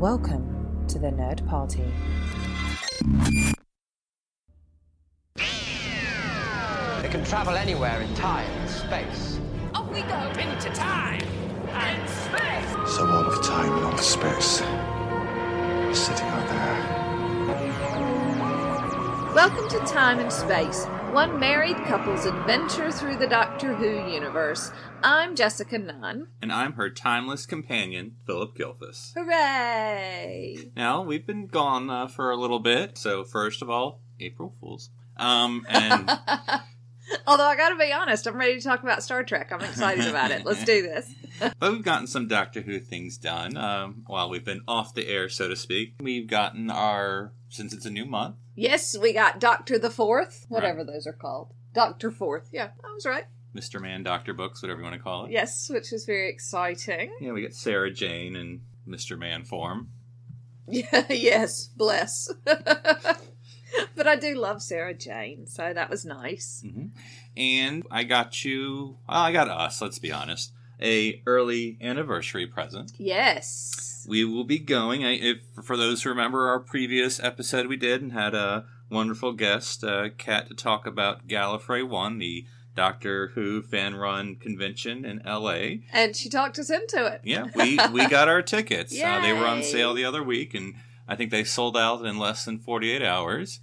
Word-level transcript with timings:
Welcome 0.00 0.86
to 0.88 0.98
the 0.98 1.06
Nerd 1.06 1.48
Party. 1.48 1.82
They 7.00 7.08
can 7.08 7.24
travel 7.24 7.54
anywhere 7.56 8.02
in 8.02 8.14
time 8.14 8.46
and 8.46 8.68
space. 8.68 9.40
Off 9.74 9.90
we 9.90 10.02
go 10.02 10.18
into 10.38 10.68
time 10.74 11.22
and 11.70 12.10
space. 12.10 12.94
So 12.94 13.06
all 13.06 13.24
of 13.24 13.42
time 13.42 13.72
and 13.72 13.84
all 13.86 13.94
of 13.94 14.00
space 14.00 14.60
is 14.60 15.98
sitting 15.98 16.26
out 16.26 16.46
there. 16.46 17.06
Welcome 19.34 19.66
to 19.70 19.78
Time 19.86 20.18
and 20.18 20.30
Space, 20.30 20.84
one 21.16 21.40
married 21.40 21.78
couple's 21.86 22.26
adventure 22.26 22.92
through 22.92 23.16
the 23.16 23.26
Doctor 23.26 23.74
Who 23.74 24.06
universe. 24.12 24.70
I'm 25.02 25.34
Jessica 25.34 25.78
Nunn. 25.78 26.28
And 26.42 26.52
I'm 26.52 26.74
her 26.74 26.90
timeless 26.90 27.46
companion, 27.46 28.16
Phillip 28.26 28.54
Gilfus. 28.54 29.14
Hooray! 29.14 30.72
Now, 30.76 31.00
we've 31.00 31.26
been 31.26 31.46
gone 31.46 31.88
uh, 31.88 32.08
for 32.08 32.30
a 32.30 32.36
little 32.36 32.58
bit, 32.58 32.98
so 32.98 33.24
first 33.24 33.62
of 33.62 33.70
all, 33.70 34.02
April 34.20 34.52
Fools. 34.60 34.90
Um, 35.16 35.64
and 35.70 36.06
Although 37.26 37.44
I 37.44 37.56
gotta 37.56 37.76
be 37.76 37.92
honest, 37.92 38.26
I'm 38.26 38.36
ready 38.36 38.58
to 38.58 38.62
talk 38.62 38.82
about 38.82 39.02
Star 39.02 39.22
Trek. 39.22 39.52
I'm 39.52 39.62
excited 39.62 40.06
about 40.06 40.32
it. 40.32 40.44
Let's 40.44 40.64
do 40.64 40.82
this. 40.82 41.14
but 41.58 41.72
we've 41.72 41.82
gotten 41.82 42.06
some 42.06 42.28
Doctor 42.28 42.60
Who 42.62 42.78
things 42.80 43.18
done 43.18 43.56
um, 43.56 44.04
while 44.06 44.28
we've 44.30 44.44
been 44.44 44.62
off 44.66 44.94
the 44.94 45.08
air, 45.08 45.28
so 45.28 45.48
to 45.48 45.56
speak. 45.56 45.94
We've 46.00 46.26
gotten 46.26 46.70
our, 46.70 47.32
since 47.48 47.72
it's 47.72 47.86
a 47.86 47.90
new 47.90 48.04
month, 48.04 48.36
Yes, 48.58 48.96
we 48.96 49.12
got 49.12 49.38
Doctor 49.38 49.78
the 49.78 49.90
Fourth, 49.90 50.46
whatever 50.48 50.82
those 50.82 51.06
are 51.06 51.12
called. 51.12 51.52
Doctor 51.74 52.10
Fourth. 52.10 52.48
Yeah, 52.52 52.70
I 52.82 52.92
was 52.94 53.04
right. 53.04 53.24
Mr. 53.54 53.80
Man 53.82 54.02
Doctor 54.02 54.32
Books, 54.32 54.62
whatever 54.62 54.80
you 54.80 54.84
want 54.84 54.96
to 54.96 55.02
call 55.02 55.26
it. 55.26 55.30
Yes, 55.30 55.68
which 55.70 55.92
is 55.92 56.06
very 56.06 56.30
exciting. 56.30 57.14
Yeah, 57.20 57.32
we 57.32 57.42
got 57.42 57.52
Sarah 57.52 57.90
Jane 57.90 58.34
in 58.34 58.62
Mr. 58.88 59.18
Man 59.18 59.44
form. 59.44 59.90
Yeah, 60.66 61.04
yes, 61.10 61.66
bless. 61.76 62.32
but 62.44 64.06
I 64.06 64.16
do 64.16 64.34
love 64.34 64.62
Sarah 64.62 64.94
Jane, 64.94 65.46
so 65.46 65.72
that 65.74 65.90
was 65.90 66.06
nice. 66.06 66.62
hmm 66.66 66.86
And 67.36 67.84
I 67.90 68.04
got 68.04 68.42
you, 68.42 68.96
well, 69.06 69.18
I 69.18 69.32
got 69.32 69.48
us, 69.50 69.82
let's 69.82 69.98
be 69.98 70.12
honest, 70.12 70.52
a 70.80 71.22
early 71.26 71.78
anniversary 71.80 72.46
present. 72.46 72.92
Yes. 72.98 74.04
we 74.08 74.24
will 74.24 74.44
be 74.44 74.58
going. 74.58 75.04
I, 75.04 75.12
if 75.14 75.38
for 75.62 75.76
those 75.76 76.02
who 76.02 76.10
remember 76.10 76.48
our 76.48 76.60
previous 76.60 77.18
episode, 77.20 77.66
we 77.66 77.76
did 77.76 78.02
and 78.02 78.12
had 78.12 78.34
a 78.34 78.66
wonderful 78.90 79.32
guest, 79.32 79.82
uh, 79.82 80.10
Kat, 80.16 80.48
to 80.48 80.54
talk 80.54 80.86
about 80.86 81.26
Gallifrey 81.26 81.86
One, 81.88 82.18
the 82.18 82.46
Doctor 82.74 83.28
Who 83.28 83.62
fan 83.62 83.94
run 83.94 84.36
convention 84.36 85.04
in 85.04 85.26
L.A. 85.26 85.82
And 85.92 86.14
she 86.14 86.28
talked 86.28 86.58
us 86.58 86.68
into 86.70 87.06
it. 87.06 87.22
Yeah, 87.24 87.46
we 87.54 87.78
we 87.90 88.06
got 88.10 88.28
our 88.28 88.42
tickets. 88.42 88.92
Uh, 88.92 89.20
they 89.22 89.32
were 89.32 89.46
on 89.46 89.62
sale 89.62 89.94
the 89.94 90.04
other 90.04 90.22
week, 90.22 90.52
and 90.54 90.74
I 91.08 91.16
think 91.16 91.30
they 91.30 91.42
sold 91.42 91.76
out 91.76 92.04
in 92.04 92.18
less 92.18 92.44
than 92.44 92.58
forty 92.58 92.90
eight 92.92 93.02
hours. 93.02 93.60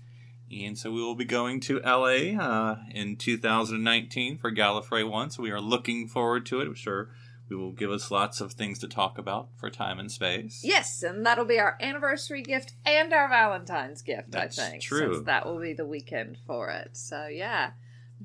And 0.61 0.77
so 0.77 0.91
we 0.91 1.01
will 1.01 1.15
be 1.15 1.25
going 1.25 1.59
to 1.61 1.79
LA 1.79 2.37
uh, 2.39 2.77
in 2.91 3.15
2019 3.15 4.37
for 4.37 4.51
Gallifrey 4.51 5.09
One. 5.09 5.29
So 5.29 5.41
we 5.41 5.51
are 5.51 5.61
looking 5.61 6.07
forward 6.07 6.45
to 6.47 6.61
it. 6.61 6.67
I'm 6.67 6.75
sure 6.75 7.09
we 7.49 7.55
will 7.55 7.71
give 7.71 7.91
us 7.91 8.09
lots 8.11 8.41
of 8.41 8.53
things 8.53 8.79
to 8.79 8.87
talk 8.87 9.17
about 9.17 9.49
for 9.57 9.69
time 9.69 9.99
and 9.99 10.11
space. 10.11 10.61
Yes, 10.63 11.03
and 11.03 11.25
that'll 11.25 11.45
be 11.45 11.59
our 11.59 11.77
anniversary 11.81 12.41
gift 12.41 12.73
and 12.85 13.13
our 13.13 13.27
Valentine's 13.27 14.01
gift, 14.01 14.31
That's 14.31 14.57
I 14.59 14.69
think. 14.71 14.83
true. 14.83 15.13
Since 15.15 15.25
that 15.25 15.45
will 15.45 15.59
be 15.59 15.73
the 15.73 15.85
weekend 15.85 16.37
for 16.47 16.69
it. 16.69 16.91
So, 16.93 17.27
yeah, 17.27 17.71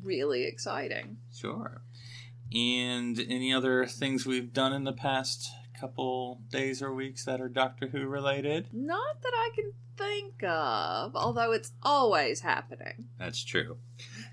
really 0.03 0.45
exciting. 0.45 1.19
Sure. 1.35 1.83
And 2.55 3.19
any 3.29 3.53
other 3.53 3.87
things 3.87 4.25
we've 4.25 4.53
done 4.53 4.73
in 4.73 4.85
the 4.85 4.93
past 4.93 5.51
couple 5.79 6.41
days 6.51 6.83
or 6.83 6.93
weeks 6.93 7.25
that 7.25 7.41
are 7.41 7.49
Doctor 7.49 7.89
Who 7.89 8.07
related? 8.07 8.69
Not 8.73 9.23
that 9.23 9.33
I 9.35 9.51
can 9.55 9.73
think 9.97 10.43
of, 10.45 11.17
although 11.17 11.53
it's 11.53 11.73
always 11.83 12.41
happening. 12.41 13.09
That's 13.19 13.45
true. 13.45 13.79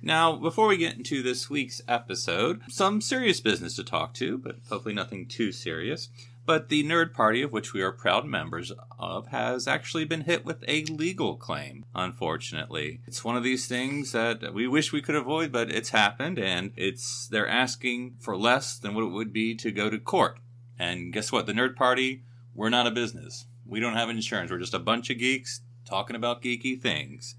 Now, 0.02 0.36
before 0.36 0.68
we 0.68 0.78
get 0.78 0.96
into 0.96 1.24
this 1.24 1.50
week's 1.50 1.82
episode, 1.88 2.62
some 2.70 3.02
serious 3.02 3.40
business 3.40 3.76
to 3.76 3.84
talk 3.84 4.14
to, 4.16 4.38
but 4.38 4.58
hopefully 4.70 4.94
nothing 4.94 5.28
too 5.28 5.52
serious. 5.52 6.10
But 6.46 6.70
the 6.70 6.84
Nerd 6.84 7.12
Party, 7.12 7.42
of 7.42 7.52
which 7.52 7.74
we 7.74 7.82
are 7.82 7.92
proud 7.92 8.26
members 8.26 8.72
of, 9.00 9.28
has 9.30 9.68
actually 9.68 10.06
been 10.06 10.22
hit 10.22 10.46
with 10.46 10.64
a 10.68 10.86
legal 10.86 11.36
claim, 11.38 11.86
unfortunately. 11.96 13.02
It's 13.08 13.24
one 13.24 13.36
of 13.36 13.44
these 13.44 13.68
things 13.68 14.12
that 14.12 14.54
we 14.54 14.68
wish 14.68 14.94
we 14.94 15.02
could 15.02 15.16
avoid, 15.16 15.52
but 15.52 15.72
it's 15.72 15.90
happened, 15.90 16.38
and 16.38 16.72
it's 16.76 17.28
they're 17.28 17.48
asking 17.48 18.18
for 18.20 18.38
less 18.38 18.78
than 18.78 18.94
what 18.94 19.06
it 19.06 19.12
would 19.12 19.34
be 19.34 19.56
to 19.56 19.72
go 19.72 19.90
to 19.90 19.98
court. 19.98 20.38
And 20.78 21.14
guess 21.14 21.32
what? 21.32 21.46
The 21.46 21.54
Nerd 21.54 21.76
Party, 21.76 22.24
we're 22.54 22.70
not 22.70 22.88
a 22.88 22.92
business. 22.92 23.46
We 23.66 23.80
don't 23.80 23.96
have 23.96 24.10
insurance. 24.10 24.52
We're 24.52 24.60
just 24.60 24.74
a 24.74 24.80
bunch 24.80 25.10
of 25.10 25.18
geeks 25.18 25.62
talking 25.86 26.16
about 26.16 26.42
geeky 26.42 26.80
things 26.80 27.36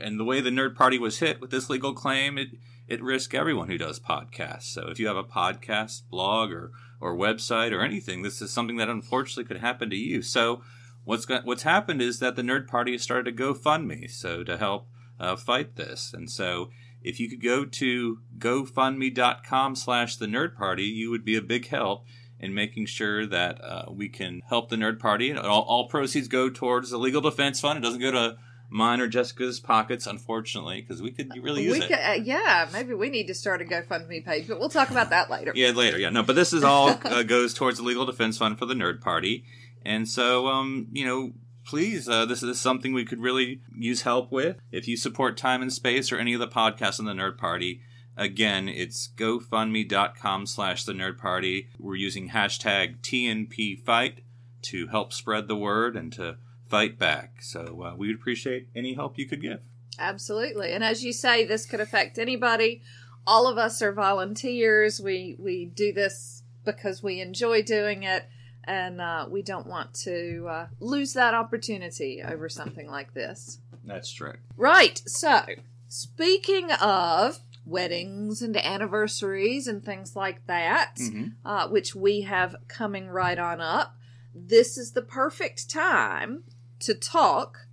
and 0.00 0.18
the 0.18 0.24
way 0.24 0.40
the 0.40 0.50
nerd 0.50 0.74
party 0.74 0.98
was 0.98 1.18
hit 1.18 1.40
with 1.40 1.50
this 1.50 1.70
legal 1.70 1.92
claim 1.92 2.38
it 2.38 2.48
it 2.88 3.02
risks 3.02 3.34
everyone 3.34 3.68
who 3.68 3.78
does 3.78 4.00
podcasts 4.00 4.64
so 4.64 4.88
if 4.88 4.98
you 4.98 5.06
have 5.06 5.16
a 5.16 5.24
podcast 5.24 6.02
blog 6.10 6.50
or 6.50 6.72
or 7.00 7.14
website 7.14 7.72
or 7.72 7.82
anything 7.82 8.22
this 8.22 8.40
is 8.42 8.52
something 8.52 8.76
that 8.76 8.88
unfortunately 8.88 9.44
could 9.44 9.60
happen 9.60 9.90
to 9.90 9.96
you 9.96 10.22
so 10.22 10.62
what's 11.04 11.24
got, 11.24 11.44
what's 11.44 11.62
happened 11.62 12.02
is 12.02 12.18
that 12.18 12.36
the 12.36 12.42
nerd 12.42 12.66
party 12.66 12.92
has 12.92 13.02
started 13.02 13.32
a 13.32 13.36
gofundme 13.36 14.10
so 14.10 14.42
to 14.42 14.56
help 14.56 14.88
uh, 15.18 15.36
fight 15.36 15.76
this 15.76 16.12
and 16.14 16.30
so 16.30 16.70
if 17.02 17.18
you 17.18 17.28
could 17.28 17.42
go 17.42 17.64
to 17.64 18.18
gofundme.com 18.38 19.74
slash 19.74 20.16
the 20.16 20.26
nerd 20.26 20.56
party 20.56 20.84
you 20.84 21.10
would 21.10 21.24
be 21.24 21.36
a 21.36 21.42
big 21.42 21.68
help 21.68 22.04
in 22.40 22.54
making 22.54 22.86
sure 22.86 23.26
that 23.26 23.62
uh, 23.62 23.84
we 23.90 24.08
can 24.08 24.42
help 24.48 24.68
the 24.68 24.76
nerd 24.76 24.98
party 24.98 25.36
all, 25.36 25.62
all 25.62 25.88
proceeds 25.88 26.26
go 26.26 26.48
towards 26.50 26.90
the 26.90 26.98
legal 26.98 27.20
defense 27.20 27.60
fund 27.60 27.78
it 27.78 27.82
doesn't 27.82 28.00
go 28.00 28.10
to 28.10 28.36
mine 28.70 29.00
or 29.00 29.08
Jessica's 29.08 29.60
pockets, 29.60 30.06
unfortunately, 30.06 30.80
because 30.80 31.02
we 31.02 31.10
could 31.10 31.30
really 31.42 31.64
use 31.64 31.78
we 31.78 31.84
it. 31.84 31.88
could, 31.88 31.98
uh, 31.98 32.22
yeah, 32.22 32.68
maybe 32.72 32.94
we 32.94 33.10
need 33.10 33.26
to 33.26 33.34
start 33.34 33.60
a 33.60 33.64
GoFundMe 33.64 34.24
page, 34.24 34.46
but 34.48 34.58
we'll 34.58 34.68
talk 34.68 34.90
about 34.90 35.10
that 35.10 35.28
later. 35.28 35.52
Yeah, 35.54 35.70
later. 35.70 35.98
Yeah, 35.98 36.10
no, 36.10 36.22
but 36.22 36.36
this 36.36 36.52
is 36.52 36.64
all 36.64 36.90
uh, 37.04 37.22
goes 37.24 37.52
towards 37.52 37.78
the 37.78 37.84
legal 37.84 38.06
defense 38.06 38.38
fund 38.38 38.58
for 38.58 38.66
the 38.66 38.74
Nerd 38.74 39.00
Party, 39.00 39.44
and 39.84 40.08
so 40.08 40.46
um, 40.46 40.86
you 40.92 41.04
know, 41.04 41.32
please, 41.66 42.08
uh, 42.08 42.24
this 42.24 42.42
is 42.42 42.60
something 42.60 42.94
we 42.94 43.04
could 43.04 43.20
really 43.20 43.60
use 43.76 44.02
help 44.02 44.30
with. 44.30 44.56
If 44.70 44.86
you 44.88 44.96
support 44.96 45.36
Time 45.36 45.62
and 45.62 45.72
Space 45.72 46.12
or 46.12 46.18
any 46.18 46.32
of 46.32 46.40
the 46.40 46.48
podcasts 46.48 47.00
on 47.00 47.06
the 47.06 47.12
Nerd 47.12 47.36
Party, 47.36 47.82
again, 48.16 48.68
it's 48.68 49.08
GoFundMe.com/slash 49.16 50.84
the 50.84 50.92
Nerd 50.92 51.18
Party. 51.18 51.68
We're 51.78 51.96
using 51.96 52.30
hashtag 52.30 53.00
TNP 53.00 53.82
Fight 53.82 54.20
to 54.62 54.88
help 54.88 55.12
spread 55.12 55.48
the 55.48 55.56
word 55.56 55.96
and 55.96 56.12
to 56.14 56.36
fight 56.68 56.98
back. 56.98 57.42
So 57.42 57.82
uh, 57.82 57.96
we 57.96 58.08
would 58.08 58.16
appreciate 58.16 58.68
any 58.74 58.94
help 58.94 59.18
you 59.18 59.26
could 59.26 59.42
give. 59.42 59.60
Absolutely. 59.98 60.72
And 60.72 60.82
as 60.82 61.04
you 61.04 61.12
say, 61.12 61.44
this 61.44 61.66
could 61.66 61.80
affect 61.80 62.18
anybody. 62.18 62.82
All 63.26 63.46
of 63.46 63.58
us 63.58 63.82
are 63.82 63.92
volunteers. 63.92 65.00
We 65.00 65.36
we 65.38 65.66
do 65.66 65.92
this 65.92 66.42
because 66.64 67.02
we 67.02 67.20
enjoy 67.20 67.62
doing 67.62 68.02
it, 68.02 68.24
and 68.64 69.00
uh, 69.00 69.26
we 69.28 69.42
don't 69.42 69.66
want 69.66 69.92
to 69.94 70.46
uh, 70.48 70.66
lose 70.78 71.12
that 71.14 71.34
opportunity 71.34 72.22
over 72.26 72.48
something 72.48 72.88
like 72.88 73.12
this. 73.12 73.58
That's 73.84 74.10
true. 74.10 74.34
Right. 74.56 75.02
So, 75.06 75.42
speaking 75.88 76.70
of 76.72 77.40
weddings 77.64 78.42
and 78.42 78.56
anniversaries 78.56 79.66
and 79.66 79.84
things 79.84 80.16
like 80.16 80.46
that, 80.46 80.94
Mhm. 80.98 81.34
uh, 81.44 81.68
which 81.68 81.94
we 81.94 82.22
have 82.22 82.56
coming 82.68 83.08
right 83.08 83.38
on 83.38 83.60
up, 83.60 83.96
this 84.34 84.78
is 84.78 84.92
the 84.92 85.02
perfect 85.02 85.68
time 85.70 86.44
to 86.80 86.94
talk 86.94 87.66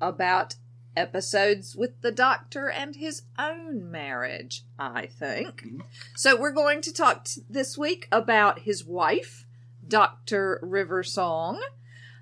about 0.00 0.56
episodes 0.96 1.76
with 1.76 2.00
the 2.02 2.10
doctor 2.12 2.68
and 2.68 2.96
his 2.96 3.22
own 3.38 3.90
marriage, 3.90 4.64
I 4.78 5.06
think. 5.06 5.62
Mhm. 5.62 5.82
So, 6.16 6.36
we're 6.38 6.50
going 6.52 6.80
to 6.82 6.92
talk 6.92 7.24
t- 7.24 7.42
this 7.48 7.78
week 7.78 8.08
about 8.10 8.60
his 8.60 8.84
wife, 8.84 9.46
Dr. 9.86 10.58
River 10.62 11.02
Song. 11.02 11.62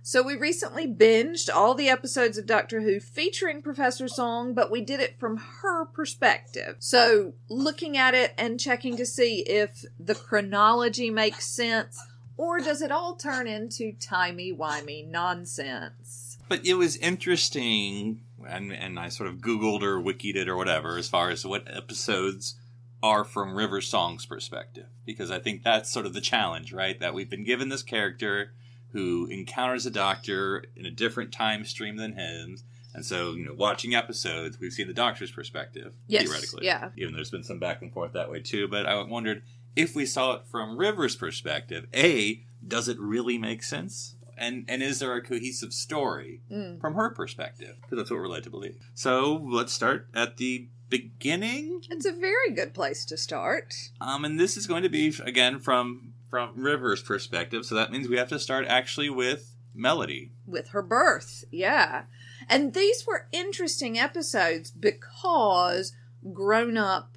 So 0.08 0.22
we 0.22 0.36
recently 0.36 0.86
binged 0.86 1.54
all 1.54 1.74
the 1.74 1.90
episodes 1.90 2.38
of 2.38 2.46
Doctor 2.46 2.80
Who 2.80 2.98
featuring 2.98 3.60
Professor 3.60 4.08
Song, 4.08 4.54
but 4.54 4.70
we 4.70 4.80
did 4.80 5.00
it 5.00 5.18
from 5.18 5.36
her 5.60 5.84
perspective. 5.84 6.76
So 6.78 7.34
looking 7.50 7.98
at 7.98 8.14
it 8.14 8.32
and 8.38 8.58
checking 8.58 8.96
to 8.96 9.04
see 9.04 9.40
if 9.40 9.84
the 10.00 10.14
chronology 10.14 11.10
makes 11.10 11.46
sense, 11.46 12.02
or 12.38 12.58
does 12.58 12.80
it 12.80 12.90
all 12.90 13.16
turn 13.16 13.46
into 13.46 13.92
timey-wimey 14.00 15.10
nonsense? 15.10 16.38
But 16.48 16.64
it 16.64 16.76
was 16.76 16.96
interesting, 16.96 18.22
and, 18.48 18.72
and 18.72 18.98
I 18.98 19.10
sort 19.10 19.28
of 19.28 19.42
Googled 19.42 19.82
or 19.82 20.00
Wikied 20.00 20.36
it 20.36 20.48
or 20.48 20.56
whatever 20.56 20.96
as 20.96 21.10
far 21.10 21.28
as 21.28 21.44
what 21.44 21.68
episodes 21.70 22.54
are 23.02 23.24
from 23.24 23.54
River 23.54 23.82
Song's 23.82 24.24
perspective. 24.24 24.86
Because 25.04 25.30
I 25.30 25.38
think 25.38 25.62
that's 25.62 25.92
sort 25.92 26.06
of 26.06 26.14
the 26.14 26.22
challenge, 26.22 26.72
right? 26.72 26.98
That 26.98 27.12
we've 27.12 27.28
been 27.28 27.44
given 27.44 27.68
this 27.68 27.82
character 27.82 28.54
who 28.92 29.26
encounters 29.26 29.86
a 29.86 29.90
doctor 29.90 30.64
in 30.76 30.86
a 30.86 30.90
different 30.90 31.32
time 31.32 31.64
stream 31.64 31.96
than 31.96 32.12
him. 32.14 32.56
And 32.94 33.04
so, 33.04 33.32
you 33.34 33.44
know, 33.44 33.54
watching 33.54 33.94
episodes, 33.94 34.58
we've 34.58 34.72
seen 34.72 34.88
the 34.88 34.94
doctor's 34.94 35.30
perspective, 35.30 35.92
Yes, 36.06 36.24
theoretically. 36.24 36.64
yeah. 36.66 36.90
Even 36.96 37.12
though 37.12 37.16
there's 37.18 37.30
been 37.30 37.44
some 37.44 37.58
back 37.58 37.82
and 37.82 37.92
forth 37.92 38.12
that 38.14 38.30
way 38.30 38.40
too. 38.40 38.66
But 38.66 38.86
I 38.86 39.00
wondered 39.02 39.42
if 39.76 39.94
we 39.94 40.06
saw 40.06 40.32
it 40.34 40.42
from 40.50 40.76
River's 40.78 41.14
perspective, 41.14 41.86
A, 41.94 42.42
does 42.66 42.88
it 42.88 42.98
really 42.98 43.38
make 43.38 43.62
sense? 43.62 44.14
and 44.40 44.64
and 44.68 44.84
is 44.84 45.00
there 45.00 45.12
a 45.14 45.20
cohesive 45.20 45.72
story 45.72 46.40
Mm. 46.50 46.80
from 46.80 46.94
her 46.94 47.10
perspective? 47.10 47.74
Because 47.82 47.98
that's 47.98 48.10
what 48.10 48.20
we're 48.20 48.28
led 48.28 48.44
to 48.44 48.50
believe. 48.50 48.76
So 48.94 49.34
let's 49.44 49.72
start 49.72 50.06
at 50.14 50.36
the 50.36 50.68
beginning. 50.88 51.82
It's 51.90 52.06
a 52.06 52.12
very 52.12 52.50
good 52.52 52.72
place 52.72 53.04
to 53.06 53.16
start. 53.16 53.74
Um, 54.00 54.24
and 54.24 54.38
this 54.38 54.56
is 54.56 54.66
going 54.68 54.84
to 54.84 54.88
be 54.88 55.12
again 55.24 55.58
from 55.58 56.14
from 56.30 56.52
River's 56.62 57.02
perspective. 57.02 57.64
So 57.64 57.74
that 57.74 57.90
means 57.90 58.08
we 58.08 58.16
have 58.18 58.28
to 58.28 58.38
start 58.38 58.66
actually 58.66 59.10
with 59.10 59.54
Melody. 59.74 60.32
with 60.46 60.68
her 60.70 60.82
birth. 60.82 61.44
Yeah. 61.50 62.04
And 62.48 62.74
these 62.74 63.06
were 63.06 63.28
interesting 63.32 63.98
episodes 63.98 64.70
because 64.70 65.92
grown 66.32 66.76
up 66.76 67.16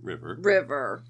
River. 0.00 0.36
River 0.40 1.02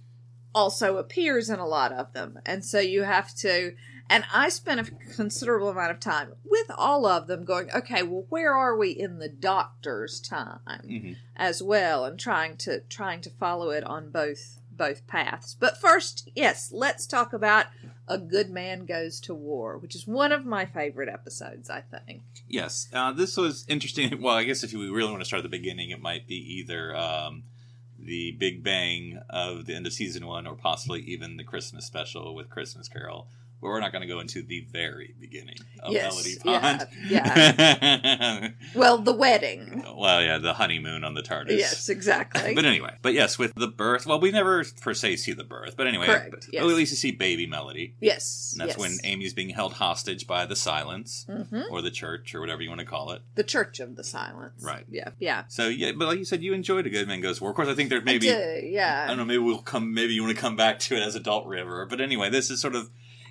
also 0.54 0.96
appears 0.96 1.48
in 1.50 1.58
a 1.58 1.66
lot 1.66 1.92
of 1.92 2.12
them. 2.12 2.38
And 2.46 2.64
so 2.64 2.80
you 2.80 3.02
have 3.02 3.34
to. 3.36 3.74
And 4.08 4.24
I 4.32 4.48
spent 4.48 4.80
a 4.80 4.90
considerable 5.14 5.68
amount 5.68 5.92
of 5.92 6.00
time 6.00 6.32
with 6.44 6.66
all 6.76 7.06
of 7.06 7.28
them 7.28 7.44
going, 7.44 7.70
okay, 7.72 8.02
well, 8.02 8.24
where 8.28 8.52
are 8.54 8.76
we 8.76 8.90
in 8.90 9.18
the 9.20 9.28
doctor's 9.28 10.20
time 10.20 10.58
Mhm. 10.66 11.16
as 11.36 11.62
well, 11.62 12.04
and 12.04 12.18
trying 12.18 12.56
to 12.58 12.80
trying 12.88 13.20
to 13.20 13.30
follow 13.30 13.70
it 13.70 13.84
on 13.84 14.10
both 14.10 14.59
both 14.80 15.06
paths. 15.06 15.54
But 15.60 15.78
first, 15.78 16.30
yes, 16.34 16.72
let's 16.72 17.06
talk 17.06 17.34
about 17.34 17.66
a 18.08 18.16
good 18.16 18.48
man 18.48 18.86
goes 18.86 19.20
to 19.20 19.34
war, 19.34 19.76
which 19.76 19.94
is 19.94 20.06
one 20.06 20.32
of 20.32 20.46
my 20.46 20.64
favorite 20.64 21.10
episodes. 21.10 21.68
I 21.68 21.82
think. 21.82 22.22
Yes, 22.48 22.88
uh, 22.94 23.12
this 23.12 23.36
was 23.36 23.66
interesting. 23.68 24.00
Well, 24.20 24.36
I 24.36 24.44
guess 24.44 24.64
if 24.64 24.72
we 24.72 24.88
really 24.88 25.10
want 25.10 25.20
to 25.20 25.26
start 25.26 25.40
at 25.40 25.50
the 25.50 25.56
beginning, 25.58 25.90
it 25.90 26.00
might 26.00 26.26
be 26.26 26.36
either 26.36 26.96
um, 26.96 27.44
the 27.98 28.32
Big 28.32 28.62
Bang 28.64 29.20
of 29.28 29.66
the 29.66 29.74
end 29.74 29.86
of 29.86 29.92
season 29.92 30.26
one, 30.26 30.46
or 30.46 30.54
possibly 30.54 31.00
even 31.02 31.36
the 31.36 31.44
Christmas 31.44 31.84
special 31.84 32.34
with 32.34 32.48
Christmas 32.48 32.88
Carol. 32.88 33.28
But 33.60 33.68
we're 33.68 33.80
not 33.80 33.92
going 33.92 34.02
to 34.02 34.08
go 34.08 34.20
into 34.20 34.42
the 34.42 34.66
very 34.72 35.14
beginning 35.20 35.56
of 35.82 35.92
Yes, 35.92 36.12
Melody 36.14 36.36
yeah, 36.44 36.60
Pond. 36.78 36.88
yeah. 37.08 38.48
Well, 38.74 38.98
the 38.98 39.12
wedding. 39.12 39.84
well, 39.96 40.22
yeah, 40.22 40.38
the 40.38 40.54
honeymoon 40.54 41.04
on 41.04 41.14
the 41.14 41.22
TARDIS. 41.22 41.58
Yes, 41.58 41.88
exactly. 41.88 42.54
But 42.54 42.64
anyway, 42.64 42.94
but 43.02 43.12
yes, 43.12 43.38
with 43.38 43.54
the 43.54 43.68
birth. 43.68 44.06
Well, 44.06 44.20
we 44.20 44.30
never 44.30 44.64
per 44.80 44.94
se 44.94 45.16
see 45.16 45.32
the 45.32 45.44
birth, 45.44 45.74
but 45.76 45.86
anyway, 45.86 46.06
Correct, 46.06 46.30
but 46.30 46.44
yes. 46.52 46.62
at 46.62 46.66
least 46.68 46.92
you 46.92 46.96
see 46.96 47.10
baby 47.10 47.46
Melody. 47.46 47.94
yes, 48.00 48.50
And 48.54 48.60
that's 48.62 48.78
yes. 48.78 48.78
when 48.78 48.96
Amy's 49.04 49.34
being 49.34 49.50
held 49.50 49.74
hostage 49.74 50.26
by 50.26 50.46
the 50.46 50.56
silence 50.56 51.26
Mhm. 51.28 51.64
or 51.70 51.82
the 51.82 51.90
church 51.90 52.34
or 52.34 52.40
whatever 52.40 52.62
you 52.62 52.68
want 52.70 52.80
to 52.80 52.86
call 52.86 53.10
it. 53.12 53.22
the 53.34 53.44
Church 53.44 53.80
of 53.80 53.96
the 53.96 54.04
Silence. 54.04 54.62
Right. 54.64 54.84
Yeah. 54.90 55.10
Yeah. 55.18 55.44
So 55.48 55.68
yeah, 55.68 55.92
but 55.92 56.06
like 56.08 56.18
you 56.18 56.24
said, 56.24 56.42
you 56.42 56.52
enjoyed 56.54 56.86
a 56.86 56.90
Good 56.90 57.08
Man 57.08 57.20
Goes 57.20 57.38
to 57.38 57.44
War. 57.44 57.50
Of 57.50 57.56
course, 57.56 57.68
I 57.68 57.74
think 57.74 57.90
there 57.90 58.00
maybe 58.00 58.30
I 58.30 58.34
do, 58.60 58.66
yeah. 58.66 59.04
I 59.04 59.08
don't 59.08 59.16
know. 59.18 59.24
Maybe 59.24 59.38
we'll 59.38 59.58
come. 59.62 59.92
Maybe 59.94 60.14
you 60.14 60.22
want 60.22 60.34
to 60.34 60.40
come 60.40 60.56
back 60.56 60.78
to 60.80 60.96
it 60.96 61.00
as 61.02 61.14
adult 61.14 61.46
River. 61.46 61.86
But 61.86 62.00
anyway, 62.00 62.30
this 62.30 62.50
is 62.50 62.60
sort 62.60 62.74
of 62.74 62.90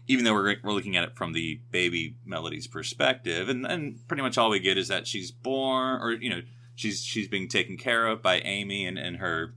even 0.10 0.26
though 0.26 0.34
we're 0.34 0.56
we're 0.64 0.74
looking 0.74 0.98
at 0.98 1.04
it 1.04 1.16
from 1.16 1.34
the 1.34 1.62
baby 1.72 2.16
Melody's 2.26 2.68
perspective, 2.68 3.48
and 3.48 3.66
and 3.66 4.06
pretty 4.08 4.24
much 4.24 4.38
all 4.38 4.50
we 4.50 4.60
get 4.60 4.78
is 4.78 4.90
that 4.90 5.08
she's 5.08 5.32
born, 5.32 6.02
or 6.02 6.12
you 6.12 6.32
know, 6.32 6.42
she's 6.76 7.02
she's 7.02 7.28
being 7.28 7.48
taken 7.48 7.78
care 7.78 8.08
of 8.08 8.22
by 8.22 8.40
Amy 8.40 8.86
and 8.86 8.98
and 8.98 9.18
her 9.18 9.54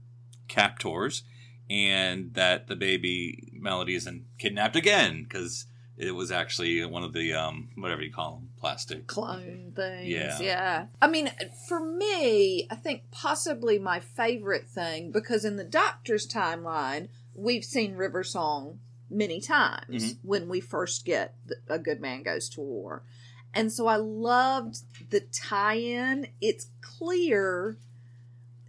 captors, 0.47 1.23
and 1.69 2.35
that 2.35 2.67
the 2.67 2.75
baby 2.75 3.51
Melody 3.53 3.95
isn't 3.95 4.25
kidnapped 4.37 4.75
again 4.75 5.23
because 5.23 5.65
it 5.97 6.11
was 6.11 6.31
actually 6.31 6.85
one 6.85 7.03
of 7.03 7.13
the 7.13 7.33
um 7.33 7.69
whatever 7.75 8.03
you 8.03 8.11
call 8.13 8.35
them 8.35 8.49
plastic 8.59 9.07
clone 9.07 9.73
things. 9.75 10.07
Yeah. 10.07 10.39
Yeah. 10.39 10.85
I 11.01 11.07
mean, 11.07 11.31
for 11.67 11.79
me, 11.79 12.67
I 12.69 12.75
think 12.75 13.09
possibly 13.09 13.79
my 13.79 13.99
favorite 13.99 14.67
thing 14.67 15.11
because 15.11 15.45
in 15.45 15.55
the 15.55 15.63
Doctor's 15.63 16.27
timeline, 16.27 17.07
we've 17.33 17.65
seen 17.65 17.95
River 17.95 18.23
Song 18.23 18.77
many 19.13 19.39
times 19.39 20.13
Mhm. 20.13 20.17
when 20.23 20.49
we 20.49 20.59
first 20.59 21.05
get 21.05 21.35
A 21.69 21.79
Good 21.79 22.01
Man 22.01 22.23
Goes 22.23 22.49
to 22.49 22.61
War. 22.61 23.03
And 23.53 23.71
so 23.71 23.85
I 23.87 23.97
loved 23.97 24.79
the 25.11 25.19
tie 25.21 25.75
in. 25.75 26.27
It's 26.41 26.67
clear, 26.81 27.77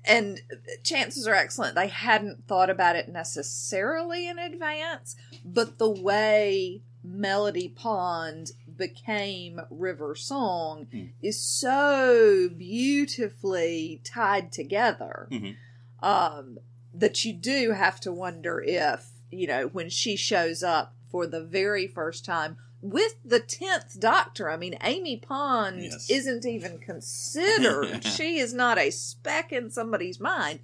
and 0.04 0.42
chances 0.82 1.26
are 1.26 1.34
excellent 1.34 1.74
they 1.74 1.88
hadn't 1.88 2.46
thought 2.46 2.68
about 2.68 2.94
it 2.94 3.08
necessarily 3.08 4.28
in 4.28 4.38
advance, 4.38 5.16
but 5.44 5.78
the 5.78 5.90
way 5.90 6.82
Melody 7.02 7.68
Pond 7.68 8.52
became 8.76 9.60
River 9.70 10.14
Song 10.14 10.86
Mm. 10.92 11.12
is 11.22 11.40
so 11.40 12.48
beautifully 12.50 14.00
tied 14.04 14.52
together 14.52 15.28
Mhm. 15.30 15.56
um, 16.02 16.58
that 16.92 17.24
you 17.24 17.32
do 17.32 17.70
have 17.72 17.98
to 18.00 18.12
wonder 18.12 18.60
if, 18.60 19.10
you 19.38 19.46
know, 19.46 19.66
when 19.68 19.88
she 19.90 20.16
shows 20.16 20.62
up 20.62 20.94
for 21.10 21.26
the 21.26 21.42
very 21.42 21.86
first 21.86 22.24
time 22.24 22.56
with 22.80 23.14
the 23.24 23.40
10th 23.40 23.98
Doctor, 23.98 24.50
I 24.50 24.56
mean, 24.56 24.76
Amy 24.82 25.16
Pond 25.16 25.82
Yes. 25.82 26.10
isn't 26.10 26.44
even 26.44 26.78
considered. 26.78 28.04
she 28.16 28.38
is 28.38 28.52
not 28.52 28.78
a 28.78 28.90
speck 28.90 29.52
in 29.52 29.70
somebody's 29.70 30.20
mind. 30.20 30.60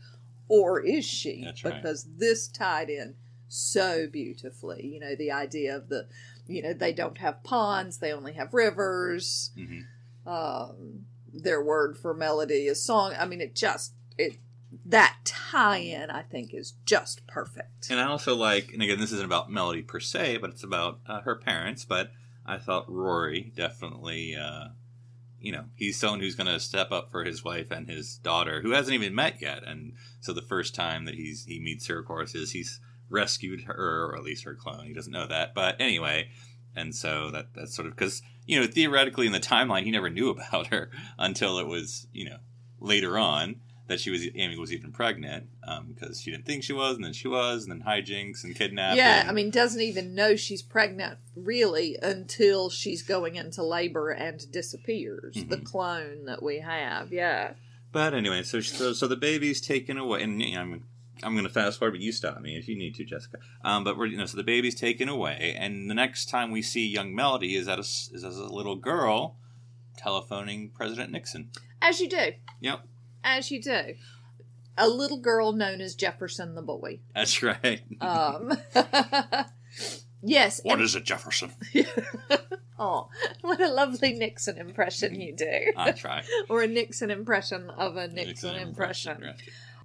Or 0.48 0.80
is 0.80 1.04
she? 1.04 1.44
That's 1.44 1.64
right. 1.64 1.80
Because 1.80 2.04
this 2.18 2.48
tied 2.48 2.90
in 2.90 3.14
so 3.48 4.06
beautifully. 4.08 4.84
You 4.86 5.00
know, 5.00 5.14
the 5.14 5.30
idea 5.30 5.76
of 5.76 5.88
the, 5.88 6.08
you 6.46 6.60
know, 6.62 6.72
they 6.72 6.92
don't 6.92 7.18
have 7.18 7.42
ponds, 7.44 7.98
they 7.98 8.12
only 8.12 8.32
have 8.34 8.52
rivers. 8.52 9.50
Mhm. 9.56 9.84
Um, 10.26 11.06
their 11.32 11.62
word 11.62 11.96
for 11.96 12.12
melody 12.12 12.66
is 12.66 12.82
song. 12.82 13.14
I 13.18 13.24
mean, 13.26 13.40
it 13.40 13.54
just, 13.54 13.92
it, 14.18 14.36
that 14.86 15.16
tie 15.24 15.78
in, 15.78 16.10
I 16.10 16.22
think, 16.22 16.54
is 16.54 16.74
just 16.84 17.26
perfect. 17.26 17.90
And 17.90 17.98
I 17.98 18.04
also 18.04 18.36
like, 18.36 18.72
and 18.72 18.82
again, 18.82 19.00
this 19.00 19.12
isn't 19.12 19.24
about 19.24 19.50
Melody 19.50 19.82
per 19.82 20.00
se, 20.00 20.38
but 20.38 20.50
it's 20.50 20.62
about 20.62 21.00
uh, 21.06 21.20
her 21.22 21.36
parents. 21.36 21.84
But 21.84 22.10
I 22.46 22.58
thought 22.58 22.90
Rory 22.90 23.52
definitely, 23.56 24.36
uh, 24.36 24.68
you 25.40 25.52
know, 25.52 25.64
he's 25.74 25.98
someone 25.98 26.20
who's 26.20 26.36
going 26.36 26.46
to 26.46 26.60
step 26.60 26.92
up 26.92 27.10
for 27.10 27.24
his 27.24 27.44
wife 27.44 27.70
and 27.70 27.88
his 27.88 28.18
daughter, 28.18 28.60
who 28.62 28.70
hasn't 28.70 28.94
even 28.94 29.14
met 29.14 29.40
yet. 29.40 29.64
And 29.66 29.94
so 30.20 30.32
the 30.32 30.42
first 30.42 30.74
time 30.74 31.04
that 31.06 31.14
he's 31.14 31.44
he 31.46 31.58
meets 31.58 31.86
her, 31.88 31.98
of 31.98 32.06
course, 32.06 32.34
is 32.34 32.52
he's 32.52 32.80
rescued 33.08 33.62
her, 33.62 34.10
or 34.10 34.16
at 34.16 34.22
least 34.22 34.44
her 34.44 34.54
clone. 34.54 34.86
He 34.86 34.94
doesn't 34.94 35.12
know 35.12 35.26
that, 35.26 35.54
but 35.54 35.80
anyway. 35.80 36.28
And 36.76 36.94
so 36.94 37.32
that 37.32 37.54
that's 37.54 37.74
sort 37.74 37.88
of 37.88 37.96
because 37.96 38.22
you 38.46 38.60
know 38.60 38.66
theoretically 38.68 39.26
in 39.26 39.32
the 39.32 39.40
timeline 39.40 39.82
he 39.82 39.90
never 39.90 40.08
knew 40.10 40.30
about 40.30 40.68
her 40.68 40.90
until 41.18 41.58
it 41.58 41.66
was 41.66 42.06
you 42.12 42.30
know 42.30 42.38
later 42.78 43.18
on 43.18 43.56
that 43.90 43.98
she 44.00 44.08
was 44.10 44.24
Amy 44.36 44.56
was 44.56 44.72
even 44.72 44.92
pregnant 44.92 45.48
because 45.88 46.20
she 46.20 46.30
didn't 46.30 46.46
think 46.46 46.62
she 46.62 46.72
was, 46.72 46.94
and 46.94 47.04
then 47.04 47.12
she 47.12 47.26
was, 47.28 47.64
and 47.64 47.72
then 47.72 47.86
hijinks 47.86 48.44
and 48.44 48.54
kidnapping. 48.54 48.98
Yeah, 48.98 49.26
I 49.28 49.32
mean, 49.32 49.50
doesn't 49.50 49.80
even 49.80 50.14
know 50.14 50.36
she's 50.36 50.62
pregnant 50.62 51.18
really 51.34 51.98
until 52.00 52.70
she's 52.70 53.02
going 53.02 53.34
into 53.34 53.62
labor 53.64 54.10
and 54.10 54.50
disappears. 54.52 55.34
The 55.34 55.56
Mhm. 55.56 55.64
clone 55.64 56.24
that 56.26 56.40
we 56.42 56.60
have, 56.60 57.12
yeah. 57.12 57.54
But 57.92 58.14
anyway, 58.14 58.44
so 58.44 58.60
so, 58.60 58.92
so 58.92 59.08
the 59.08 59.16
baby's 59.16 59.60
taken 59.60 59.98
away, 59.98 60.22
and 60.22 60.40
you 60.40 60.54
know, 60.54 60.60
I'm 60.60 60.84
I'm 61.22 61.32
going 61.34 61.44
to 61.44 61.52
fast 61.52 61.78
forward, 61.78 61.92
but 61.92 62.00
you 62.00 62.12
stop 62.12 62.40
me 62.40 62.56
if 62.56 62.66
you 62.68 62.76
need 62.78 62.94
to, 62.94 63.04
Jessica. 63.04 63.38
Um, 63.62 63.82
but 63.84 63.98
we're 63.98 64.06
you 64.06 64.16
know, 64.16 64.24
so 64.26 64.36
the 64.36 64.44
baby's 64.44 64.74
taken 64.76 65.08
away, 65.08 65.54
and 65.58 65.90
the 65.90 65.94
next 65.94 66.30
time 66.30 66.50
we 66.52 66.62
see 66.62 66.86
young 66.86 67.12
Melody 67.14 67.56
is 67.56 67.66
at 67.66 67.78
a 67.78 67.82
is 67.82 68.24
as 68.24 68.36
a 68.38 68.44
little 68.46 68.76
girl 68.76 69.36
telephoning 69.98 70.70
President 70.70 71.10
Nixon. 71.10 71.50
As 71.82 72.00
you 72.00 72.08
do, 72.08 72.32
Yep, 72.60 72.86
as 73.24 73.50
you 73.50 73.60
do. 73.62 73.94
A 74.78 74.88
little 74.88 75.18
girl 75.18 75.52
known 75.52 75.80
as 75.80 75.94
Jefferson 75.94 76.54
the 76.54 76.62
boy. 76.62 77.00
that's 77.14 77.42
right. 77.42 77.82
Um, 78.00 78.52
yes. 80.22 80.60
what 80.62 80.74
and- 80.74 80.82
is 80.82 80.94
it, 80.94 81.04
Jefferson? 81.04 81.52
Oh, 82.82 83.10
what 83.42 83.60
a 83.60 83.68
lovely 83.68 84.14
Nixon 84.14 84.56
impression 84.56 85.20
you 85.20 85.36
do. 85.36 85.72
I 85.76 85.92
try. 85.92 86.24
or 86.48 86.62
a 86.62 86.66
Nixon 86.66 87.10
impression 87.10 87.68
of 87.68 87.96
a 87.98 88.08
Nixon, 88.08 88.54
impression. 88.56 89.20
Right. 89.20 89.34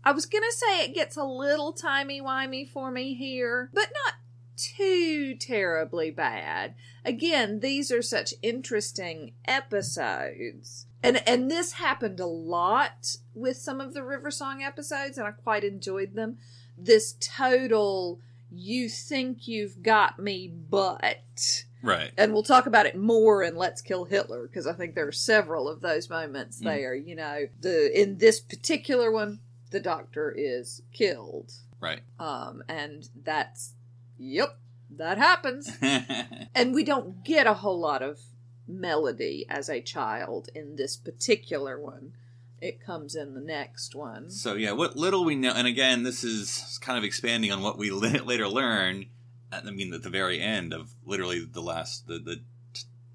I 0.05 0.13
was 0.13 0.25
gonna 0.25 0.45
say 0.51 0.85
it 0.85 0.95
gets 0.95 1.17
a 1.17 1.25
little 1.25 1.73
timey 1.73 2.21
wimey 2.21 2.65
for 2.69 2.89
me 2.91 3.13
here, 3.13 3.69
but 3.73 3.89
not 4.05 4.13
too 4.57 5.35
terribly 5.35 6.11
bad. 6.11 6.75
Again, 7.03 7.59
these 7.59 7.91
are 7.91 8.01
such 8.01 8.33
interesting 8.41 9.33
episodes. 9.45 10.85
And 11.03 11.21
and 11.27 11.51
this 11.51 11.73
happened 11.73 12.19
a 12.19 12.25
lot 12.25 13.17
with 13.33 13.57
some 13.57 13.79
of 13.79 13.93
the 13.93 14.03
River 14.03 14.31
Song 14.31 14.63
episodes, 14.63 15.17
and 15.17 15.27
I 15.27 15.31
quite 15.31 15.63
enjoyed 15.63 16.15
them. 16.15 16.37
This 16.77 17.15
total 17.19 18.19
you 18.51 18.89
think 18.89 19.47
you've 19.47 19.83
got 19.83 20.17
me, 20.19 20.47
but 20.47 21.65
Right. 21.83 22.11
and 22.17 22.33
we'll 22.33 22.41
talk 22.43 22.65
about 22.65 22.85
it 22.87 22.95
more 22.95 23.43
in 23.43 23.55
Let's 23.55 23.81
Kill 23.81 24.05
Hitler 24.05 24.47
because 24.47 24.65
I 24.65 24.73
think 24.73 24.95
there 24.95 25.07
are 25.07 25.11
several 25.11 25.67
of 25.67 25.81
those 25.81 26.09
moments 26.09 26.59
Mm. 26.59 26.63
there. 26.63 26.95
You 26.95 27.15
know, 27.15 27.47
the 27.59 28.01
in 28.01 28.17
this 28.17 28.39
particular 28.39 29.11
one, 29.11 29.41
the 29.69 29.79
doctor 29.79 30.33
is 30.35 30.81
killed, 30.93 31.51
Right. 31.79 32.01
um, 32.19 32.63
and 32.67 33.07
that's 33.23 33.73
yep, 34.17 34.57
that 34.89 35.17
happens. 35.17 35.69
and 36.55 36.73
we 36.73 36.83
don't 36.83 37.23
get 37.23 37.47
a 37.47 37.55
whole 37.55 37.79
lot 37.79 38.01
of 38.01 38.19
melody 38.67 39.45
as 39.49 39.69
a 39.69 39.81
child 39.81 40.49
in 40.55 40.75
this 40.75 40.95
particular 40.97 41.79
one. 41.79 42.13
It 42.61 42.83
comes 42.83 43.15
in 43.15 43.33
the 43.33 43.41
next 43.41 43.93
one. 43.95 44.29
So 44.31 44.55
yeah, 44.55 44.71
what 44.71 44.95
little 44.95 45.23
we 45.25 45.35
know, 45.35 45.53
and 45.53 45.67
again, 45.67 46.03
this 46.03 46.23
is 46.23 46.79
kind 46.81 46.97
of 46.97 47.03
expanding 47.03 47.51
on 47.51 47.61
what 47.61 47.77
we 47.77 47.91
later 47.91 48.47
learn. 48.47 49.05
I 49.51 49.69
mean, 49.71 49.93
at 49.93 50.03
the 50.03 50.09
very 50.09 50.41
end 50.41 50.73
of 50.73 50.91
literally 51.05 51.45
the 51.45 51.61
last 51.61 52.07
the 52.07 52.17
the 52.19 52.41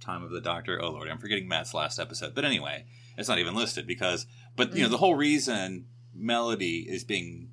time 0.00 0.22
of 0.22 0.30
the 0.30 0.40
Doctor. 0.40 0.80
Oh 0.82 0.90
lord, 0.90 1.08
I'm 1.08 1.18
forgetting 1.18 1.48
Matt's 1.48 1.74
last 1.74 1.98
episode. 1.98 2.34
But 2.34 2.44
anyway, 2.44 2.84
it's 3.18 3.28
not 3.28 3.38
even 3.38 3.54
listed 3.54 3.86
because. 3.86 4.26
But 4.56 4.72
Mm. 4.72 4.76
you 4.76 4.82
know, 4.84 4.88
the 4.88 4.98
whole 4.98 5.14
reason 5.16 5.86
Melody 6.14 6.86
is 6.88 7.04
being 7.04 7.50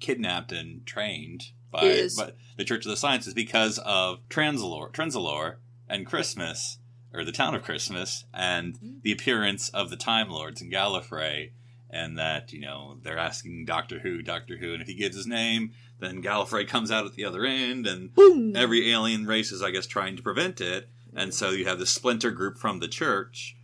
kidnapped 0.00 0.50
and 0.52 0.84
trained 0.86 1.50
by, 1.72 1.82
Is- 1.84 2.16
by 2.16 2.32
the 2.56 2.64
Church 2.64 2.84
of 2.84 2.90
the 2.90 2.96
Silence 2.96 3.26
is 3.26 3.34
because 3.34 3.78
of 3.78 4.20
Trenzalore, 4.28 4.92
Trenzalore, 4.92 5.56
and 5.88 6.06
Christmas, 6.06 6.78
or 7.12 7.24
the 7.24 7.32
town 7.32 7.54
of 7.54 7.62
Christmas, 7.64 8.24
and 8.32 8.78
Mm. 8.78 9.02
the 9.02 9.12
appearance 9.12 9.68
of 9.70 9.90
the 9.90 9.96
Time 9.96 10.28
Lords 10.30 10.62
in 10.62 10.70
Gallifrey. 10.70 11.50
And 11.90 12.16
that, 12.18 12.52
you 12.54 12.60
know, 12.60 12.98
they're 13.02 13.18
asking 13.18 13.66
Doctor 13.66 13.98
Who, 13.98 14.22
Doctor 14.22 14.56
Who, 14.56 14.72
and 14.72 14.80
if 14.80 14.88
he 14.88 14.94
gives 14.94 15.14
his 15.16 15.26
name, 15.26 15.72
then 16.00 16.22
Gallifrey 16.22 16.66
comes 16.66 16.90
out 16.90 17.04
at 17.04 17.14
the 17.14 17.24
other 17.26 17.44
end, 17.44 17.86
and 17.86 18.14
Boom. 18.14 18.56
every 18.56 18.90
alien 18.90 19.26
race 19.26 19.52
is, 19.52 19.60
I 19.62 19.70
guess, 19.72 19.86
trying 19.86 20.16
to 20.16 20.22
prevent 20.22 20.60
it. 20.62 20.88
And 21.14 21.34
so 21.34 21.50
you 21.50 21.66
have 21.66 21.78
this 21.78 21.90
splinter 21.92 22.30
group 22.30 22.56
from 22.56 22.80
the 22.80 22.88
church 22.88 23.56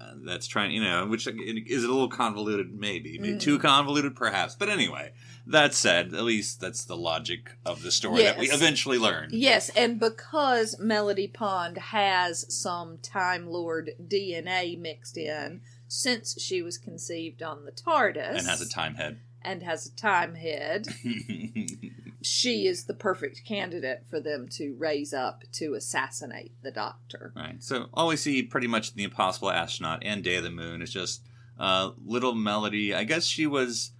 uh, 0.00 0.12
that's 0.24 0.46
trying, 0.46 0.72
you 0.72 0.82
know, 0.82 1.06
which 1.06 1.26
is 1.26 1.84
a 1.84 1.88
little 1.88 2.08
convoluted, 2.08 2.72
maybe, 2.74 3.18
maybe 3.18 3.38
too 3.38 3.58
convoluted, 3.58 4.16
perhaps. 4.16 4.54
But 4.54 4.70
anyway, 4.70 5.12
that 5.46 5.74
said, 5.74 6.14
at 6.14 6.22
least 6.24 6.60
that's 6.60 6.84
the 6.84 6.96
logic 6.96 7.56
of 7.66 7.82
the 7.82 7.90
story 7.90 8.22
that 8.22 8.38
we 8.38 8.50
eventually 8.50 8.98
learn. 8.98 9.28
Yes, 9.32 9.68
and 9.76 10.00
because 10.00 10.78
Melody 10.78 11.28
Pond 11.28 11.76
has 11.78 12.46
some 12.54 12.98
Time 12.98 13.46
Lord 13.46 13.90
DNA 14.02 14.78
mixed 14.78 15.16
in 15.18 15.60
since 15.88 16.40
she 16.40 16.62
was 16.62 16.78
conceived 16.78 17.42
on 17.42 17.64
the 17.64 17.72
TARDIS 17.72 18.38
And 18.38 18.46
has 18.46 18.60
a 18.62 18.68
time 18.68 18.94
head. 18.94 19.18
and 19.42 19.62
has 19.62 19.86
a 19.86 19.94
time 19.94 20.34
head, 20.34 20.86
she 22.22 22.66
is 22.66 22.84
the 22.84 22.94
perfect 22.94 23.44
candidate 23.44 24.04
for 24.08 24.20
them 24.20 24.48
to 24.52 24.74
raise 24.78 25.12
up 25.12 25.42
to 25.52 25.74
assassinate 25.74 26.52
the 26.62 26.70
Doctor. 26.70 27.32
Right. 27.36 27.62
So 27.62 27.88
all 27.92 28.08
we 28.08 28.16
see 28.16 28.42
pretty 28.42 28.66
much 28.66 28.90
in 28.90 28.96
the 28.96 29.04
Impossible 29.04 29.50
Astronaut 29.50 30.02
and 30.02 30.24
Day 30.24 30.36
of 30.36 30.44
the 30.44 30.50
Moon 30.50 30.80
is 30.82 30.90
just 30.92 31.22
uh, 31.58 31.90
little 32.04 32.34
Melody. 32.34 32.94
I 32.94 33.04
guess 33.04 33.24
she 33.24 33.46
was 33.46 33.92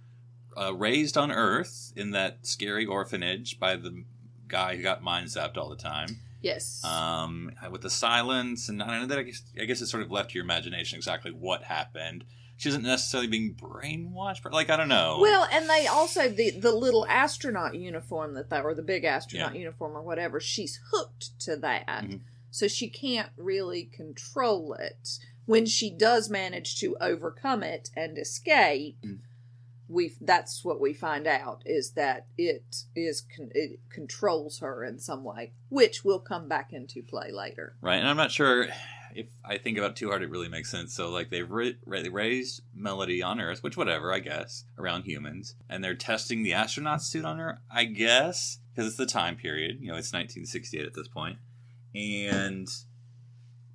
uh, 0.57 0.73
raised 0.73 1.17
on 1.17 1.31
Earth 1.31 1.91
in 1.95 2.11
that 2.11 2.45
scary 2.45 2.85
orphanage 2.85 3.59
by 3.59 3.75
the 3.75 4.03
guy 4.47 4.75
who 4.75 4.83
got 4.83 5.03
mind 5.03 5.27
zapped 5.27 5.57
all 5.57 5.69
the 5.69 5.75
time. 5.75 6.19
Yes. 6.41 6.83
Um, 6.85 7.51
with 7.71 7.81
the 7.81 7.89
silence, 7.89 8.69
and 8.69 8.81
I 8.83 8.87
don't 8.87 9.01
know 9.01 9.07
that 9.07 9.17
I 9.19 9.23
guess, 9.23 9.41
I 9.59 9.65
guess 9.65 9.81
it 9.81 9.87
sort 9.87 10.03
of 10.03 10.11
left 10.11 10.29
to 10.31 10.35
your 10.35 10.43
imagination 10.43 10.97
exactly 10.97 11.31
what 11.31 11.63
happened. 11.63 12.23
She 12.57 12.69
isn't 12.69 12.83
necessarily 12.83 13.27
being 13.27 13.55
brainwashed, 13.55 14.43
but 14.43 14.53
like 14.53 14.69
I 14.69 14.77
don't 14.77 14.87
know. 14.87 15.17
Well, 15.19 15.47
and 15.51 15.67
they 15.69 15.87
also 15.87 16.29
the 16.29 16.51
the 16.51 16.71
little 16.71 17.05
astronaut 17.07 17.75
uniform 17.75 18.35
that 18.35 18.49
they 18.49 18.59
or 18.61 18.73
the 18.75 18.81
big 18.83 19.03
astronaut 19.03 19.53
Yeah. 19.55 19.59
uniform 19.59 19.97
or 19.97 20.03
whatever. 20.03 20.39
She's 20.39 20.79
hooked 20.91 21.37
to 21.41 21.57
that, 21.57 21.87
Mhm. 21.87 22.21
so 22.51 22.67
she 22.67 22.87
can't 22.89 23.31
really 23.35 23.83
control 23.85 24.73
it. 24.75 25.17
When 25.45 25.65
she 25.65 25.89
does 25.89 26.29
manage 26.29 26.79
to 26.79 26.95
overcome 27.01 27.61
it 27.61 27.89
and 27.95 28.17
escape, 28.17 28.97
Mm. 29.03 29.19
We 29.87 30.13
that's 30.21 30.63
what 30.65 30.81
we 30.81 30.93
find 30.93 31.27
out 31.27 31.61
is 31.65 31.91
that 31.91 32.27
it 32.37 32.63
is 32.95 33.25
it 33.37 33.79
controls 33.89 34.59
her 34.59 34.83
in 34.83 34.99
some 34.99 35.23
way, 35.23 35.53
which 35.69 36.03
will 36.03 36.19
come 36.19 36.47
back 36.47 36.73
into 36.73 37.03
play 37.03 37.31
later. 37.31 37.75
Right, 37.81 37.97
and 37.97 38.07
I'm 38.07 38.17
not 38.17 38.31
sure 38.31 38.67
if 39.15 39.27
I 39.45 39.57
think 39.57 39.77
about 39.77 39.95
too 39.95 40.09
hard, 40.09 40.21
it 40.21 40.29
really 40.29 40.49
makes 40.49 40.69
sense. 40.69 40.93
So, 40.93 41.09
like, 41.09 41.29
they've 41.29 41.49
ra- 41.49 41.71
raised 41.85 42.61
Melody 42.75 43.23
on 43.23 43.39
Earth, 43.39 43.63
which, 43.63 43.77
whatever, 43.77 44.13
I 44.13 44.19
guess, 44.19 44.65
around 44.77 45.03
humans, 45.03 45.55
and 45.69 45.83
they're 45.83 45.95
testing 45.95 46.43
the 46.43 46.53
astronaut 46.53 47.01
suit 47.01 47.23
on 47.23 47.39
her, 47.39 47.59
I 47.71 47.85
guess, 47.85 48.59
because 48.73 48.87
it's 48.87 48.97
the 48.97 49.05
time 49.05 49.37
period. 49.37 49.77
You 49.79 49.87
know, 49.87 49.95
it's 49.95 50.11
1968 50.11 50.85
at 50.85 50.93
this 50.93 51.07
point, 51.07 51.37
and 51.95 52.67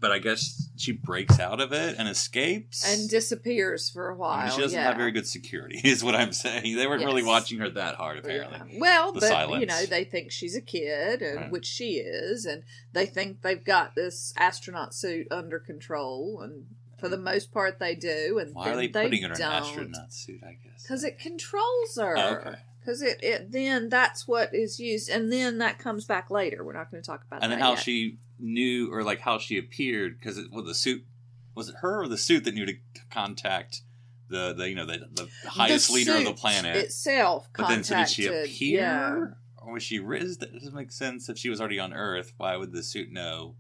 but 0.01 0.11
I 0.11 0.19
guess 0.19 0.71
she 0.77 0.93
breaks 0.93 1.39
out 1.39 1.61
of 1.61 1.73
it 1.73 1.97
and 1.99 2.09
escapes, 2.09 2.85
And 2.91 3.09
disappears 3.09 3.91
for 3.91 4.09
a 4.09 4.17
while. 4.17 4.45
mean, 4.45 4.55
she 4.55 4.61
doesn't 4.63 4.79
yeah. 4.79 4.89
have 4.89 4.97
very 4.97 5.13
good 5.13 5.27
security, 5.27 5.81
is 5.85 6.03
what 6.03 6.15
I'm 6.15 6.33
saying. 6.33 6.77
They 6.77 6.87
weren't 6.87 7.05
really 7.05 7.23
watching 7.23 7.59
her 7.59 7.69
that 7.71 7.97
hard, 7.97 8.19
apparently. 8.19 8.73
Yeah. 8.73 8.81
Well, 8.81 9.13
The 9.13 9.21
but 9.21 9.61
you 9.61 9.67
know, 9.67 9.85
they 9.85 10.05
think 10.05 10.33
she's 10.33 10.57
a 10.57 10.61
kid, 10.61 11.23
and 11.23 11.37
Right. 11.37 11.51
which 11.51 11.67
she 11.67 11.99
is, 11.99 12.47
and 12.47 12.65
they 12.93 13.07
think 13.07 13.43
they've 13.43 13.63
got 13.63 13.95
this 13.95 14.33
astronaut 14.37 14.95
suit 14.95 15.29
under 15.31 15.59
control, 15.59 16.41
and 16.43 16.67
for 16.99 17.09
the 17.09 17.17
hmm. 17.17 17.25
most 17.25 17.53
part, 17.53 17.79
they 17.79 17.95
do. 17.95 18.39
And 18.39 18.55
why 18.55 18.71
are 18.71 18.77
they 18.77 18.89
they 18.89 19.05
putting 19.05 19.23
her 19.23 19.29
in 19.29 19.35
an 19.35 19.43
astronaut 19.43 20.13
suit? 20.13 20.41
I 20.43 20.59
guess 20.65 20.83
Because 20.83 21.05
it 21.05 21.19
controls 21.19 21.97
her. 21.97 22.17
Oh, 22.17 22.35
okay. 22.37 22.57
Because 22.81 23.03
it, 23.03 23.23
it 23.23 23.53
then 23.53 23.91
that's 23.91 24.27
what 24.27 24.55
is 24.55 24.81
used, 24.81 25.11
and 25.11 25.31
then 25.31 25.59
that 25.59 25.79
comes 25.79 26.07
back 26.07 26.31
later. 26.31 26.65
We're 26.65 26.73
not 26.73 26.91
going 26.91 27.03
to 27.03 27.07
talk 27.07 27.23
about 27.27 27.41
that. 27.41 27.45
and 27.45 27.53
then 27.53 27.61
how 27.61 27.71
yet. 27.71 27.81
she 27.81 28.19
knew 28.43 28.93
or 28.93 29.03
like 29.03 29.21
how 29.21 29.39
she 29.39 29.59
appeared 29.59 30.19
because 30.19 30.39
it 30.39 30.47
well 30.51 30.65
the 30.65 30.75
suit 30.75 31.05
was 31.55 31.69
it 31.69 31.77
her 31.81 32.03
or 32.03 32.09
the 32.09 32.17
suit 32.19 32.45
that 32.45 32.55
knew 32.55 32.67
to 32.67 32.75
contact 33.11 33.83
the 34.29 34.53
the 34.53 34.69
you 34.69 34.75
know 34.75 34.87
the 34.87 35.09
the 35.13 35.29
highest 35.49 35.89
The 35.89 35.95
leader 35.95 36.17
of 36.17 36.25
the 36.25 36.33
planet? 36.35 36.77
itself. 36.77 37.49
but 37.57 37.69
then 37.69 37.83
so 37.85 37.97
did 37.97 38.09
she 38.09 38.27
appear? 38.27 38.81
Yeah. 38.81 39.25
or 39.59 39.73
was 39.75 39.83
she 39.83 39.99
raised 39.99 40.41
that 40.41 40.53
doesn't 40.53 40.75
make 40.75 40.93
sense. 40.93 41.29
If 41.29 41.37
she 41.39 41.51
was 41.51 41.61
already 41.61 41.79
on 41.81 41.93
earth 41.93 42.33
why 42.37 42.57
would 42.57 42.73
the 42.73 42.83
suit 42.83 43.11
know 43.13 43.57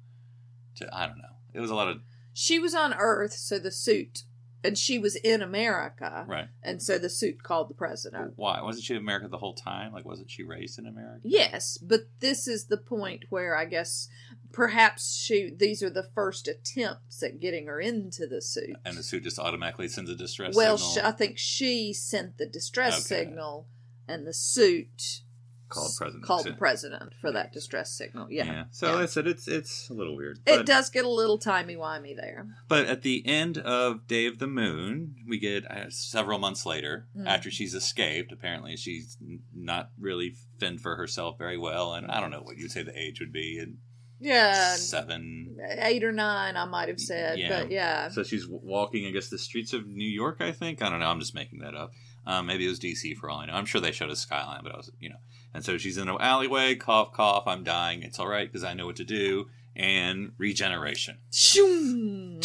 to 0.77 0.89
i 0.97 1.07
don't 1.07 1.19
know. 1.19 1.25
It 1.53 1.61
was 1.61 1.71
a 1.71 1.75
lot 1.75 1.89
of 1.89 1.99
She 2.33 2.59
was 2.61 2.75
on 2.77 2.95
Earth, 2.95 3.33
so 3.33 3.59
the 3.59 3.73
suit, 3.73 4.23
and 4.63 4.79
she 4.79 5.01
was 5.01 5.17
in 5.17 5.43
America, 5.43 6.25
right. 6.29 6.47
And 6.63 6.81
so 6.81 6.97
the 6.97 7.09
suit 7.11 7.43
called 7.43 7.69
the 7.69 7.75
president. 7.75 8.35
why? 8.37 8.63
Wasn't 8.63 8.85
she 8.85 8.95
in 8.95 9.01
america 9.01 9.27
the 9.27 9.39
whole 9.39 9.55
time? 9.55 9.93
Like 9.93 10.05
wasn't 10.05 10.31
she 10.31 10.45
raised 10.45 10.79
in 10.79 10.87
america? 10.87 11.23
Yes, 11.25 11.77
but 11.79 12.03
this 12.21 12.47
is 12.47 12.67
the 12.67 12.77
point 12.77 13.25
where 13.31 13.57
I 13.57 13.65
guess 13.65 14.09
perhaps 14.52 15.14
she 15.14 15.50
these 15.57 15.83
are 15.83 15.90
the 15.90 16.02
first 16.14 16.49
attempts 16.49 17.23
at 17.23 17.40
getting 17.40 17.66
her 17.66 17.80
into 17.80 18.26
the 18.26 18.40
suit. 18.42 18.76
and 18.85 18.97
the 18.97 19.02
suit 19.02 19.23
just 19.25 19.38
automatically 19.38 19.88
sends 19.88 20.11
a 20.11 20.14
distress 20.16 20.54
well, 20.54 20.76
sh 20.76 20.95
signal 20.95 21.09
I 21.09 21.12
think 21.12 21.38
she 21.38 21.92
sent 21.92 22.38
the 22.38 22.47
distress 22.47 22.95
Okay. 23.07 23.25
signal, 23.25 23.69
and 24.09 24.26
the 24.26 24.35
suit 24.35 25.23
called 25.69 25.92
president 25.97 26.25
called 26.25 26.47
the 26.47 26.52
president 26.54 27.12
for 27.21 27.30
that 27.30 27.52
distress 27.52 27.92
signal. 27.92 28.26
Yeah, 28.28 28.45
yeah, 28.47 28.64
so 28.73 28.92
Yeah. 28.97 29.02
I 29.02 29.07
said 29.07 29.28
it's 29.28 29.47
it's 29.47 29.88
a 29.88 29.92
little 29.95 30.16
weird 30.16 30.40
it 30.45 30.66
does 30.66 30.90
get 30.90 31.04
a 31.04 31.09
little 31.09 31.38
timey 31.38 31.76
wimey 31.76 32.16
there. 32.16 32.49
But 32.66 32.87
at 32.87 33.02
the 33.02 33.25
end 33.25 33.57
of 33.59 34.09
Day 34.09 34.26
of 34.26 34.40
the 34.40 34.49
Moon, 34.49 35.14
we 35.28 35.38
get 35.38 35.71
uh, 35.71 35.88
several 35.90 36.40
months 36.40 36.66
later, 36.66 37.07
Mm. 37.16 37.25
after 37.28 37.52
she's 37.52 37.73
escaped. 37.75 38.33
Apparently, 38.33 38.76
she's 38.76 39.16
not 39.54 39.92
really 39.97 40.35
fend 40.59 40.80
for 40.80 40.97
herself 40.97 41.38
very 41.38 41.57
well, 41.57 41.95
and 41.95 42.11
I 42.11 42.21
don't 42.21 42.33
know 42.33 42.42
what 42.42 42.57
you'd 42.59 42.73
say 42.73 42.83
the 42.83 42.99
age 43.00 43.21
would 43.21 43.33
be. 43.33 43.61
And 43.61 43.78
Yeah, 44.21 44.75
seven. 44.77 45.57
eight 45.79 46.05
or 46.05 46.12
nine, 46.12 46.57
I 46.57 46.65
might 46.67 46.89
have 46.89 47.00
said, 47.00 47.39
Yeah. 47.39 47.49
but 47.62 47.71
yeah, 47.71 48.09
So 48.11 48.23
she's 48.23 48.47
walking, 48.49 49.07
I 49.07 49.11
guess, 49.11 49.29
the 49.31 49.39
streets 49.39 49.73
of 49.73 49.87
New 49.87 50.09
York. 50.09 50.37
I 50.41 50.53
think 50.53 50.83
I 50.83 50.91
don't 50.91 51.00
know. 51.00 51.07
I'm 51.07 51.21
just 51.21 51.35
making 51.35 51.61
that 51.61 51.75
up. 51.75 51.93
Um, 52.27 52.47
maybe 52.47 52.67
it 52.67 52.69
was 52.69 52.79
DC 52.79 53.17
for 53.17 53.31
all 53.31 53.39
I 53.41 53.47
know. 53.47 53.55
I'm 53.55 53.65
sure 53.65 53.81
they 53.81 53.93
showed 53.93 54.11
a 54.11 54.17
skyline, 54.17 54.61
but 54.62 54.73
I 54.73 54.77
was, 54.77 54.91
you 55.00 55.09
know. 55.09 55.17
And 55.55 55.65
so 55.65 55.79
she's 55.79 55.97
in 55.97 56.09
an 56.09 56.17
alleyway. 56.21 56.75
Cough, 56.75 57.12
cough. 57.12 57.45
I'm 57.47 57.65
dying. 57.65 58.03
It's 58.03 58.19
all 58.19 58.29
right 58.29 58.47
because 58.47 58.62
I 58.62 58.75
know 58.75 58.87
what 58.87 58.97
to 58.97 59.05
do. 59.05 59.49
And 59.75 60.33
regeneration. 60.37 61.17
Shoom. 61.33 62.41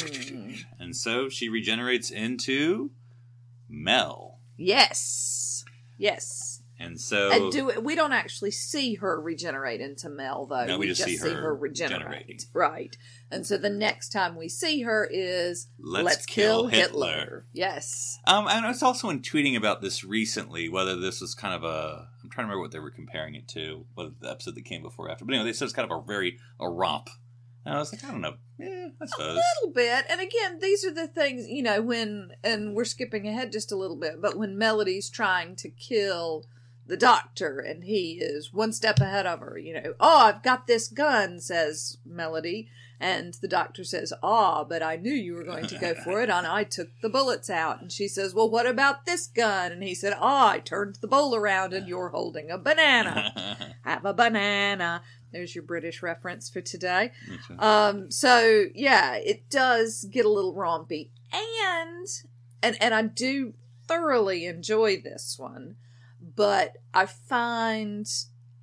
And 0.80 0.96
so 0.96 1.28
she 1.28 1.50
regenerates 1.50 2.10
into 2.10 2.92
Mel. 3.68 4.40
yes, 4.58 5.66
yes. 5.98 6.45
And 6.78 7.00
so 7.00 7.32
And 7.32 7.52
do 7.52 7.80
we 7.80 7.96
don't 7.96 8.12
actually 8.12 8.52
see 8.52 8.96
her 8.96 9.20
regenerate 9.22 9.80
into 9.80 10.10
Mel 10.10 10.46
though. 10.46 10.66
No, 10.66 10.78
we 10.78 10.88
just 10.88 11.04
see 11.04 11.16
her 11.18 11.56
regenerate. 11.56 12.46
Right. 12.54 12.98
And 13.32 13.46
so 13.48 13.58
the 13.58 13.70
next 13.70 14.10
time 14.10 14.36
we 14.36 14.50
see 14.50 14.82
her 14.82 15.08
is 15.10 15.68
Let's 15.80 16.26
kill, 16.26 16.64
kill 16.64 16.68
Hitler. 16.68 17.08
Hitler. 17.12 17.46
Yes. 17.54 18.20
Um, 18.28 18.48
and 18.48 18.66
I 18.66 18.70
was 18.70 18.84
also 18.84 19.10
in 19.10 19.22
tweeting 19.22 19.56
about 19.56 19.82
this 19.82 20.04
recently, 20.04 20.68
whether 20.68 20.98
this 21.00 21.22
was 21.22 21.34
kind 21.34 21.54
of 21.54 21.64
a. 21.64 22.10
I'm 22.24 22.30
trying 22.30 22.46
to 22.46 22.50
remember 22.50 22.62
what 22.62 22.72
they 22.72 22.80
were 22.80 22.92
comparing 22.92 23.36
it 23.36 23.48
to, 23.50 23.86
whether 23.94 24.12
the 24.20 24.30
episode 24.30 24.56
that 24.56 24.66
came 24.66 24.82
before 24.82 25.08
or 25.08 25.12
after. 25.12 25.24
But 25.26 25.34
anyway, 25.36 25.50
they 25.50 25.54
said 25.54 25.66
it's 25.66 25.74
kind 25.74 25.90
of 25.90 25.98
a 25.98 26.06
very 26.06 26.40
a 26.60 26.70
romp. 26.70 27.10
And 27.66 27.74
I 27.74 27.80
was 27.80 27.92
like, 27.92 28.04
I 28.04 28.12
don't 28.12 28.22
know. 28.22 28.36
Yeah, 28.60 28.90
I 29.02 29.04
A 29.04 29.08
suppose. 29.08 29.40
little 29.62 29.74
bit. 29.74 30.06
And 30.10 30.22
again, 30.22 30.60
these 30.60 30.86
are 30.86 30.94
the 30.94 31.08
things, 31.08 31.48
you 31.48 31.64
know, 31.64 31.82
when 31.82 32.32
and 32.44 32.76
we're 32.76 32.86
skipping 32.86 33.28
ahead 33.28 33.52
just 33.52 33.72
a 33.72 33.76
little 33.76 33.98
bit, 33.98 34.22
but 34.22 34.38
when 34.38 34.58
Melody's 34.58 35.10
trying 35.10 35.56
to 35.58 35.70
kill 35.70 36.46
the 36.88 36.98
doctor 36.98 37.60
and 37.60 37.84
he 37.84 38.14
is 38.14 38.54
one 38.54 38.72
step 38.72 39.00
ahead 39.00 39.26
of 39.26 39.40
her, 39.40 39.58
you 39.58 39.74
know, 39.74 39.94
oh, 40.00 40.20
I've 40.26 40.44
got 40.44 40.68
this 40.68 40.88
gun, 40.88 41.40
says 41.40 41.98
Melody. 42.06 42.70
And 42.98 43.34
the 43.36 43.50
doctor 43.50 43.84
says, 43.84 44.14
Ah, 44.24 44.64
but 44.64 44.82
I 44.82 44.96
knew 44.96 45.14
you 45.14 45.34
were 45.34 45.44
going 45.44 45.68
to 45.68 45.78
go 45.78 45.94
for 45.96 46.22
it, 46.22 46.30
and 46.30 46.48
I 46.48 46.64
took 46.64 46.88
the 47.02 47.10
bullets 47.10 47.50
out. 47.50 47.82
And 47.82 47.92
she 47.92 48.08
says, 48.08 48.34
Well, 48.34 48.50
what 48.50 48.66
about 48.66 49.06
this 49.06 49.28
gun? 49.28 49.74
And 49.74 49.84
he 49.84 49.94
said, 49.94 50.16
Ah, 50.18 50.52
I 50.52 50.60
turned 50.60 50.96
the 51.02 51.08
bowl 51.08 51.36
around, 51.36 51.74
and 51.74 51.90
you're 51.90 52.10
holding 52.10 52.50
a 52.50 52.58
banana. 52.58 53.74
Have 53.84 54.06
a 54.06 54.14
banana. 54.14 55.02
There's 55.34 55.54
your 55.54 55.66
British 55.66 56.02
reference 56.02 56.50
for 56.50 56.62
today. 56.62 57.12
Um, 57.60 58.10
so 58.10 58.68
yeah, 58.74 59.16
it 59.16 59.50
does 59.50 60.06
get 60.06 60.26
a 60.26 60.30
little 60.30 60.56
rompy, 60.56 61.10
and 61.34 62.08
and 62.64 62.78
and 62.82 62.94
I 62.94 63.02
do 63.02 63.54
thoroughly 63.86 64.46
enjoy 64.46 65.02
this 65.02 65.38
one, 65.38 65.76
but 66.36 66.78
I 66.94 67.06
find 67.06 68.08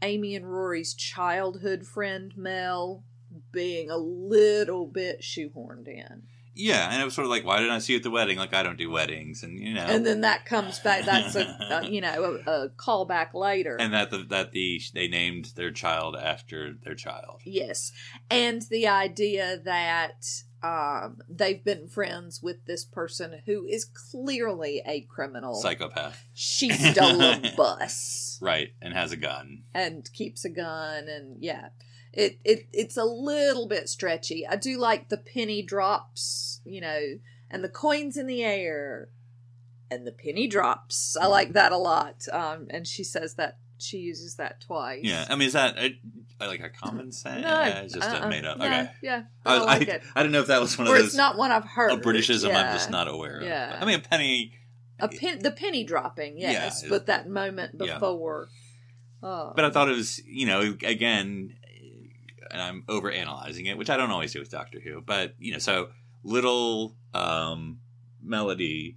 Amy 0.03 0.35
and 0.35 0.51
Rory's 0.51 0.95
childhood 0.95 1.87
friend 1.87 2.33
Mel 2.37 3.05
being 3.51 3.91
a 3.91 3.97
little 3.97 4.87
bit 4.87 5.23
shoehorned 5.23 5.89
in. 5.89 6.25
Yeah, 6.55 6.91
and 6.93 7.01
it 7.01 7.05
was 7.05 7.15
sort 7.15 7.25
of 7.25 7.31
like, 7.31 7.47
why 7.47 7.59
didn't 7.61 7.73
I 7.73 7.79
see 7.79 7.95
you 7.95 7.97
at 7.97 8.03
the 8.03 8.11
wedding? 8.11 8.37
Like 8.37 8.53
I 8.53 8.63
don't 8.63 8.77
do 8.77 8.91
weddings, 8.91 9.43
and 9.43 9.59
you 9.59 9.73
know, 9.73 9.85
And 9.85 10.05
then 10.05 10.21
that 10.21 10.45
comes 10.45 10.79
back. 10.81 11.07
That's 11.07 11.35
a, 11.35 11.47
a 11.71 11.87
you 11.91 12.03
know 12.03 12.41
a, 12.47 12.51
a 12.51 12.69
callback 12.69 13.33
later. 13.33 13.79
and 13.81 13.95
that 13.95 14.11
the, 14.11 14.19
that 14.29 14.53
the 14.53 14.83
they 14.93 15.09
named 15.09 15.53
their 15.57 15.71
child 15.71 16.15
after 16.15 16.75
their 16.85 16.95
child. 16.95 17.41
Yes. 17.45 17.93
And 18.31 18.61
the 18.63 18.87
idea 18.87 19.61
that 19.65 20.27
um, 20.63 21.19
they've 21.29 21.65
been 21.65 21.89
friends 21.89 22.43
with 22.43 22.65
this 22.67 22.85
person 22.85 23.43
who 23.47 23.65
is 23.67 23.85
clearly 23.85 24.83
a 24.87 25.01
criminal. 25.03 25.55
Psychopath, 25.55 26.25
She 26.35 26.71
stole 26.73 27.21
a 27.21 27.53
bus 27.57 28.39
right? 28.43 28.73
And 28.83 28.93
has 28.93 29.13
a 29.13 29.17
gun. 29.17 29.63
and 29.73 30.09
keeps 30.13 30.45
a 30.45 30.51
gun 30.51 31.09
and 31.09 31.37
yeah. 31.41 31.69
It, 32.13 32.39
it 32.45 32.67
it's 32.75 32.99
a 32.99 33.05
little 33.05 33.67
bit 33.67 33.89
stretchy. 33.89 34.47
I 34.47 34.57
do 34.57 34.77
like 34.77 35.09
the 35.09 35.17
penny 35.17 35.63
drops, 35.63 36.61
you 36.63 36.81
know, 36.83 37.01
and 37.51 37.65
the 37.65 37.71
coins 37.71 38.19
in 38.19 38.27
the 38.27 38.45
air 38.45 39.09
and 39.91 40.07
the 40.07 40.13
penny 40.13 40.47
drops. 40.47 41.17
I 41.17 41.27
like 41.27 41.55
that 41.55 41.73
a 41.73 41.79
lot. 41.79 42.27
Um, 42.31 42.67
and 42.69 42.87
she 42.87 43.03
says 43.03 43.35
that 43.37 43.59
she 43.83 43.99
uses 43.99 44.37
that 44.37 44.61
twice. 44.61 45.01
Yeah, 45.03 45.27
I 45.29 45.35
mean, 45.37 45.47
is 45.49 45.55
that 45.55 45.77
a, 45.79 45.99
like 46.41 46.61
a 46.61 46.69
common 46.71 47.13
saying? 47.13 47.43
No, 47.43 47.49
Yeah, 47.49 47.81
it's 47.81 47.95
just 47.95 48.09
a 48.09 48.29
made 48.29 48.45
up. 48.45 48.59
No, 48.59 48.65
Okay, 48.67 48.91
yeah, 49.03 49.23
I, 49.45 49.57
I, 49.57 49.65
like 49.65 49.89
I, 49.89 50.01
I 50.17 50.23
don't 50.23 50.33
know 50.33 50.41
if 50.41 50.47
that 50.49 50.61
was 50.61 50.77
one 50.79 50.87
of 50.87 50.93
those 50.95 51.07
it's 51.07 51.15
not 51.15 51.37
one 51.37 51.51
I've 51.51 51.65
heard. 51.65 51.93
a 51.93 51.97
Britishism 51.97 52.55
I'm 52.55 52.73
just 52.73 52.91
not 52.91 53.09
aware 53.09 53.39
of. 53.39 53.43
Yeah. 53.45 53.79
I 53.81 53.85
mean, 53.85 53.97
a 53.99 54.03
penny, 54.03 54.53
a 54.99 55.09
pen, 55.09 55.41
the 55.41 55.51
penny 55.51 55.85
dropping, 55.85 56.39
yes, 56.39 56.83
Yeah. 56.83 56.89
but 56.91 57.07
that 57.07 57.29
moment 57.29 57.77
Yeah. 57.81 57.95
before. 57.95 58.49
Oh, 59.23 59.53
but 59.55 59.65
I 59.65 59.71
thought 59.71 59.89
it 59.89 59.97
was, 59.97 60.19
you 60.27 60.47
know, 60.47 60.61
again, 60.83 61.55
and 62.51 62.61
I'm 62.61 62.85
over 62.89 63.11
analyzing 63.11 63.67
it, 63.67 63.79
which 63.79 63.89
I 63.91 63.97
don't 63.97 64.11
always 64.11 64.33
do 64.33 64.41
with 64.41 64.51
Doctor 64.51 64.81
Who, 64.81 65.01
but 65.01 65.35
you 65.39 65.53
know, 65.53 65.59
so 65.59 65.89
little 66.25 66.97
um, 67.15 67.81
melody 68.23 68.97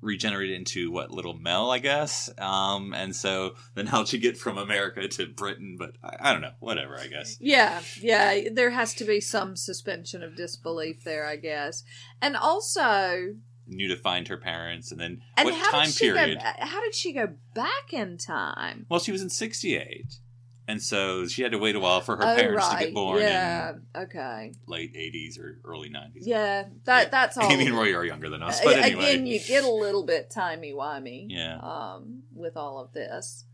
regenerated 0.00 0.54
into 0.56 0.90
what 0.90 1.10
little 1.10 1.34
Mel, 1.34 1.70
I 1.70 1.78
guess, 1.78 2.30
um, 2.38 2.92
and 2.94 3.14
so 3.14 3.54
then 3.74 3.86
how'd 3.86 4.12
you 4.12 4.18
get 4.18 4.36
from 4.36 4.58
America 4.58 5.06
to 5.08 5.26
Britain? 5.26 5.76
But 5.78 5.92
I, 6.02 6.30
I 6.30 6.32
don't 6.32 6.42
know, 6.42 6.52
whatever, 6.60 6.98
I 6.98 7.06
guess. 7.06 7.36
yeah, 7.40 7.80
yeah. 8.00 8.48
There 8.52 8.70
has 8.70 8.94
to 8.94 9.04
be 9.04 9.20
some 9.20 9.56
suspension 9.56 10.22
of 10.22 10.36
disbelief 10.36 11.04
there, 11.04 11.26
I 11.26 11.36
guess, 11.36 11.82
and 12.20 12.36
also, 12.36 13.34
Knew 13.68 13.88
to 13.88 13.96
find 13.96 14.28
her 14.28 14.36
parents, 14.36 14.92
and 14.92 15.00
then 15.00 15.22
and 15.36 15.46
what 15.46 15.70
time 15.72 15.88
she 15.88 16.12
period? 16.12 16.38
go? 16.38 16.64
How 16.64 16.80
did 16.80 16.94
she 16.94 17.12
go 17.12 17.30
back 17.54 17.92
in 17.92 18.16
time? 18.16 18.86
Well, 18.88 19.00
she 19.00 19.10
was 19.10 19.22
in 19.22 19.28
'68, 19.30 20.20
and 20.68 20.82
so 20.82 21.26
she 21.26 21.42
had 21.42 21.52
to 21.52 21.58
wait 21.58 21.76
a 21.76 21.80
while 21.80 22.00
for 22.00 22.16
her 22.16 22.22
oh, 22.22 22.36
parents 22.36 22.66
right. 22.66 22.78
to 22.78 22.84
get 22.86 22.94
born 22.94 23.20
Yeah. 23.20 23.72
Okay. 23.94 24.52
late 24.66 24.94
'80s 24.94 25.38
or 25.38 25.60
early 25.64 25.88
'90s. 25.90 26.22
Yeah. 26.22 26.64
That 26.84 27.04
Yeah. 27.04 27.08
that's 27.10 27.36
all. 27.38 27.50
Amy 27.50 27.66
and 27.66 27.76
Roy 27.76 27.94
are 27.94 28.04
younger 28.04 28.28
than 28.28 28.42
us, 28.42 28.60
Uh, 28.60 28.64
but 28.64 28.76
anyway. 28.78 29.12
Again, 29.14 29.26
you 29.26 29.38
get 29.40 29.64
a 29.64 29.70
little 29.70 30.04
bit 30.04 30.30
timey 30.30 30.72
wimey. 30.72 31.26
Yeah. 31.28 31.58
Um, 31.58 32.24
with 32.34 32.56
all 32.56 32.78
of 32.78 32.92
this, 32.92 33.44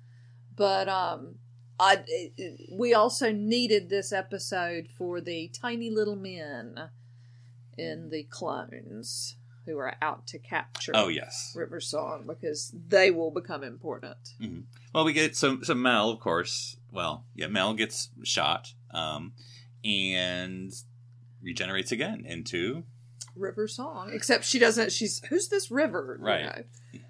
but 0.56 0.88
um, 0.88 1.36
I 1.78 2.04
we 2.72 2.94
also 2.94 3.32
needed 3.32 3.88
this 3.90 4.12
episode 4.12 4.88
for 4.96 5.20
the 5.20 5.48
tiny 5.48 5.90
little 5.90 6.16
men 6.16 6.90
in 7.76 8.10
the 8.10 8.24
clones 8.24 9.36
who 9.66 9.78
are 9.78 9.94
out 10.02 10.26
to 10.28 10.38
capture. 10.38 10.92
oh 10.94 11.08
yes. 11.08 11.52
River 11.56 11.80
Song 11.80 12.24
because 12.26 12.74
they 12.88 13.10
will 13.10 13.30
become 13.30 13.62
important. 13.62 14.16
Well, 14.94 15.04
we 15.04 15.12
get 15.12 15.36
some 15.36 15.64
some 15.64 15.80
Mel, 15.82 16.10
of 16.10 16.20
course. 16.20 16.76
Well, 16.90 17.24
yeah, 17.34 17.46
Mel 17.46 17.74
gets 17.74 18.10
shot, 18.24 18.72
um, 18.90 19.32
and 19.84 20.72
regenerates 21.42 21.92
again 21.92 22.24
into. 22.26 22.84
River 23.34 23.66
Song, 23.66 24.10
except 24.12 24.44
she 24.44 24.58
doesn't. 24.58 24.92
She's 24.92 25.22
who's 25.30 25.48
this 25.48 25.70
River? 25.70 26.16
you 26.20 26.26
Right. 26.26 26.44
know? 26.44 27.00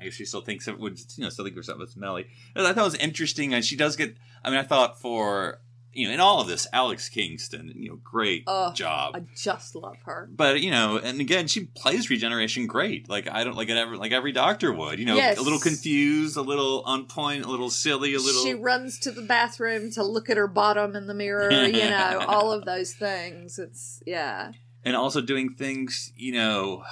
I 0.00 0.04
guess 0.06 0.14
she 0.14 0.24
still 0.24 0.40
thinks 0.40 0.66
it 0.66 0.80
would, 0.80 0.98
you 1.16 1.22
know, 1.24 1.30
still 1.30 1.44
think 1.44 1.54
herself 1.56 1.80
as 1.80 1.96
Melly. 1.96 2.26
I 2.56 2.62
thought 2.72 2.76
it 2.76 2.82
was 2.82 2.94
interesting, 2.96 3.54
and 3.54 3.64
she 3.64 3.76
does 3.76 3.94
get. 3.96 4.16
I 4.44 4.50
mean, 4.50 4.58
I 4.58 4.64
thought 4.64 5.00
for 5.00 5.60
you 5.94 6.08
know, 6.08 6.14
in 6.14 6.20
all 6.20 6.40
of 6.40 6.48
this, 6.48 6.66
Alex 6.72 7.08
Kingston, 7.08 7.72
you 7.76 7.90
know, 7.90 7.96
great 8.02 8.44
Oh, 8.46 8.72
job. 8.72 9.14
I 9.14 9.24
just 9.36 9.74
love 9.74 9.96
her. 10.04 10.28
but 10.34 10.60
you 10.62 10.70
know, 10.70 10.96
and 10.98 11.20
again, 11.20 11.46
she 11.48 11.64
plays 11.64 12.08
regeneration 12.08 12.66
great. 12.66 13.08
Like 13.08 13.28
I 13.30 13.44
don't 13.44 13.56
like 13.56 13.68
it 13.68 13.76
ever, 13.76 13.96
like 13.96 14.12
every 14.12 14.32
doctor 14.32 14.72
would. 14.72 14.98
You 14.98 15.04
know, 15.04 15.16
Yes. 15.16 15.38
a 15.38 15.42
little 15.42 15.58
confused, 15.60 16.36
a 16.36 16.42
little 16.42 16.82
on 16.86 17.06
point, 17.06 17.44
a 17.44 17.48
little 17.48 17.70
silly, 17.70 18.14
a 18.14 18.18
little. 18.18 18.42
She 18.42 18.54
runs 18.54 18.98
to 19.00 19.10
the 19.10 19.22
bathroom 19.22 19.90
to 19.92 20.02
look 20.02 20.30
at 20.30 20.36
her 20.36 20.48
bottom 20.48 20.96
in 20.96 21.06
the 21.06 21.14
mirror, 21.14 21.50
you 21.66 21.72
know, 21.90 22.24
all 22.26 22.52
of 22.52 22.64
those 22.64 22.92
things. 22.94 23.58
It's 23.58 24.02
yeah. 24.06 24.52
and 24.84 24.96
also 24.96 25.20
doing 25.20 25.54
things, 25.54 26.12
you 26.16 26.32
know, 26.32 26.84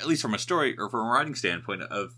at 0.00 0.06
least 0.06 0.22
from 0.22 0.34
a 0.34 0.38
story 0.38 0.74
or 0.78 0.88
from 0.88 1.00
a 1.00 1.10
writing 1.10 1.34
standpoint 1.34 1.82
of 1.82 2.14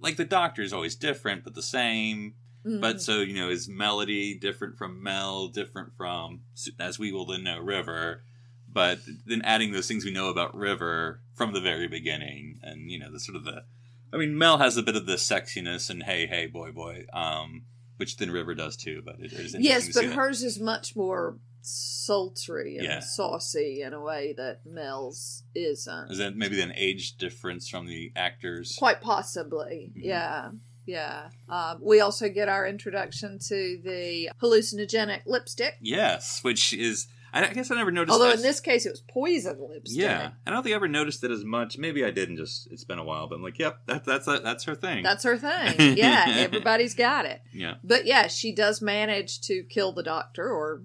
like 0.00 0.16
the 0.16 0.24
doctor 0.24 0.62
is 0.62 0.72
always 0.72 0.94
different 0.96 1.44
but 1.44 1.54
the 1.54 1.62
same. 1.62 2.34
Mhm. 2.68 2.80
But 2.80 3.00
so 3.00 3.20
you 3.20 3.34
know, 3.34 3.48
is 3.48 3.68
melody 3.68 4.34
different 4.34 4.76
from 4.76 5.02
Mel, 5.02 5.48
different 5.48 5.94
from 5.96 6.42
as 6.78 6.98
we 6.98 7.12
will 7.12 7.24
then 7.26 7.44
know 7.44 7.58
River, 7.58 8.22
but 8.70 8.98
then 9.26 9.42
adding 9.42 9.72
those 9.72 9.88
things 9.88 10.04
we 10.04 10.10
know 10.10 10.28
about 10.28 10.54
River 10.54 11.20
from 11.34 11.52
the 11.52 11.60
very 11.60 11.88
beginning, 11.88 12.60
and 12.62 12.90
you 12.90 12.98
know 12.98 13.10
the 13.10 13.20
sort 13.20 13.36
of 13.36 13.44
the, 13.44 13.64
I 14.12 14.16
mean 14.18 14.36
Mel 14.36 14.58
has 14.58 14.76
a 14.76 14.82
bit 14.82 14.96
of 14.96 15.06
the 15.06 15.14
sexiness 15.16 15.88
and 15.88 16.02
hey 16.02 16.26
hey 16.26 16.46
boy 16.46 16.72
boy, 16.72 17.06
um, 17.12 17.64
which 17.96 18.16
then 18.18 18.30
River 18.30 18.54
does 18.54 18.76
too. 18.76 19.02
But 19.04 19.16
it 19.20 19.32
is 19.32 19.54
interesting 19.54 19.62
yes, 19.64 19.92
but 19.94 20.04
hers 20.14 20.42
is 20.42 20.60
much 20.60 20.94
more 20.94 21.38
sultry 21.62 22.76
and 22.76 22.84
Yeah. 22.84 23.00
saucy 23.00 23.82
in 23.82 23.92
a 23.92 24.00
way 24.00 24.32
that 24.34 24.64
Mel's 24.64 25.42
isn't. 25.54 26.10
is 26.10 26.18
that 26.18 26.36
maybe 26.36 26.60
an 26.60 26.72
age 26.74 27.16
difference 27.18 27.68
from 27.68 27.86
the 27.86 28.12
actors? 28.16 28.74
Quite 28.78 29.00
possibly, 29.00 29.92
Mhm. 29.94 30.04
yeah, 30.04 30.50
yeah. 30.88 31.28
Um, 31.48 31.78
we 31.82 32.00
also 32.00 32.28
get 32.28 32.48
our 32.48 32.66
introduction 32.66 33.38
to 33.48 33.78
the 33.84 34.30
hallucinogenic 34.42 35.20
lipstick. 35.26 35.74
Yes, 35.80 36.40
which 36.42 36.72
is 36.72 37.06
I 37.32 37.46
I 37.46 37.52
guess 37.52 37.70
I 37.70 37.74
never 37.74 37.90
noticed. 37.90 38.12
Although 38.12 38.32
in 38.32 38.42
this 38.42 38.58
case, 38.60 38.86
it 38.86 38.90
was 38.90 39.02
poison 39.02 39.58
lipstick. 39.60 40.00
yeah, 40.00 40.30
I 40.46 40.50
don't 40.50 40.62
think 40.62 40.72
I 40.72 40.76
ever 40.76 40.88
noticed 40.88 41.22
it 41.22 41.30
as 41.30 41.44
much. 41.44 41.76
Maybe 41.78 42.04
I 42.04 42.10
didn't. 42.10 42.36
Just 42.38 42.68
it's 42.70 42.84
been 42.84 42.98
a 42.98 43.04
while, 43.04 43.28
but 43.28 43.36
I'm 43.36 43.42
like, 43.42 43.58
yep, 43.58 43.80
that, 43.86 44.04
that's 44.04 44.26
that's 44.26 44.64
her 44.64 44.74
thing. 44.74 45.02
That's 45.02 45.24
her 45.24 45.36
thing. 45.36 45.96
Yeah, 45.98 46.24
everybody's 46.28 46.94
got 46.94 47.26
it. 47.26 47.42
yeah. 47.52 47.74
But 47.84 48.06
yeah, 48.06 48.26
she 48.28 48.54
does 48.54 48.80
manage 48.80 49.40
to 49.42 49.62
kill 49.64 49.92
the 49.92 50.02
doctor 50.02 50.48
or 50.50 50.82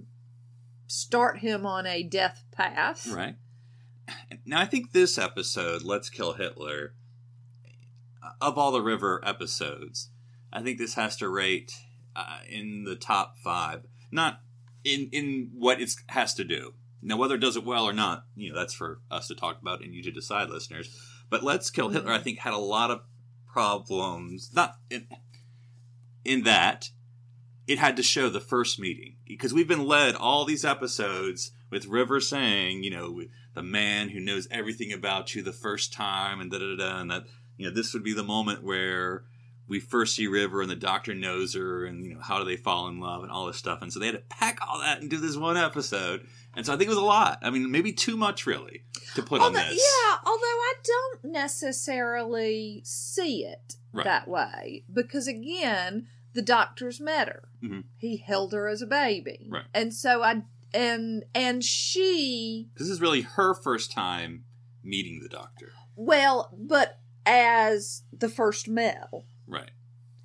start 0.87 1.39
him 1.39 1.65
on 1.65 1.85
a 1.87 2.03
death 2.03 2.43
path. 2.51 3.07
Right. 3.07 3.35
Now, 4.45 4.59
I 4.59 4.65
think 4.65 4.91
this 4.91 5.17
episode, 5.17 5.81
Let's 5.83 6.09
Kill 6.09 6.33
Hitler, 6.33 6.93
of 8.43 8.57
all 8.57 8.71
the 8.71 8.81
River 8.81 9.21
episodes, 9.25 10.09
I 10.51 10.61
think 10.61 10.77
this 10.77 10.95
has 10.95 11.15
to 11.17 11.29
rate 11.29 11.71
uh, 12.15 12.39
in 12.49 12.83
the 12.83 12.95
top 12.95 13.37
five. 13.43 13.85
Not 14.11 14.41
in, 14.83 15.09
in 15.11 15.51
what 15.53 15.81
it 15.81 15.91
has 16.09 16.33
to 16.35 16.43
do. 16.43 16.73
Now, 17.01 17.17
whether 17.17 17.35
it 17.35 17.41
does 17.41 17.57
it 17.57 17.65
well 17.65 17.85
or 17.85 17.93
not, 17.93 18.25
you 18.35 18.49
know, 18.49 18.57
that's 18.57 18.73
for 18.73 19.01
us 19.11 19.27
to 19.27 19.35
talk 19.35 19.61
about 19.61 19.83
and 19.83 19.93
you 19.93 20.03
to 20.03 20.11
decide, 20.11 20.49
listeners. 20.49 20.95
But 21.29 21.43
Let's 21.43 21.69
Kill 21.69 21.89
Hitler, 21.89 22.11
I 22.11 22.19
think, 22.19 22.39
had 22.39 22.53
a 22.53 22.57
lot 22.57 22.91
of 22.91 23.01
problems. 23.51 24.51
Not 24.53 24.77
in, 24.89 25.07
in 26.23 26.43
that 26.43 26.89
it 27.67 27.79
had 27.79 27.95
to 27.97 28.03
show 28.03 28.29
the 28.29 28.39
first 28.39 28.79
meeting 28.79 29.15
because 29.25 29.53
we've 29.53 29.67
been 29.67 29.85
led 29.85 30.15
all 30.15 30.45
these 30.45 30.65
episodes 30.65 31.51
with 31.69 31.87
River 31.87 32.19
saying, 32.19 32.83
you 32.83 32.91
know, 32.91 33.21
the 33.53 33.63
man 33.63 34.09
who 34.09 34.19
knows 34.19 34.47
everything 34.51 34.91
about 34.91 35.33
you 35.33 35.41
the 35.41 35.53
first 35.53 35.93
time, 35.93 36.41
and 36.41 36.51
da 36.51 36.59
da 36.59 36.75
da, 36.75 36.99
and 36.99 37.11
that 37.11 37.23
you 37.57 37.67
know 37.67 37.73
this 37.73 37.93
would 37.93 38.03
be 38.03 38.13
the 38.13 38.23
moment 38.23 38.63
where 38.63 39.25
we 39.67 39.79
first 39.79 40.15
see 40.15 40.27
River 40.27 40.61
and 40.61 40.69
the 40.69 40.75
Doctor 40.75 41.13
knows 41.15 41.53
her, 41.55 41.85
and 41.85 42.03
you 42.05 42.15
know 42.15 42.21
how 42.21 42.37
do 42.39 42.45
they 42.45 42.57
fall 42.57 42.87
in 42.89 42.99
love 42.99 43.23
and 43.23 43.31
all 43.31 43.45
this 43.47 43.57
stuff, 43.57 43.81
and 43.81 43.91
so 43.93 43.99
they 43.99 44.07
had 44.07 44.15
to 44.15 44.23
pack 44.29 44.59
all 44.67 44.79
that 44.79 44.99
and 45.01 45.09
do 45.09 45.17
this 45.17 45.37
one 45.37 45.55
episode, 45.57 46.27
and 46.55 46.65
so 46.65 46.73
I 46.73 46.77
think 46.77 46.87
it 46.87 46.89
was 46.89 46.97
a 46.97 47.01
lot. 47.01 47.39
I 47.41 47.49
mean, 47.49 47.71
maybe 47.71 47.93
too 47.93 48.17
much 48.17 48.45
really 48.45 48.83
to 49.15 49.23
put 49.23 49.41
on 49.41 49.53
this. 49.53 49.73
yeah, 49.73 50.17
although 50.25 50.41
I 50.43 50.73
don't 50.83 51.31
necessarily 51.31 52.81
see 52.83 53.43
it 53.45 53.75
Right. 53.93 54.03
that 54.05 54.27
way 54.27 54.83
because 54.91 55.27
again, 55.27 56.07
the 56.33 56.41
doctor's 56.41 56.99
met 56.99 57.27
her. 57.27 57.47
Mhm. 57.63 57.83
He 57.95 58.17
held 58.17 58.51
her 58.53 58.67
as 58.67 58.81
a 58.81 58.87
baby, 58.87 59.47
Right. 59.49 59.65
and 59.73 59.93
so 59.93 60.23
I 60.23 60.43
and 60.73 61.23
and 61.35 61.63
she 61.63 62.69
This 62.75 62.89
is 62.89 62.99
really 62.99 63.21
her 63.21 63.53
first 63.53 63.91
time 63.91 64.45
meeting 64.83 65.19
the 65.21 65.29
Doctor, 65.29 65.71
well, 65.95 66.49
but 66.57 66.99
as 67.25 68.03
the 68.17 68.29
first 68.29 68.67
Mel. 68.67 69.25
right? 69.47 69.71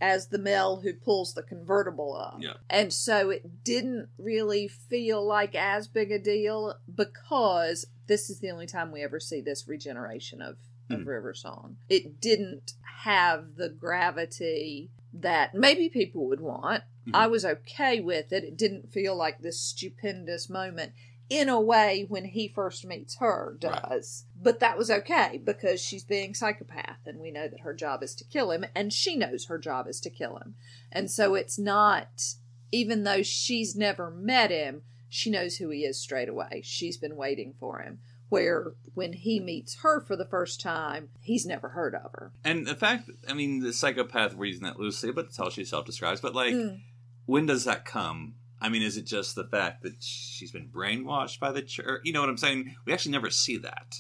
as 0.00 0.28
the 0.28 0.38
Mel 0.38 0.76
who 0.80 0.92
pulls 0.94 1.34
the 1.34 1.42
convertible 1.42 2.14
up. 2.14 2.37
Yeah. 2.40 2.52
And 2.70 2.92
so 2.92 3.30
it 3.30 3.64
didn't 3.64 4.08
really 4.16 4.68
feel 4.68 5.26
like 5.26 5.56
as 5.56 5.88
big 5.88 6.12
a 6.12 6.20
deal 6.20 6.76
because 6.94 7.84
this 8.06 8.30
is 8.30 8.38
the 8.38 8.50
only 8.52 8.68
time 8.68 8.92
we 8.92 9.02
ever 9.02 9.18
see 9.18 9.40
this 9.40 9.66
regeneration 9.66 10.40
of, 10.40 10.56
of 10.88 11.00
Mhm. 11.00 11.06
River 11.06 11.34
Song. 11.34 11.78
It 11.88 12.20
didn't 12.20 12.74
have 13.02 13.56
the 13.56 13.68
gravity 13.68 14.92
that 15.12 15.52
maybe 15.52 15.88
people 15.88 16.28
would 16.28 16.40
want 16.40 16.84
I 17.14 17.26
was 17.26 17.42
okay 17.44 18.00
with 18.00 18.32
it. 18.34 18.44
It 18.44 18.56
didn't 18.58 18.92
feel 18.92 19.16
like 19.16 19.40
this 19.40 19.58
stupendous 19.58 20.50
moment 20.50 20.92
in 21.30 21.48
a 21.48 21.60
way 21.60 22.06
when 22.08 22.24
he 22.24 22.48
first 22.48 22.86
meets 22.86 23.16
her 23.16 23.56
does. 23.60 24.24
But 24.40 24.60
that 24.60 24.78
was 24.78 24.90
okay 24.90 25.40
because 25.42 25.80
she's 25.80 26.04
being 26.04 26.34
psychopath 26.34 26.98
and 27.06 27.20
we 27.20 27.30
know 27.30 27.48
that 27.48 27.60
her 27.60 27.74
job 27.74 28.02
is 28.02 28.14
to 28.16 28.24
kill 28.24 28.50
him 28.50 28.64
and 28.74 28.92
she 28.92 29.16
knows 29.16 29.46
her 29.46 29.58
job 29.58 29.86
is 29.88 30.00
to 30.00 30.10
kill 30.10 30.36
him. 30.38 30.54
And 30.90 31.10
so 31.10 31.34
it's 31.34 31.58
not 31.58 32.34
even 32.72 33.04
though 33.04 33.22
she's 33.22 33.76
never 33.76 34.10
met 34.10 34.50
him, 34.50 34.82
she 35.08 35.30
knows 35.30 35.56
who 35.56 35.70
he 35.70 35.80
is 35.84 36.00
straight 36.00 36.28
away. 36.28 36.60
She's 36.64 36.96
been 36.96 37.16
waiting 37.16 37.54
for 37.58 37.80
him. 37.80 37.98
Where 38.28 38.72
when 38.92 39.14
he 39.14 39.40
meets 39.40 39.76
her 39.76 40.00
for 40.02 40.14
the 40.14 40.26
first 40.26 40.60
time, 40.60 41.08
he's 41.22 41.46
never 41.46 41.70
heard 41.70 41.94
of 41.94 42.12
her. 42.12 42.30
And 42.44 42.66
the 42.66 42.74
fact, 42.74 43.08
I 43.26 43.32
mean, 43.32 43.60
the 43.60 43.72
psychopath, 43.72 44.34
we're 44.34 44.58
that 44.60 44.78
loosely, 44.78 45.12
but 45.12 45.26
that's 45.26 45.38
how 45.38 45.48
she 45.48 45.64
self 45.64 45.86
describes. 45.86 46.20
But, 46.20 46.34
like, 46.34 46.52
Mm. 46.54 46.80
when 47.24 47.46
does 47.46 47.64
that 47.64 47.86
come? 47.86 48.34
I 48.61 48.68
mean, 48.68 48.83
is 48.83 48.97
it 48.97 49.07
just 49.07 49.35
the 49.35 49.44
fact 49.44 49.83
that 49.83 49.94
she's 50.01 50.51
been 50.51 50.68
brainwashed 50.68 51.38
by 51.38 51.53
the 51.53 51.62
church? 51.62 52.01
You 52.05 52.12
know 52.12 52.21
what 52.21 52.29
I'm 52.29 52.37
saying? 52.37 52.75
We 52.85 52.92
actually 52.92 53.12
never 53.12 53.31
see 53.31 53.57
that. 53.59 53.94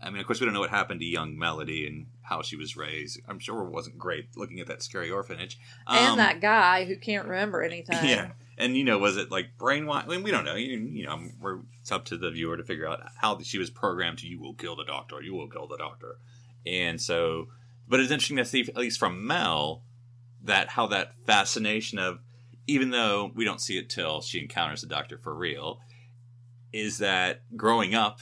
I 0.00 0.10
mean, 0.10 0.20
of 0.20 0.26
course, 0.26 0.40
we 0.40 0.46
don't 0.46 0.54
know 0.54 0.60
what 0.60 0.70
happened 0.70 1.00
to 1.00 1.06
young 1.06 1.36
Melody 1.36 1.86
and 1.86 2.06
how 2.22 2.40
she 2.42 2.56
was 2.56 2.76
raised. 2.76 3.20
I'm 3.28 3.40
sure 3.40 3.66
it 3.66 3.72
wasn't 3.72 3.98
great 3.98 4.28
looking 4.36 4.60
at 4.60 4.68
that 4.68 4.82
scary 4.82 5.10
orphanage. 5.10 5.58
Um, 5.86 5.98
and 5.98 6.18
that 6.20 6.40
guy 6.40 6.84
who 6.84 6.96
can't 6.96 7.26
remember 7.26 7.62
anything. 7.62 7.98
Yeah. 8.04 8.30
And, 8.56 8.76
you 8.76 8.84
know, 8.84 8.98
was 8.98 9.16
it 9.16 9.30
like 9.30 9.58
brainwashed? 9.58 10.04
I 10.04 10.08
mean, 10.08 10.22
we 10.22 10.30
don't 10.30 10.44
know. 10.44 10.54
You, 10.54 10.78
you 10.78 11.04
know, 11.04 11.20
we're, 11.40 11.58
it's 11.80 11.90
up 11.90 12.04
to 12.06 12.16
the 12.16 12.30
viewer 12.30 12.56
to 12.56 12.64
figure 12.64 12.88
out 12.88 13.00
how 13.16 13.40
she 13.40 13.58
was 13.58 13.70
programmed 13.70 14.18
to, 14.18 14.28
you 14.28 14.40
will 14.40 14.54
kill 14.54 14.76
the 14.76 14.84
doctor, 14.84 15.20
you 15.20 15.34
will 15.34 15.48
kill 15.48 15.66
the 15.66 15.76
doctor. 15.76 16.18
And 16.64 17.00
so, 17.00 17.48
but 17.88 18.00
it's 18.00 18.12
interesting 18.12 18.36
to 18.36 18.44
see, 18.44 18.60
at 18.60 18.76
least 18.76 18.98
from 18.98 19.26
Mel, 19.26 19.82
that 20.44 20.68
how 20.70 20.86
that 20.88 21.14
fascination 21.26 21.98
of, 21.98 22.20
even 22.68 22.90
though 22.90 23.32
we 23.34 23.44
don't 23.44 23.60
see 23.60 23.78
it 23.78 23.90
till 23.90 24.20
she 24.20 24.38
encounters 24.38 24.82
the 24.82 24.86
doctor 24.86 25.18
for 25.18 25.34
real, 25.34 25.80
is 26.72 26.98
that 26.98 27.40
growing 27.56 27.94
up 27.94 28.20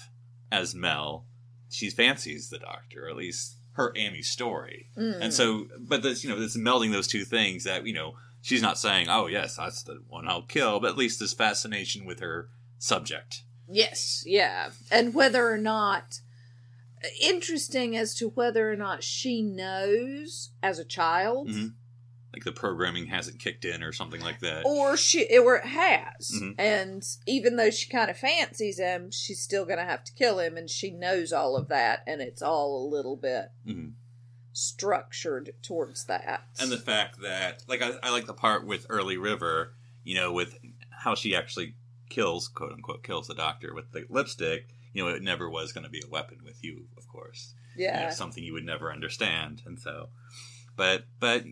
as 0.51 0.75
Mel, 0.75 1.27
she 1.69 1.91
fancies 1.91 2.49
the 2.49 2.59
doctor, 2.59 3.07
or 3.07 3.11
at 3.11 3.17
least 3.17 3.57
her 3.73 3.93
Amy 3.97 4.23
story. 4.23 4.87
Mm. 4.97 5.21
And 5.21 5.35
so, 5.35 5.67
but 5.79 6.03
this, 6.03 6.25
you 6.25 6.31
know, 6.31 6.39
this 6.39 6.57
melding 6.57 6.93
those 6.93 7.09
two 7.09 7.25
things 7.25 7.65
that, 7.65 7.87
you 7.87 7.93
know, 7.93 8.15
she's 8.41 8.63
not 8.63 8.79
saying, 8.79 9.09
oh, 9.11 9.27
yes, 9.27 9.57
that's 9.57 9.83
the 9.83 10.01
one 10.09 10.29
I'll 10.29 10.43
kill, 10.43 10.79
but 10.81 10.91
at 10.91 10.97
least 10.97 11.19
this 11.19 11.35
fascination 11.35 12.07
with 12.07 12.21
her 12.21 12.49
subject. 12.79 13.43
Yes, 13.69 14.23
yeah. 14.25 14.71
And 14.93 15.13
whether 15.13 15.51
or 15.51 15.59
not 15.59 16.21
interesting 17.21 17.97
as 17.97 18.15
to 18.15 18.29
whether 18.29 18.73
or 18.73 18.77
not 18.77 19.03
she 19.03 19.43
knows 19.43 20.51
as 20.63 20.79
a 20.79 20.85
child 20.85 21.49
Mhm. 21.49 21.75
Like 22.33 22.45
the 22.45 22.53
programming 22.53 23.07
hasn't 23.07 23.39
kicked 23.39 23.65
in 23.65 23.83
or 23.83 23.93
something 23.93 24.21
like 24.21 24.41
that. 24.41 24.65
or 24.67 24.97
she 24.97 25.39
or 25.39 25.57
it 25.57 25.65
has. 25.67 26.33
Mhm. 26.35 26.55
And 26.59 27.03
even 27.27 27.57
though 27.57 27.71
she 27.71 27.89
kind 27.89 28.11
of 28.11 28.19
fancies 28.19 28.79
him, 28.79 29.11
she's 29.11 29.41
still 29.41 29.65
going 29.65 29.79
to 29.79 29.85
have 29.85 30.05
to 30.05 30.13
kill 30.13 30.39
him 30.39 30.57
and 30.59 30.69
she 30.69 30.91
knows 30.91 31.33
all 31.33 31.57
of 31.57 31.69
that 31.69 32.03
and 32.07 32.21
it's 32.21 32.43
all 32.43 32.85
a 32.87 32.91
little 32.91 33.17
bit 33.17 33.47
Mhm. 33.67 33.93
structured 34.53 35.53
towards 35.63 36.05
that. 36.07 36.43
And 36.59 36.71
the 36.71 36.79
fact 36.79 37.21
that, 37.23 37.63
like, 37.69 37.83
I, 37.83 37.93
I 38.03 38.11
like 38.11 38.27
the 38.27 38.35
part 38.35 38.67
with 38.67 38.87
Early 38.89 39.17
River, 39.17 39.75
you 40.05 40.15
know, 40.15 40.33
with 40.33 40.59
how 40.91 41.15
she 41.15 41.35
actually 41.37 41.75
kills, 42.09 42.49
quote 42.49 42.73
unquote, 42.73 43.03
kills 43.03 43.27
the 43.29 43.35
doctor 43.35 43.75
with 43.75 43.93
the 43.93 44.05
lipstick. 44.09 44.69
You 44.93 45.05
know, 45.05 45.11
it 45.15 45.23
never 45.23 45.49
was 45.49 45.73
going 45.73 45.85
to 45.85 45.91
be 45.91 46.03
a 46.05 46.09
weapon 46.09 46.39
with 46.45 46.63
you, 46.65 46.87
of 46.97 47.07
course. 47.09 47.55
You 47.77 47.87
know, 47.89 47.93
yeah. 47.93 48.11
something 48.11 48.43
you 48.43 48.55
would 48.55 48.65
never 48.65 48.91
understand, 48.93 49.63
and 49.67 49.79
so. 49.79 50.09
But 50.77 51.05
but 51.19 51.45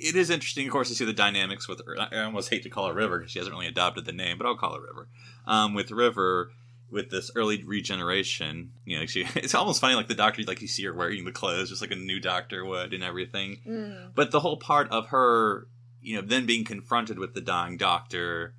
it 0.00 0.16
is 0.16 0.30
interesting, 0.30 0.66
of 0.66 0.72
course, 0.72 0.88
to 0.88 0.94
see 0.94 1.04
the 1.04 1.12
dynamics 1.12 1.68
with. 1.68 1.80
I 1.98 2.22
almost 2.22 2.50
hate 2.50 2.62
to 2.64 2.70
call 2.70 2.88
her 2.88 2.94
River 2.94 3.18
because 3.18 3.32
she 3.32 3.38
hasn't 3.38 3.54
really 3.54 3.66
adopted 3.66 4.04
the 4.04 4.12
name, 4.12 4.38
but 4.38 4.46
I'll 4.46 4.56
call 4.56 4.74
her 4.74 4.82
River. 4.82 5.08
Um, 5.46 5.74
with 5.74 5.90
River, 5.90 6.52
with 6.90 7.10
this 7.10 7.30
early 7.34 7.62
regeneration, 7.62 8.72
you 8.84 8.98
know, 8.98 9.06
she 9.06 9.26
it's 9.34 9.54
almost 9.54 9.80
funny 9.80 9.94
like 9.94 10.08
the 10.08 10.14
doctor, 10.14 10.42
like 10.42 10.60
you 10.60 10.68
see 10.68 10.84
her 10.84 10.94
wearing 10.94 11.24
the 11.24 11.32
clothes 11.32 11.70
just 11.70 11.80
like 11.80 11.90
a 11.90 11.96
new 11.96 12.20
doctor 12.20 12.64
would 12.64 12.92
and 12.92 13.04
everything. 13.04 13.60
Mm. 13.66 14.14
But 14.14 14.30
the 14.30 14.40
whole 14.40 14.56
part 14.56 14.90
of 14.90 15.08
her, 15.08 15.68
you 16.00 16.16
know, 16.16 16.22
then 16.22 16.46
being 16.46 16.64
confronted 16.64 17.18
with 17.18 17.34
the 17.34 17.40
dying 17.40 17.76
doctor 17.76 18.54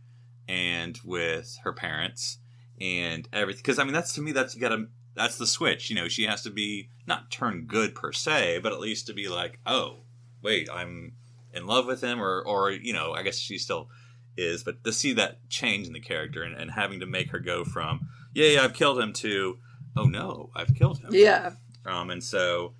and 0.47 0.99
with 1.03 1.57
her 1.63 1.73
parents 1.73 2.39
and 2.79 3.27
everything. 3.31 3.61
Because 3.63 3.79
I 3.79 3.83
mean, 3.83 3.93
that's 3.93 4.13
to 4.13 4.21
me, 4.21 4.31
that's 4.31 4.55
you 4.55 4.61
gotta. 4.61 4.87
That's 5.15 5.38
the 5.38 5.47
switch. 5.47 5.89
You 5.89 5.95
know, 5.95 6.08
she 6.08 6.24
has 6.24 6.41
to 6.43 6.50
be 6.50 6.89
not 7.08 7.32
turn 7.32 7.65
good 7.67 7.95
per 7.95 8.12
se, 8.12 8.60
but 8.63 8.71
at 8.71 8.80
least 8.80 9.08
to 9.08 9.13
be 9.13 9.28
like, 9.28 9.60
oh, 9.65 10.04
wait, 10.41 10.69
I'm 10.71 11.13
in 11.54 11.67
love 11.67 11.86
with 11.86 12.02
him, 12.02 12.21
or 12.21 12.41
or 12.41 12.71
you 12.71 12.93
know, 12.93 13.13
I 13.13 13.24
guess 13.24 13.38
she 13.38 13.58
still 13.58 13.89
is. 14.38 14.63
But 14.63 14.84
to 14.84 14.93
see 14.93 15.13
that 15.13 15.47
change 15.50 15.88
in 15.88 15.93
the 15.93 16.00
character 16.00 16.43
and, 16.43 16.56
and 16.56 16.71
having 16.71 17.00
to 17.02 17.06
make 17.06 17.32
her 17.32 17.39
go 17.39 17.63
from, 17.63 18.08
yeah, 18.34 18.47
yeah, 18.47 18.63
I've 18.63 18.74
killed 18.74 19.00
him 19.00 19.13
to, 19.13 19.58
oh 19.97 20.06
no, 20.06 20.50
I've 20.56 20.74
killed 20.74 21.00
him. 21.00 21.10
Yeah. 21.12 21.52
Um, 21.86 22.10
and 22.10 22.24
so, 22.24 22.74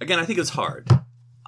again, 0.00 0.18
I 0.18 0.24
think 0.24 0.38
it's 0.38 0.50
hard. 0.50 0.88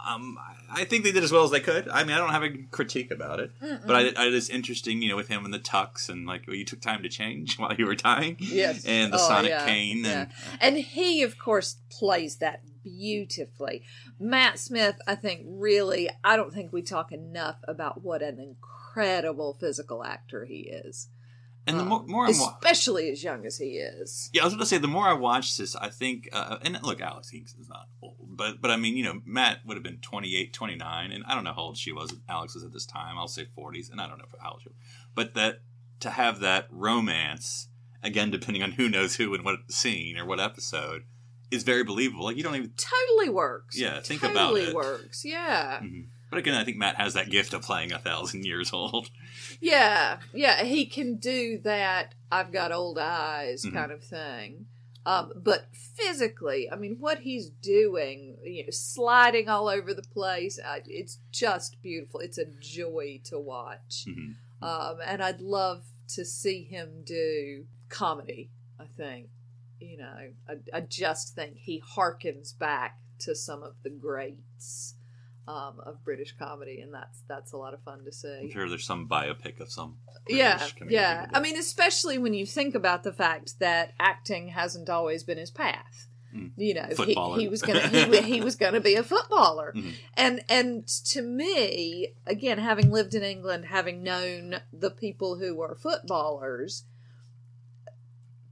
Um, 0.06 0.38
I- 0.70 0.84
think 0.84 1.04
they 1.04 1.12
did 1.12 1.22
as 1.24 1.30
well 1.32 1.44
as 1.44 1.50
they 1.50 1.60
could. 1.60 1.88
I 1.88 2.02
mean, 2.04 2.12
I 2.14 2.18
don't 2.18 2.30
have 2.30 2.42
a 2.42 2.50
critique 2.70 3.10
about 3.10 3.40
it, 3.40 3.50
but 3.86 3.94
I, 3.94 4.00
I, 4.24 4.26
it's 4.28 4.48
interesting, 4.48 5.00
you 5.02 5.08
know, 5.10 5.16
with 5.16 5.28
him 5.28 5.44
and 5.44 5.52
the 5.54 5.58
tux 5.58 6.08
and 6.08 6.26
like 6.26 6.46
well, 6.46 6.56
you 6.56 6.64
took 6.64 6.80
time 6.80 7.02
to 7.02 7.08
change 7.08 7.56
while 7.58 7.74
you 7.74 7.86
were 7.86 7.94
dying. 7.94 8.36
Yes. 8.38 8.84
and 8.84 9.12
the 9.12 9.18
Oh, 9.18 9.28
sonic 9.28 9.50
yeah, 9.50 9.66
cane 9.66 10.04
yeah. 10.04 10.26
and 10.60 10.76
And 10.76 10.76
he, 10.78 11.22
of 11.22 11.38
course, 11.38 11.76
plays 11.90 12.36
that 12.36 12.62
beautifully. 12.82 13.82
Matt 14.18 14.58
Smith, 14.58 14.96
I 15.06 15.14
think, 15.14 15.42
really, 15.46 16.08
I 16.24 16.36
don't 16.36 16.52
think 16.52 16.72
we 16.72 16.82
talk 16.82 17.12
enough 17.12 17.56
about 17.68 18.02
what 18.02 18.22
an 18.22 18.38
incredible 18.40 19.56
physical 19.60 20.02
actor 20.04 20.44
he 20.44 20.60
is. 20.70 21.08
And 21.66 21.78
the 21.78 21.82
Um, 21.82 21.88
more, 21.88 22.04
more 22.06 22.24
wa- 22.26 22.30
especially 22.60 23.10
as 23.10 23.22
young 23.22 23.46
as 23.46 23.58
he 23.58 23.76
is. 23.78 24.30
yeah, 24.32 24.42
I 24.42 24.44
was 24.44 24.54
going 24.54 24.60
to 24.60 24.66
say 24.66 24.78
the 24.78 24.88
more 24.88 25.06
I 25.08 25.12
watch 25.12 25.56
this, 25.56 25.76
I 25.76 25.88
think, 25.90 26.28
uh, 26.32 26.58
and 26.62 26.78
look, 26.82 27.00
Alex 27.00 27.30
Hinks 27.30 27.54
is 27.54 27.68
not 27.68 27.88
old, 28.02 28.16
but 28.36 28.60
but 28.60 28.70
I 28.70 28.76
mean, 28.76 28.96
you 28.96 29.04
know, 29.04 29.20
Matt 29.24 29.58
would 29.66 29.76
have 29.76 29.84
been 29.84 29.98
28, 29.98 30.52
29, 30.52 31.12
and 31.12 31.24
I 31.26 31.34
don't 31.34 31.44
know 31.44 31.52
how 31.52 31.62
old 31.62 31.76
she 31.76 31.92
was. 31.92 32.12
Alex 32.28 32.54
was 32.54 32.64
at 32.64 32.72
this 32.72 32.86
time. 32.86 33.16
I'll 33.18 33.28
say 33.28 33.46
40s, 33.56 33.90
and 33.90 34.00
I 34.00 34.08
don't 34.08 34.18
know 34.18 34.24
how 34.40 34.52
old 34.52 34.62
she 34.62 34.68
was, 34.70 34.76
but 35.14 35.34
that 35.34 35.60
to 36.00 36.10
have 36.10 36.40
that 36.40 36.66
romance 36.70 37.68
again, 38.02 38.30
depending 38.32 38.62
on 38.64 38.72
who 38.72 38.88
knows 38.88 39.14
who 39.16 39.32
and 39.34 39.44
what 39.44 39.60
scene 39.70 40.18
or 40.18 40.24
what 40.26 40.40
episode, 40.40 41.04
is 41.52 41.62
very 41.62 41.84
believable. 41.84 42.24
Like 42.24 42.36
you 42.36 42.42
don't 42.42 42.56
even 42.56 42.72
Totally 42.76 43.28
works. 43.28 43.78
Yeah, 43.78 44.00
think 44.00 44.20
totally 44.22 44.32
about 44.32 44.56
it. 44.56 44.72
Totally 44.72 44.74
works. 44.74 45.24
Yeah. 45.24 45.78
Mhm. 45.80 46.06
But 46.32 46.38
again, 46.38 46.54
I 46.54 46.64
think 46.64 46.78
Matt 46.78 46.96
has 46.96 47.12
that 47.12 47.28
gift 47.28 47.52
of 47.52 47.60
playing 47.60 47.92
a 47.92 47.98
thousand 47.98 48.46
years 48.46 48.72
old. 48.72 49.10
Yeah. 49.60 50.18
Yeah. 50.32 50.64
He 50.64 50.86
can 50.86 51.16
do 51.16 51.58
that. 51.58 52.14
I've 52.32 52.50
got 52.50 52.72
old 52.72 52.96
eyes 52.98 53.66
Mhm. 53.66 53.74
kind 53.74 53.92
of 53.92 54.02
thing. 54.02 54.64
Um, 55.04 55.34
but 55.36 55.66
physically, 55.74 56.70
I 56.72 56.76
mean, 56.76 56.96
what 57.00 57.18
he's 57.18 57.50
doing, 57.50 58.38
you 58.42 58.62
know, 58.64 58.70
sliding 58.70 59.50
all 59.50 59.68
over 59.68 59.92
the 59.92 60.00
place, 60.02 60.58
uh, 60.58 60.78
it's 60.86 61.18
just 61.32 61.82
beautiful. 61.82 62.20
It's 62.20 62.38
a 62.38 62.46
joy 62.46 63.20
to 63.24 63.38
watch. 63.38 64.06
Mhm. 64.08 64.36
Um, 64.62 65.00
and 65.04 65.22
I'd 65.22 65.42
love 65.42 65.84
to 66.14 66.24
see 66.24 66.62
him 66.62 67.02
do 67.04 67.66
comedy, 67.90 68.48
I 68.78 68.86
think. 68.86 69.28
You 69.80 69.98
know, 69.98 70.32
I, 70.48 70.54
I 70.72 70.80
just 70.80 71.34
think 71.34 71.58
he 71.58 71.82
harkens 71.82 72.56
back 72.58 72.98
to 73.18 73.34
some 73.34 73.62
of 73.62 73.74
the 73.82 73.90
greats 73.90 74.94
um, 75.48 75.80
of 75.84 76.04
British 76.04 76.34
comedy, 76.38 76.80
and 76.80 76.94
that's 76.94 77.22
that's 77.28 77.52
a 77.52 77.56
lot 77.56 77.74
of 77.74 77.82
fun 77.82 78.04
to 78.04 78.12
see. 78.12 78.38
I'm 78.42 78.50
sure 78.50 78.68
there's 78.68 78.86
some 78.86 79.08
biopic 79.08 79.60
of 79.60 79.70
some. 79.70 79.96
Yeah, 80.28 80.56
British 80.56 80.74
comedian 80.74 81.00
yeah. 81.02 81.26
who 81.26 81.34
I 81.36 81.40
mean, 81.40 81.56
especially 81.56 82.18
when 82.18 82.34
you 82.34 82.46
think 82.46 82.74
about 82.74 83.02
the 83.02 83.12
fact 83.12 83.58
that 83.58 83.92
acting 83.98 84.48
hasn't 84.48 84.88
always 84.88 85.24
been 85.24 85.38
his 85.38 85.50
path. 85.50 86.08
Mm. 86.34 86.52
You 86.56 86.74
know, 86.74 86.86
he, 87.04 87.14
he 87.42 87.48
was 87.48 87.60
gonna 87.60 87.86
he, 87.88 88.22
he 88.22 88.40
was 88.40 88.56
gonna 88.56 88.80
be 88.80 88.94
a 88.94 89.02
footballer, 89.02 89.72
Mhm. 89.76 89.94
and 90.16 90.44
and 90.48 90.86
to 91.06 91.20
me, 91.22 92.14
again, 92.26 92.58
having 92.58 92.90
lived 92.90 93.14
in 93.14 93.22
England, 93.22 93.66
having 93.66 94.02
known 94.02 94.60
the 94.72 94.90
people 94.90 95.38
who 95.38 95.54
were 95.54 95.74
footballers, 95.74 96.84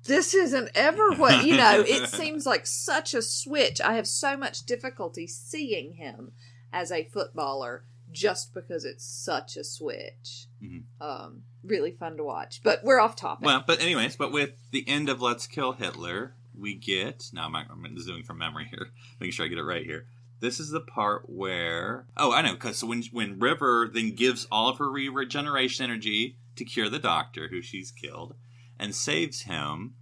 this 0.04 0.34
isn't 0.34 0.70
ever 0.74 1.12
what 1.12 1.46
you 1.46 1.56
know. 1.56 1.82
It 1.86 2.08
seems 2.10 2.44
like 2.44 2.66
such 2.66 3.14
a 3.14 3.22
switch. 3.22 3.80
I 3.80 3.94
have 3.94 4.06
so 4.06 4.36
much 4.36 4.66
difficulty 4.66 5.26
seeing 5.26 5.94
him 5.94 6.32
as 6.72 6.90
a 6.92 7.04
footballer 7.04 7.84
just 8.12 8.52
because 8.54 8.84
it's 8.84 9.04
such 9.04 9.56
a 9.56 9.64
switch. 9.64 10.46
Mhm. 10.62 10.84
Um, 11.00 11.44
really 11.62 11.92
fun 11.92 12.16
to 12.16 12.24
watch, 12.24 12.60
but 12.62 12.82
we're 12.82 13.00
off 13.00 13.16
topic. 13.16 13.46
Well, 13.46 13.62
but 13.66 13.80
anyways, 13.80 14.16
but 14.16 14.32
with 14.32 14.54
the 14.72 14.86
end 14.88 15.08
of 15.08 15.22
Let's 15.22 15.46
Kill 15.46 15.72
Hitler, 15.72 16.34
we 16.54 16.74
get 16.74 17.30
now. 17.32 17.46
I'm, 17.46 17.54
I'm 17.54 17.94
doing 17.94 18.24
from 18.24 18.38
memory 18.38 18.66
here, 18.66 18.90
making 19.20 19.32
sure 19.32 19.46
I 19.46 19.48
get 19.48 19.58
it 19.58 19.64
right 19.64 19.84
here. 19.84 20.06
This 20.40 20.58
is 20.58 20.70
the 20.70 20.80
part 20.80 21.28
where 21.28 22.06
oh, 22.16 22.32
I 22.32 22.42
know 22.42 22.52
because 22.54 22.78
so 22.78 22.86
when 22.86 23.02
when 23.12 23.38
River 23.38 23.90
then 23.92 24.14
gives 24.14 24.46
all 24.50 24.68
of 24.68 24.78
her 24.78 24.90
re- 24.90 25.08
regeneration 25.08 25.84
energy 25.84 26.36
to 26.56 26.64
cure 26.64 26.88
the 26.88 26.98
Doctor 26.98 27.48
who 27.48 27.62
she's 27.62 27.90
killed 27.90 28.34
and 28.78 28.94
saves 28.94 29.42
him, 29.42 29.94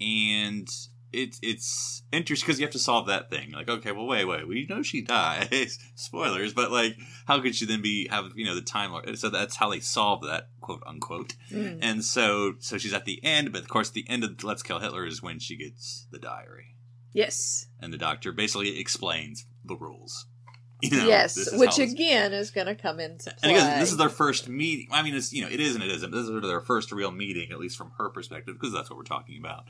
and 0.00 0.68
it's 1.12 1.38
it's 1.42 2.02
interesting 2.12 2.46
because 2.46 2.60
you 2.60 2.66
have 2.66 2.72
to 2.72 2.78
solve 2.78 3.06
that 3.06 3.30
thing. 3.30 3.52
Like, 3.52 3.68
okay, 3.68 3.92
well, 3.92 4.06
wait, 4.06 4.24
wait, 4.24 4.46
we 4.46 4.66
know 4.68 4.82
she 4.82 5.02
dies. 5.02 5.78
Spoilers, 5.94 6.54
but 6.54 6.70
like, 6.70 6.96
how 7.26 7.40
could 7.40 7.54
she 7.54 7.66
then 7.66 7.82
be 7.82 8.08
have 8.08 8.32
you 8.34 8.44
know 8.44 8.54
the 8.54 8.62
time? 8.62 8.92
Lord? 8.92 9.18
So 9.18 9.28
that's 9.28 9.56
how 9.56 9.70
they 9.70 9.80
solve 9.80 10.22
that 10.26 10.48
quote 10.60 10.82
unquote. 10.86 11.34
Mm. 11.50 11.78
And 11.82 12.04
so 12.04 12.54
so 12.58 12.78
she's 12.78 12.94
at 12.94 13.04
the 13.04 13.22
end, 13.24 13.52
but 13.52 13.62
of 13.62 13.68
course, 13.68 13.90
the 13.90 14.06
end 14.08 14.24
of 14.24 14.42
Let's 14.42 14.62
Kill 14.62 14.78
Hitler 14.80 15.06
is 15.06 15.22
when 15.22 15.38
she 15.38 15.56
gets 15.56 16.06
the 16.10 16.18
diary, 16.18 16.76
Yes. 17.12 17.66
and 17.80 17.92
the 17.92 17.98
doctor 17.98 18.32
basically 18.32 18.78
explains 18.78 19.46
the 19.64 19.76
rules. 19.76 20.26
You 20.84 20.96
know, 20.96 21.06
yes, 21.06 21.48
which 21.52 21.78
again 21.78 22.32
is 22.32 22.50
going 22.50 22.66
to 22.66 22.74
come 22.74 22.98
into 22.98 23.30
play. 23.30 23.36
and 23.44 23.52
again, 23.52 23.78
this 23.78 23.92
is 23.92 23.98
their 23.98 24.08
first 24.08 24.48
meeting. 24.48 24.88
I 24.90 25.02
mean, 25.04 25.14
it's 25.14 25.32
you 25.32 25.42
know, 25.42 25.48
it 25.48 25.60
is 25.60 25.76
and 25.76 25.84
it 25.84 25.92
isn't. 25.92 26.10
This 26.10 26.26
is 26.26 26.42
their 26.42 26.60
first 26.60 26.90
real 26.90 27.12
meeting, 27.12 27.52
at 27.52 27.60
least 27.60 27.78
from 27.78 27.92
her 27.98 28.10
perspective, 28.10 28.56
because 28.58 28.72
that's 28.74 28.90
what 28.90 28.96
we're 28.96 29.04
talking 29.04 29.38
about. 29.38 29.68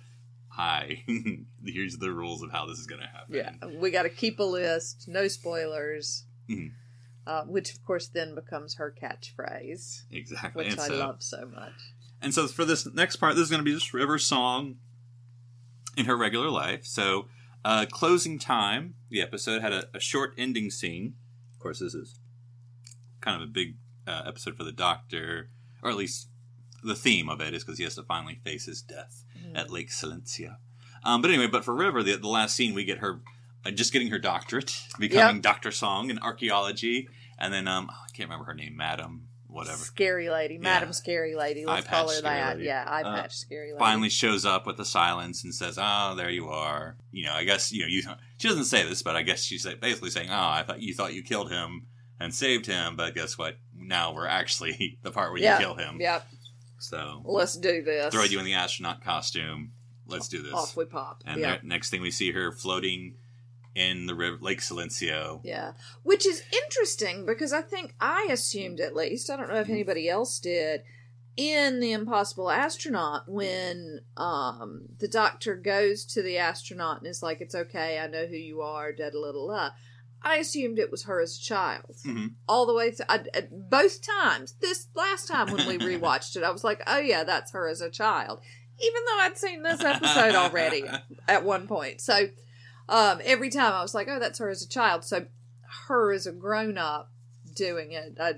Hi, 0.55 1.03
here's 1.65 1.97
the 1.97 2.13
rules 2.13 2.43
of 2.43 2.53
how 2.53 2.67
this 2.67 2.79
is 2.79 2.87
going 2.87 3.01
to 3.01 3.07
happen. 3.07 3.35
yeah, 3.35 3.81
we 3.81 3.91
got 3.91 4.03
to 4.03 4.11
keep 4.11 4.39
a 4.39 4.43
list, 4.43 5.09
no 5.09 5.27
spoilers. 5.27 6.27
Mhm. 6.49 6.73
Uh, 7.27 7.45
which 7.45 7.73
of 7.73 7.83
course 7.85 8.09
then 8.09 8.35
becomes 8.35 8.75
her 8.75 8.95
catchphrase, 9.01 10.03
exactly. 10.11 10.65
which 10.65 10.73
and 10.73 10.81
I 10.81 10.89
so, 10.89 10.99
love 10.99 11.23
so 11.23 11.47
much. 11.47 11.95
And 12.21 12.35
so 12.35 12.49
for 12.49 12.67
this 12.67 12.87
next 12.93 13.17
part, 13.17 13.35
this 13.35 13.45
is 13.45 13.51
going 13.51 13.61
to 13.61 13.65
be 13.65 13.73
just 13.73 13.95
River's 13.95 14.27
song 14.27 14.77
in 15.97 16.05
her 16.05 16.17
regular 16.17 16.51
life. 16.51 16.85
So, 16.85 17.29
uh, 17.65 17.87
closing 17.91 18.39
time, 18.39 18.95
the 19.09 19.23
episode 19.23 19.63
had 19.63 19.73
a, 19.73 19.85
a 19.95 20.01
short 20.01 20.35
ending 20.37 20.71
scene. 20.71 21.15
Of 21.55 21.61
course, 21.61 21.79
this 21.79 21.95
is 21.95 22.19
kind 23.21 23.41
of 23.41 23.49
a 23.49 23.51
big 23.51 23.77
uh, 24.07 24.25
episode 24.27 24.57
for 24.57 24.65
the 24.65 24.73
Doctor, 24.73 25.49
or 25.83 25.91
at 25.91 25.97
least 25.97 26.29
the 26.83 26.97
theme 26.97 27.29
of 27.29 27.41
it 27.41 27.55
is 27.55 27.65
because 27.65 27.79
he 27.79 27.85
has 27.85 27.95
to 27.95 28.03
finally 28.03 28.41
face 28.45 28.67
his 28.67 28.83
death 28.83 29.22
at 29.55 29.71
Lake 29.71 29.91
Silencio. 29.91 30.57
Um, 31.05 31.21
but 31.23 31.31
anyway, 31.31 31.49
but 31.49 31.65
for 31.65 31.75
River, 31.75 32.03
the, 32.03 32.17
the 32.17 32.29
last 32.29 32.55
scene, 32.55 32.75
we 32.75 32.85
get 32.85 32.99
her 32.99 33.21
uh, 33.65 33.71
just 33.71 33.93
getting 33.93 34.09
her 34.09 34.19
doctorate, 34.19 34.73
becoming 34.99 35.41
Doctor 35.41 35.71
Song 35.71 36.11
in 36.11 36.19
archaeology, 36.19 37.09
and 37.39 37.53
then 37.53 37.67
um, 37.69 37.91
I 37.91 38.07
can't 38.17 38.29
remember 38.29 38.45
her 38.47 38.55
name, 38.55 38.77
Madam, 38.77 39.29
whatever. 39.49 39.79
Scary 39.79 40.31
lady, 40.31 40.59
Madam 40.59 40.93
Scary 40.93 41.35
Lady. 41.35 41.67
Let's 41.67 41.87
call 41.87 42.09
her 42.09 42.21
that. 42.23 42.57
lady. 42.57 42.67
Yeah, 42.67 42.85
eye 42.87 43.03
Uh, 43.03 43.17
patch 43.23 43.35
Scary 43.37 43.73
Lady. 43.73 43.79
finally 43.79 44.09
shows 44.09 44.45
up 44.45 44.67
with 44.67 44.77
the 44.77 44.85
silence 44.85 45.43
and 45.45 45.55
says, 45.55 45.77
"Oh, 45.81 46.15
there 46.17 46.31
you 46.31 46.49
are." 46.49 46.97
You 47.11 47.25
know, 47.27 47.33
I 47.33 47.45
guess 47.45 47.73
you 47.73 47.81
know 47.83 47.89
you. 47.89 48.03
She 48.39 48.49
doesn't 48.49 48.65
say 48.65 48.85
this, 48.89 49.03
but 49.03 49.17
I 49.17 49.23
guess 49.23 49.43
she's 49.43 49.67
basically 49.81 50.11
saying, 50.11 50.29
"Oh, 50.31 50.35
I 50.49 50.63
thought 50.63 50.81
you 50.81 50.95
thought 50.95 51.15
you 51.15 51.23
killed 51.23 51.51
him 51.51 51.87
and 52.21 52.33
saved 52.35 52.67
him, 52.67 52.95
but 52.97 53.15
guess 53.15 53.37
what? 53.37 53.57
Now 53.75 54.15
we're 54.15 54.27
actually 54.29 54.99
the 55.03 55.11
part 55.11 55.33
where 55.33 55.41
yeah, 55.41 55.59
you 55.59 55.65
kill 55.65 55.75
him." 55.75 56.01
Yep. 56.01 56.27
So 56.83 57.23
Let's 57.25 57.57
do 57.57 57.83
this. 57.83 58.13
throw 58.13 58.25
you 58.25 58.39
in 58.39 58.45
the 58.45 58.55
astronaut 58.55 59.03
costume. 59.03 59.73
Let's 60.07 60.29
do 60.29 60.43
this. 60.43 60.53
Off 60.53 60.77
we 60.77 60.85
pop. 60.85 61.23
and 61.25 61.41
yeah. 61.41 61.59
the 61.61 61.67
next 61.67 61.91
thing 61.91 62.03
we 62.03 62.11
see 62.11 62.33
her 62.33 62.51
floating 62.53 63.15
in 63.75 64.07
the 64.07 64.15
river, 64.15 64.37
Lake 64.41 64.61
Silencio. 64.61 65.41
Yeah. 65.45 65.73
Which 66.03 66.27
is 66.27 66.43
interesting 66.53 67.25
because 67.25 67.53
I 67.53 67.63
think 67.63 67.95
I 68.01 68.27
assumed 68.31 68.81
at 68.81 68.95
least, 68.97 69.31
I 69.31 69.37
don't 69.37 69.49
know 69.49 69.55
if 69.57 69.65
Mm-hmm. 69.67 69.73
anybody 69.75 70.09
else 70.09 70.39
did, 70.41 70.83
in 71.37 71.81
The 71.81 71.93
Impossible 71.93 72.51
Astronaut 72.51 73.23
when 73.29 74.01
um 74.19 74.83
the 74.99 75.09
doctor 75.09 75.55
goes 75.57 76.05
to 76.07 76.21
the 76.21 76.37
astronaut 76.37 76.99
and 76.99 77.07
is 77.07 77.23
like, 77.23 77.41
It's 77.41 77.55
okay, 77.55 77.99
I 78.01 78.09
know 78.09 78.27
who 78.27 78.37
you 78.37 78.61
are, 78.61 78.93
da 78.93 79.09
da 79.11 79.33
da 79.33 79.47
da. 79.49 79.71
Da." 80.25 80.31
I 80.31 80.37
assumed 80.37 80.79
it 80.79 80.91
was 80.91 81.05
her 81.05 81.21
as 81.21 81.37
a 81.37 81.41
child. 81.41 81.97
Mhm. 82.05 82.35
All 82.49 82.67
the 82.67 82.75
way 82.75 82.91
through. 82.91 83.07
I, 83.09 83.25
I- 83.35 83.49
both 83.51 84.01
times. 84.07 84.55
This 84.61 84.89
last 84.95 85.29
time 85.29 85.53
when 85.53 85.67
we 85.67 85.79
rewatched 85.79 86.37
it, 86.37 86.43
I 86.45 86.51
was 86.51 86.65
like, 86.65 86.83
oh 86.87 86.99
yeah, 86.99 87.25
that's 87.25 87.53
her 87.53 87.69
as 87.69 87.81
a 87.81 87.91
child. 87.91 88.41
Even 88.81 89.03
though 89.07 89.19
I'd 89.21 89.37
seen 89.39 89.63
this 89.63 89.81
episode 89.83 90.35
already 90.35 90.85
at 91.29 91.45
one 91.45 91.67
point. 91.69 92.01
So 92.01 92.29
um, 92.89 93.21
every 93.25 93.51
time 93.51 93.73
I 93.73 93.83
was 93.83 93.95
like, 93.95 94.09
oh, 94.09 94.19
that's 94.19 94.39
her 94.39 94.49
as 94.49 94.63
a 94.63 94.69
child. 94.69 95.05
So 95.05 95.27
her 95.89 96.13
as 96.13 96.27
a 96.27 96.33
grown 96.33 96.79
up 96.79 97.11
doing 97.55 97.93
it, 97.93 98.17
I, 98.21 98.35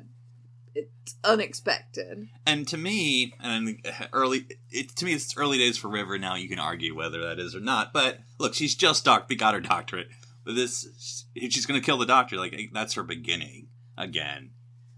it's 0.74 1.14
unexpected. 1.24 2.28
And 2.46 2.66
to 2.68 2.76
me, 2.76 3.32
and 3.40 3.78
early, 4.12 4.46
it, 4.70 4.94
to 4.96 5.04
me, 5.04 5.14
it's 5.14 5.36
early 5.36 5.58
days 5.58 5.78
for 5.78 5.88
River. 5.88 6.18
Now 6.18 6.34
you 6.34 6.48
can 6.48 6.58
argue 6.58 6.94
whether 6.94 7.22
that 7.22 7.38
is 7.38 7.54
or 7.54 7.60
not. 7.60 7.92
But 7.92 8.18
look, 8.38 8.54
she's 8.54 8.74
just 8.74 9.04
doc, 9.04 9.30
got 9.38 9.54
her 9.54 9.60
doctorate. 9.60 10.08
But 10.44 10.54
this, 10.56 11.24
she's 11.36 11.66
going 11.66 11.80
to 11.80 11.84
kill 11.84 11.96
the 11.98 12.06
doctor. 12.06 12.36
Like 12.36 12.70
that's 12.72 12.94
her 12.94 13.02
beginning 13.02 13.68
again. 13.96 14.50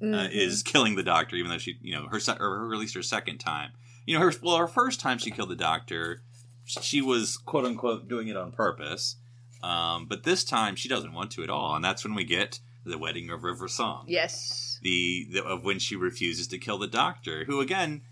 Uh, 0.03 0.05
Mhm. 0.05 0.31
is 0.31 0.63
killing 0.63 0.95
the 0.97 1.03
doctor, 1.03 1.37
even 1.37 1.51
though 1.51 1.57
she, 1.57 1.79
you 1.81 1.95
know, 1.95 2.07
her 2.09 2.21
se- 2.21 2.37
or 2.39 2.71
at 2.75 2.79
least 2.79 2.95
her 2.95 3.03
second 3.03 3.39
time. 3.39 3.71
You 4.05 4.15
know, 4.19 4.21
her 4.21 4.33
well, 4.43 4.59
her 4.59 4.69
first 4.69 5.01
time 5.01 5.17
she 5.17 5.31
killed 5.31 5.49
the 5.49 5.57
doctor, 5.57 6.23
she 6.67 7.01
was 7.01 7.39
quote 7.39 7.65
unquote 7.65 8.07
doing 8.07 8.29
it 8.29 8.37
on 8.37 8.53
purpose. 8.53 9.17
Um, 9.63 10.05
but 10.07 10.25
this 10.25 10.45
time 10.45 10.77
she 10.77 10.89
doesn't 10.91 11.15
want 11.15 11.31
to 11.33 11.43
at 11.43 11.49
all, 11.49 11.75
and 11.75 11.83
that's 11.83 12.05
when 12.05 12.15
we 12.15 12.25
get 12.25 12.61
the 12.85 12.99
wedding 12.99 13.31
of 13.31 13.43
River 13.43 13.69
Song 13.69 14.05
Yes. 14.07 14.79
the, 14.83 15.27
the 15.33 15.43
of 15.43 15.65
when 15.65 15.79
she 15.79 15.97
refuses 15.97 16.47
to 16.49 16.59
kill 16.59 16.77
the 16.77 16.87
doctor, 16.87 17.45
who 17.47 17.61
again, 17.61 18.03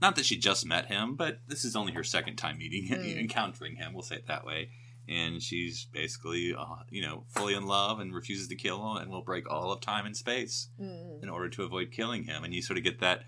not 0.00 0.14
that 0.14 0.24
she 0.26 0.36
just 0.38 0.64
met 0.64 0.86
him, 0.86 1.16
but 1.16 1.40
this 1.48 1.64
is 1.64 1.74
only 1.74 1.92
her 1.94 2.04
second 2.04 2.36
time 2.36 2.58
meeting 2.58 2.84
him, 2.84 3.00
Mm. 3.02 3.18
encountering 3.18 3.74
him. 3.76 3.92
We'll 3.92 4.02
say 4.04 4.16
it 4.16 4.28
that 4.28 4.46
way. 4.46 4.70
And 5.08 5.42
she's 5.42 5.86
basically, 5.92 6.54
uh, 6.58 6.76
you 6.90 7.02
know, 7.02 7.24
fully 7.28 7.54
in 7.54 7.66
love 7.66 8.00
and 8.00 8.14
refuses 8.14 8.48
to 8.48 8.54
kill 8.56 8.78
him, 8.96 9.02
and 9.02 9.10
will 9.10 9.22
break 9.22 9.48
all 9.50 9.70
of 9.72 9.80
time 9.80 10.06
and 10.06 10.16
space 10.16 10.68
Mm. 10.80 11.22
in 11.22 11.28
order 11.28 11.48
to 11.50 11.62
avoid 11.62 11.90
killing 11.92 12.24
him. 12.24 12.42
And 12.44 12.54
you 12.54 12.62
sort 12.62 12.78
of 12.78 12.84
get 12.84 13.00
that. 13.00 13.24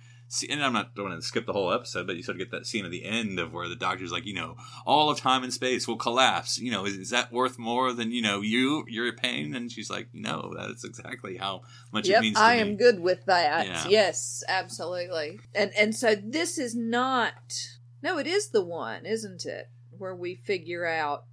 And 0.51 0.61
I'm 0.65 0.73
not 0.73 0.97
going 0.97 1.13
to 1.13 1.23
skip 1.23 1.47
the 1.47 1.53
whole 1.53 1.73
episode, 1.73 2.09
but 2.09 2.17
you 2.17 2.23
sort 2.25 2.35
of 2.35 2.41
get 2.41 2.51
that 2.51 2.67
scene 2.67 2.85
at 2.85 2.91
the 2.91 3.05
end 3.05 3.39
of 3.39 3.53
where 3.53 3.69
the 3.69 3.77
doctor's 3.77 4.11
like, 4.11 4.27
you 4.27 4.35
know, 4.35 4.57
all 4.85 5.09
of 5.09 5.21
time 5.21 5.45
and 5.45 5.53
space 5.55 5.87
will 5.87 5.97
collapse. 5.97 6.59
You 6.59 6.73
know, 6.73 6.85
is, 6.85 6.95
is 6.95 7.11
that 7.11 7.31
worth 7.33 7.61
more 7.61 7.93
than 7.93 8.11
you 8.11 8.23
know 8.23 8.41
you 8.41 8.85
your 8.89 9.13
pain? 9.13 9.55
And 9.55 9.71
she's 9.71 9.89
like, 9.89 10.09
no, 10.13 10.53
that's 10.57 10.83
exactly 10.83 11.37
how 11.37 11.63
much 11.93 12.07
it 12.09 12.13
Yep, 12.13 12.21
means. 12.23 12.37
To 12.39 12.43
I 12.43 12.57
me. 12.57 12.61
am 12.63 12.77
good 12.77 12.99
with 12.99 13.25
that. 13.27 13.67
Yeah. 13.69 13.87
Yes, 13.89 14.43
absolutely. 14.49 15.39
And 15.55 15.71
and 15.77 15.95
so 15.95 16.17
this 16.17 16.59
is 16.59 16.75
not. 16.75 17.55
No, 18.03 18.19
it 18.19 18.27
is 18.27 18.49
the 18.49 18.65
one, 18.65 19.07
isn't 19.07 19.45
it? 19.47 19.69
Where 19.97 20.15
we 20.15 20.35
figure 20.35 20.87
out 20.87 21.25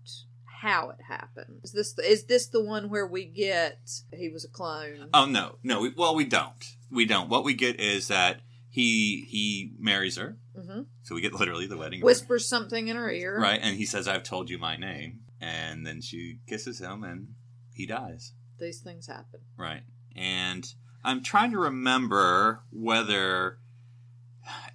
how 0.64 0.90
it 0.92 1.00
happened. 1.06 1.60
Is 1.64 1.74
this 1.74 1.94
is 2.00 2.24
this 2.26 2.48
the 2.48 2.64
one 2.64 2.90
where 2.90 3.06
we 3.06 3.26
get 3.26 3.80
he 4.14 4.30
was 4.30 4.46
a 4.46 4.48
clone? 4.48 5.10
Oh 5.14 5.26
no, 5.26 5.58
no. 5.62 5.82
We, 5.82 5.90
well, 5.90 6.16
we 6.16 6.24
don't. 6.24 6.64
We 6.90 7.06
don't. 7.06 7.30
What 7.30 7.44
we 7.44 7.54
get 7.54 7.82
is 7.82 8.08
that 8.08 8.40
he 8.70 9.26
he 9.28 9.74
marries 9.78 10.16
her, 10.18 10.38
hmm 10.58 10.84
so 11.04 11.16
we 11.16 11.22
get 11.22 11.34
literally 11.34 11.68
the 11.68 11.76
wedding. 11.78 12.02
Whispers 12.02 12.48
something 12.48 12.88
in 12.88 12.96
her 12.96 13.12
ear. 13.12 13.38
right? 13.40 13.60
And 13.62 13.76
he 13.76 13.86
says, 13.86 14.08
"I've 14.08 14.24
told 14.24 14.50
you 14.50 14.58
my 14.58 14.78
name," 14.78 15.20
and 15.42 15.86
then 15.86 16.00
she 16.02 16.40
kisses 16.48 16.80
him, 16.80 17.04
and 17.04 17.28
he 17.74 17.86
dies. 17.86 18.32
These 18.58 18.80
things 18.80 19.08
happen. 19.08 19.42
Right. 19.58 19.84
And 20.16 20.66
I'm 21.04 21.22
trying 21.24 21.52
to 21.52 21.58
remember 21.60 22.64
whether 22.72 23.58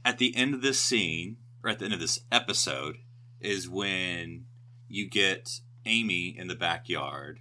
at 0.04 0.18
the 0.18 0.36
end 0.36 0.52
of 0.52 0.60
this 0.60 0.78
scene 0.80 1.38
or 1.64 1.70
at 1.70 1.78
the 1.78 1.86
end 1.86 1.94
of 1.94 2.00
this 2.00 2.20
episode 2.30 2.96
is 3.40 3.68
when 3.70 4.44
you 4.88 5.08
get 5.08 5.48
Amy 5.88 6.28
in 6.36 6.46
the 6.48 6.54
backyard 6.54 7.40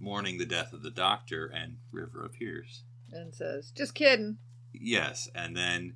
mourning 0.00 0.38
the 0.38 0.44
death 0.46 0.72
of 0.72 0.82
the 0.82 0.90
doctor, 0.90 1.46
and 1.46 1.76
River 1.92 2.24
appears. 2.24 2.82
And 3.12 3.34
says, 3.34 3.70
"Just 3.70 3.94
kidding." 3.94 4.38
Yes, 4.72 5.28
and 5.34 5.56
then 5.56 5.94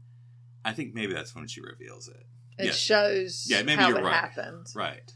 I 0.65 0.73
think 0.73 0.95
maybe 0.95 1.13
that's 1.15 1.35
when 1.35 1.47
she 1.49 1.61
reveals 1.61 2.07
it. 2.09 2.27
It 2.59 2.67
Yes. 2.67 2.77
shows 2.77 3.47
Yeah, 3.49 3.63
maybe 3.63 3.81
how 3.83 3.89
you're 3.89 3.99
it 3.99 4.05
right. 4.05 4.15
happened. 4.15 4.67
Right. 4.75 5.13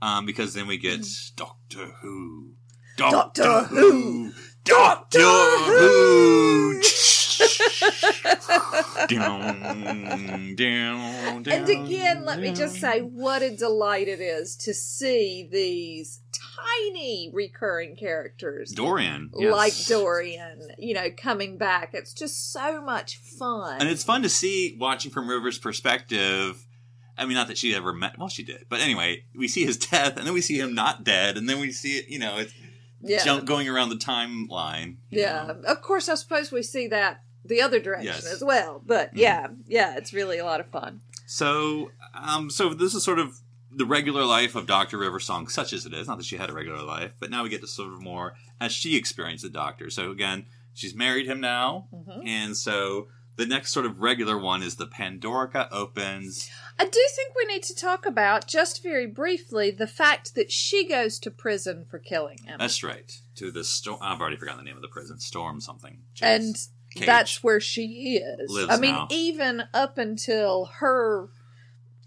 Um, 0.00 0.26
because 0.26 0.52
then 0.54 0.66
we 0.66 0.78
get 0.78 1.06
Doctor 1.36 1.86
Who. 2.02 2.54
Mm. 2.96 3.10
Doctor 3.10 3.62
Who. 3.64 4.32
Doctor 4.64 5.18
Who. 5.20 6.74
Doctor 6.74 6.88
down, 9.08 10.54
down, 10.56 11.44
And 11.46 11.68
again, 11.68 12.16
down, 12.16 12.24
let 12.24 12.40
me 12.40 12.52
just 12.52 12.76
say 12.76 13.00
what 13.00 13.42
a 13.42 13.50
delight 13.54 14.08
it 14.08 14.20
is 14.20 14.56
to 14.56 14.74
see 14.74 15.48
these 15.50 16.20
tiny 16.32 17.30
recurring 17.32 17.96
characters 17.96 18.72
Dorian. 18.72 19.30
yes. 19.36 19.52
like 19.52 19.86
Dorian, 19.86 20.70
you 20.78 20.94
know, 20.94 21.08
coming 21.16 21.58
back. 21.58 21.90
It's 21.94 22.12
just 22.12 22.52
so 22.52 22.82
much 22.82 23.18
fun. 23.18 23.80
And 23.80 23.88
it's 23.88 24.04
fun 24.04 24.22
to 24.22 24.28
see 24.28 24.76
watching 24.78 25.10
from 25.10 25.28
River's 25.28 25.58
perspective. 25.58 26.64
I 27.16 27.26
mean, 27.26 27.34
not 27.34 27.48
that 27.48 27.58
she 27.58 27.74
ever 27.74 27.92
met. 27.92 28.18
Well, 28.18 28.28
she 28.28 28.42
did, 28.42 28.66
but 28.68 28.80
anyway, 28.80 29.24
we 29.34 29.46
see 29.48 29.64
his 29.64 29.76
death, 29.76 30.16
and 30.16 30.26
then 30.26 30.34
we 30.34 30.40
see 30.40 30.58
him 30.58 30.74
not 30.74 31.04
dead, 31.04 31.36
and 31.36 31.48
then 31.48 31.60
we 31.60 31.70
see 31.70 31.98
it. 31.98 32.08
You 32.08 32.18
know, 32.18 32.38
it's 32.38 32.54
yeah. 33.02 33.22
jump 33.24 33.44
going 33.44 33.68
around 33.68 33.90
the 33.90 33.96
timeline. 33.96 34.96
yeah. 35.10 35.46
know. 35.46 35.62
Of 35.66 35.82
course, 35.82 36.08
I 36.08 36.14
suppose 36.14 36.50
we 36.50 36.62
see 36.62 36.88
that 36.88 37.22
the 37.44 37.60
other 37.60 37.80
direction 37.80 38.06
Yes. 38.14 38.26
as 38.26 38.42
well. 38.44 38.82
But 38.84 39.14
Mhm. 39.14 39.18
yeah, 39.18 39.46
yeah, 39.66 39.96
it's 39.96 40.12
really 40.12 40.38
a 40.38 40.44
lot 40.44 40.60
of 40.60 40.68
fun. 40.70 41.00
So, 41.26 41.90
um, 42.14 42.50
so 42.50 42.74
this 42.74 42.94
is 42.94 43.02
sort 43.04 43.18
of 43.18 43.38
the 43.74 43.86
regular 43.86 44.24
life 44.24 44.54
of 44.54 44.66
Doctor 44.66 44.98
River 44.98 45.18
Song, 45.18 45.48
such 45.48 45.72
as 45.72 45.86
it 45.86 45.94
is. 45.94 46.06
Not 46.06 46.18
that 46.18 46.26
she 46.26 46.36
had 46.36 46.50
a 46.50 46.52
regular 46.52 46.82
life, 46.82 47.12
but 47.18 47.30
now 47.30 47.42
we 47.42 47.48
get 47.48 47.62
to 47.62 47.66
sort 47.66 47.92
of 47.92 48.02
more 48.02 48.34
as 48.60 48.72
she 48.72 48.96
experienced 48.96 49.42
the 49.44 49.50
Doctor. 49.50 49.88
So 49.88 50.10
again, 50.10 50.46
she's 50.74 50.94
married 50.94 51.26
him 51.26 51.40
now, 51.40 51.88
Mhm. 51.92 52.26
and 52.26 52.56
so 52.56 53.08
the 53.36 53.46
next 53.46 53.72
sort 53.72 53.86
of 53.86 54.00
regular 54.02 54.36
one 54.36 54.62
is 54.62 54.76
the 54.76 54.86
Pandorica 54.86 55.66
opens. 55.72 56.50
I 56.78 56.84
do 56.84 57.00
think 57.16 57.34
we 57.34 57.46
need 57.46 57.62
to 57.62 57.74
talk 57.74 58.04
about, 58.04 58.46
just 58.46 58.82
very 58.82 59.06
briefly, 59.06 59.70
the 59.70 59.86
fact 59.86 60.34
that 60.34 60.52
she 60.52 60.86
goes 60.86 61.18
to 61.20 61.30
prison 61.30 61.86
for 61.90 61.98
killing 61.98 62.38
him. 62.44 62.58
That's 62.58 62.82
right. 62.82 63.10
To 63.36 63.50
the 63.50 63.64
storm. 63.64 64.00
I've 64.02 64.20
already 64.20 64.36
forgotten 64.36 64.58
the 64.62 64.68
name 64.68 64.76
of 64.76 64.82
the 64.82 64.88
prison. 64.88 65.18
Storm 65.18 65.60
something. 65.62 66.02
and. 66.20 66.56
Cage. 66.94 67.06
that's 67.06 67.42
where 67.42 67.60
she 67.60 68.16
is. 68.18 68.50
Lives 68.50 68.70
I 68.70 68.76
mean, 68.78 68.94
now. 68.94 69.08
even 69.10 69.64
up 69.74 69.98
until 69.98 70.66
her 70.80 71.30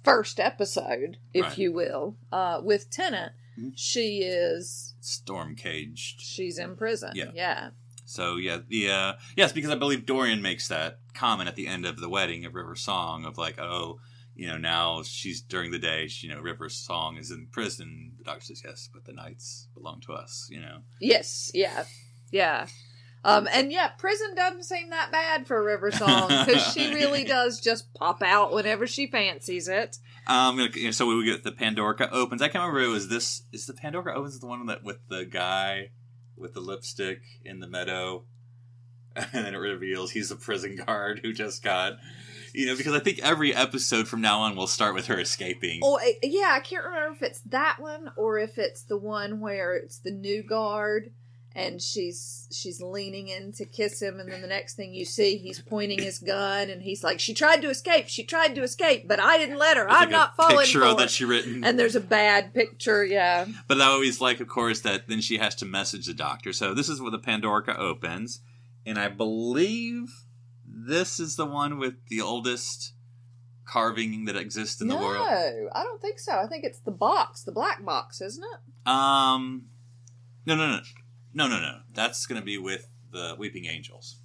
first 0.03 0.39
episode, 0.39 1.17
if 1.33 1.43
Right. 1.45 1.57
you 1.57 1.73
will, 1.73 2.17
uh, 2.31 2.61
with 2.63 2.89
Tennant, 2.91 3.33
Mhm. 3.59 3.73
she 3.75 4.19
is 4.21 4.93
storm 4.99 5.55
caged. 5.55 6.21
she's 6.21 6.57
in 6.59 6.75
prison. 6.75 7.11
Yeah. 7.15 7.31
yeah. 7.33 7.69
So 8.05 8.35
yeah, 8.37 8.59
the 8.67 8.91
uh, 8.91 9.13
yes, 9.35 9.51
because 9.51 9.71
I 9.71 9.75
believe 9.75 10.05
Dorian 10.05 10.41
makes 10.41 10.67
that 10.67 10.99
comment 11.13 11.47
at 11.49 11.55
the 11.55 11.65
end 11.67 11.85
of 11.85 11.99
the 11.99 12.09
wedding 12.09 12.45
of 12.45 12.53
River 12.53 12.75
Song 12.75 13.25
of 13.25 13.37
like, 13.37 13.57
oh, 13.59 13.99
you 14.35 14.45
know, 14.47 14.57
now 14.57 15.01
she's 15.01 15.41
during 15.41 15.71
the 15.71 15.79
day, 15.79 16.07
she, 16.07 16.27
you 16.27 16.33
know, 16.35 16.41
River 16.41 16.67
Song 16.69 17.17
is 17.17 17.31
in 17.31 17.47
prison. 17.47 18.11
The 18.17 18.25
doctor 18.25 18.45
says 18.45 18.61
yes, 18.63 18.89
but 18.93 19.05
the 19.05 19.13
nights 19.13 19.69
belong 19.73 20.01
to 20.01 20.13
us. 20.13 20.47
You 20.51 20.59
know, 20.59 20.79
Yes, 20.99 21.49
yeah, 21.53 21.85
yeah. 22.31 22.67
Um, 23.25 23.47
and 23.51 23.71
yeah, 23.71 23.87
prison 23.87 24.35
doesn't 24.35 24.65
seem 24.65 24.91
that 24.91 25.11
bad 25.11 25.47
for 25.47 25.63
River 25.63 25.89
Song 25.89 26.27
because 26.27 26.71
she 26.71 26.93
really 26.93 27.23
does 27.23 27.59
just 27.59 27.91
pop 27.95 28.21
out 28.21 28.53
whenever 28.53 28.85
she 28.85 29.07
fancies 29.07 29.67
it. 29.67 29.97
um, 30.27 30.59
so 30.91 31.07
we 31.07 31.25
get 31.25 31.43
the 31.43 31.51
Pandorica 31.51 32.07
opens. 32.11 32.43
I 32.43 32.49
can't 32.49 32.61
remember 32.61 32.81
it 32.81 32.93
was 32.93 33.07
this. 33.07 33.41
Is 33.51 33.65
the 33.65 33.73
Pandorica 33.73 34.15
opens 34.15 34.39
the 34.39 34.45
one 34.45 34.63
that 34.67 34.83
with 34.83 34.99
the 35.09 35.25
guy 35.25 35.89
with 36.37 36.53
the 36.53 36.59
lipstick 36.59 37.21
in 37.43 37.61
the 37.61 37.67
meadow, 37.67 38.25
and 39.15 39.27
then 39.33 39.55
it 39.55 39.57
reveals 39.57 40.11
he's 40.11 40.29
a 40.29 40.35
prison 40.35 40.75
guard 40.85 41.21
who 41.23 41.33
just 41.33 41.63
got. 41.63 41.93
You 42.53 42.67
know, 42.67 42.77
because 42.77 42.93
I 42.93 42.99
think 42.99 43.19
every 43.19 43.53
episode 43.53 44.07
from 44.07 44.21
now 44.21 44.39
on 44.41 44.55
will 44.55 44.67
start 44.67 44.93
with 44.93 45.07
her 45.07 45.19
escaping. 45.19 45.81
Oh, 45.83 45.99
yeah, 46.23 46.51
I 46.53 46.61
can't 46.61 46.85
remember 46.85 47.13
if 47.13 47.21
it's 47.21 47.41
that 47.47 47.79
one 47.79 48.11
or 48.15 48.37
if 48.39 48.57
it's 48.57 48.83
the 48.83 48.95
one 48.97 49.41
where 49.41 49.75
it's 49.75 49.97
the 49.97 50.11
new 50.11 50.41
guard 50.41 51.11
and 51.55 51.81
she's 51.81 52.49
she's 52.51 52.81
leaning 52.81 53.29
in 53.29 53.53
to 53.53 53.65
kiss 53.65 54.01
him, 54.01 54.19
and 54.19 54.29
then 54.29 54.41
the 54.41 54.47
next 54.47 54.75
thing 54.75 54.93
you 54.93 55.05
see, 55.05 55.37
he's 55.37 55.61
pointing 55.61 56.01
his 56.01 56.19
gun, 56.19 56.69
and 56.69 56.81
he's 56.81 57.01
like, 57.03 57.19
"She 57.21 57.33
tried 57.33 57.61
to 57.61 57.69
escape. 57.69 58.09
She 58.09 58.25
tried 58.25 58.55
to 58.55 58.63
escape, 58.63 59.07
but 59.07 59.21
I 59.21 59.37
didn't 59.37 59.57
let 59.57 59.77
her. 59.77 59.85
It's 59.85 59.93
I'm 59.93 60.01
like 60.01 60.09
not 60.09 60.35
falling 60.35 60.57
picture 60.57 60.81
for 60.81 60.87
of 60.87 60.97
that 60.97 61.09
she 61.09 61.23
written. 61.23 61.63
and 61.63 61.79
there's 61.79 61.95
a 61.95 62.01
bad 62.01 62.53
picture. 62.53 63.05
Yeah, 63.05 63.45
But 63.67 63.79
I 63.79 63.85
always 63.85 64.19
like, 64.19 64.41
of 64.41 64.49
course, 64.49 64.81
that 64.81 65.07
then 65.07 65.21
she 65.21 65.37
has 65.37 65.55
to 65.55 65.65
message 65.65 66.07
the 66.07 66.13
doctor. 66.13 66.51
So 66.51 66.73
this 66.73 66.89
is 66.89 67.01
where 67.01 67.11
the 67.11 67.19
pandorica 67.19 67.79
opens, 67.79 68.41
and 68.85 68.99
I 68.99 69.07
believe 69.07 70.09
this 70.67 71.21
is 71.21 71.37
the 71.37 71.45
one 71.45 71.79
with 71.79 71.95
the 72.09 72.19
oldest 72.19 72.91
carving 73.65 74.25
that 74.25 74.35
exists 74.35 74.81
in 74.81 74.89
the 74.89 74.95
no, 74.95 75.01
world. 75.01 75.27
I 75.73 75.83
don't 75.83 76.01
think 76.01 76.19
so. 76.19 76.33
I 76.33 76.47
think 76.47 76.65
it's 76.65 76.79
the 76.79 76.91
box, 76.91 77.43
the 77.43 77.53
black 77.53 77.83
box, 77.83 78.19
isn't 78.19 78.43
it? 78.43 78.89
Um, 78.91 79.67
no, 80.45 80.55
no, 80.55 80.67
no, 80.69 80.79
no, 81.35 81.47
no, 81.47 81.59
no. 81.59 81.79
That's 81.93 82.25
going 82.25 82.41
to 82.41 82.45
be 82.45 82.57
with 82.57 82.89
the 83.11 83.35
Weeping 83.37 83.65
Angels. 83.65 84.15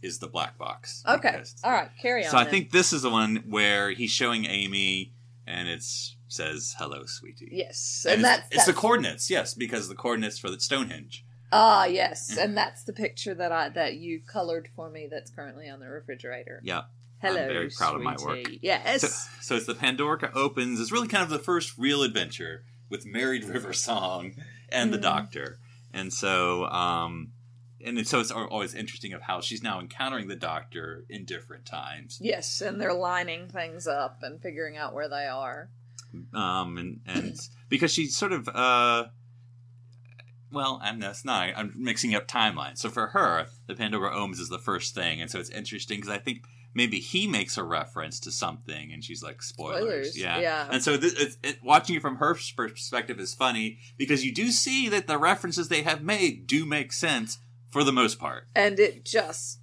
Is 0.00 0.20
the 0.20 0.28
black 0.28 0.56
box? 0.58 1.02
Okay, 1.08 1.42
all 1.64 1.72
right, 1.72 1.90
carry 2.00 2.24
on. 2.24 2.30
So 2.30 2.36
I 2.36 2.44
then. 2.44 2.50
think 2.52 2.70
this 2.70 2.92
is 2.92 3.02
the 3.02 3.10
one 3.10 3.42
where 3.48 3.90
he's 3.90 4.12
showing 4.12 4.44
Amy, 4.44 5.12
and 5.44 5.66
it 5.66 5.82
says 6.28 6.76
"Hello, 6.78 7.04
sweetie." 7.06 7.48
yes, 7.50 8.06
And 8.08 8.14
and, 8.14 8.20
it's, 8.20 8.28
that's, 8.28 8.54
it's 8.54 8.64
the 8.66 8.74
coordinates, 8.74 9.28
yes, 9.28 9.54
because 9.54 9.88
the 9.88 9.96
coordinates 9.96 10.38
for 10.38 10.50
the 10.50 10.60
Stonehenge. 10.60 11.24
Ah, 11.50 11.86
yes, 11.86 12.36
and 12.36 12.56
that's 12.56 12.84
the 12.84 12.92
picture 12.92 13.34
that 13.34 13.50
I 13.50 13.70
that 13.70 13.94
you 13.96 14.20
colored 14.20 14.68
for 14.76 14.88
me. 14.88 15.08
That's 15.10 15.32
currently 15.32 15.68
on 15.68 15.80
the 15.80 15.88
refrigerator. 15.88 16.60
Yeah. 16.62 16.82
Hello, 17.20 17.40
I'm 17.42 17.48
very 17.48 17.68
proud 17.70 17.96
of 17.96 18.02
my 18.02 18.12
work. 18.12 18.44
sweetie. 18.44 18.60
Yes, 18.62 19.00
So, 19.00 19.08
so 19.40 19.56
it's 19.56 19.66
the 19.66 19.74
Pandorica 19.74 20.30
opens. 20.36 20.78
It's 20.78 20.92
really 20.92 21.08
kind 21.08 21.24
of 21.24 21.30
the 21.30 21.40
first 21.40 21.76
real 21.76 22.04
adventure 22.04 22.62
with 22.88 23.04
Married 23.04 23.42
River 23.42 23.72
Song 23.72 24.34
and 24.68 24.92
the 24.94 24.98
Mm. 24.98 25.02
Doctor, 25.02 25.58
and 25.98 26.12
so 26.12 26.64
um, 26.66 27.32
and 27.84 27.98
it's, 27.98 28.10
so 28.10 28.20
it's 28.20 28.30
always 28.30 28.74
interesting 28.74 29.12
of 29.12 29.22
how 29.22 29.40
she's 29.40 29.62
now 29.62 29.80
encountering 29.80 30.28
the 30.28 30.36
Doctor 30.36 31.04
in 31.08 31.24
different 31.24 31.66
times. 31.66 32.18
yes, 32.20 32.60
and 32.60 32.80
they're 32.80 32.94
lining 32.94 33.48
things 33.48 33.86
up 33.86 34.18
and 34.22 34.40
figuring 34.40 34.76
out 34.76 34.94
where 34.94 35.08
they 35.08 35.26
are. 35.26 35.68
um, 36.34 36.78
and 36.78 37.00
and 37.06 37.36
because 37.68 37.92
she's 37.92 38.16
sort 38.16 38.32
of 38.32 38.48
uh, 38.48 39.04
well, 40.50 40.80
and 40.82 41.02
that's 41.02 41.24
not. 41.24 41.50
I'm 41.56 41.72
mixing 41.76 42.14
up 42.14 42.26
timelines. 42.26 42.78
So 42.78 42.88
for 42.88 43.08
her, 43.08 43.46
the 43.66 43.74
Pandorica 43.74 44.14
Opens 44.14 44.40
is 44.40 44.48
the 44.48 44.58
first 44.58 44.94
thing, 44.94 45.20
and 45.20 45.30
so 45.30 45.38
it's 45.38 45.50
interesting 45.50 45.98
because 45.98 46.10
I 46.10 46.18
think 46.18 46.44
maybe 46.78 47.00
he 47.00 47.26
makes 47.26 47.58
a 47.58 47.64
reference 47.64 48.20
to 48.20 48.30
something, 48.30 48.92
and 48.92 49.04
she's 49.04 49.22
like 49.22 49.42
spoilers, 49.42 49.82
Spoilers, 49.82 50.18
yeah. 50.18 50.38
yeah. 50.38 50.68
And 50.70 50.82
so 50.82 50.96
th- 50.96 51.12
it's, 51.18 51.36
it, 51.42 51.58
watching 51.62 51.96
it 51.96 52.02
from 52.02 52.16
her 52.16 52.36
perspective 52.56 53.18
is 53.18 53.34
funny 53.34 53.80
because 53.98 54.24
you 54.24 54.32
do 54.32 54.50
see 54.52 54.88
that 54.88 55.08
the 55.08 55.18
references 55.18 55.68
they 55.68 55.82
have 55.82 56.02
made 56.02 56.46
do 56.46 56.64
make 56.64 56.92
sense 56.92 57.38
for 57.68 57.82
the 57.84 57.92
most 57.92 58.18
part. 58.18 58.44
and 58.54 58.78
it 58.78 59.04
just 59.04 59.58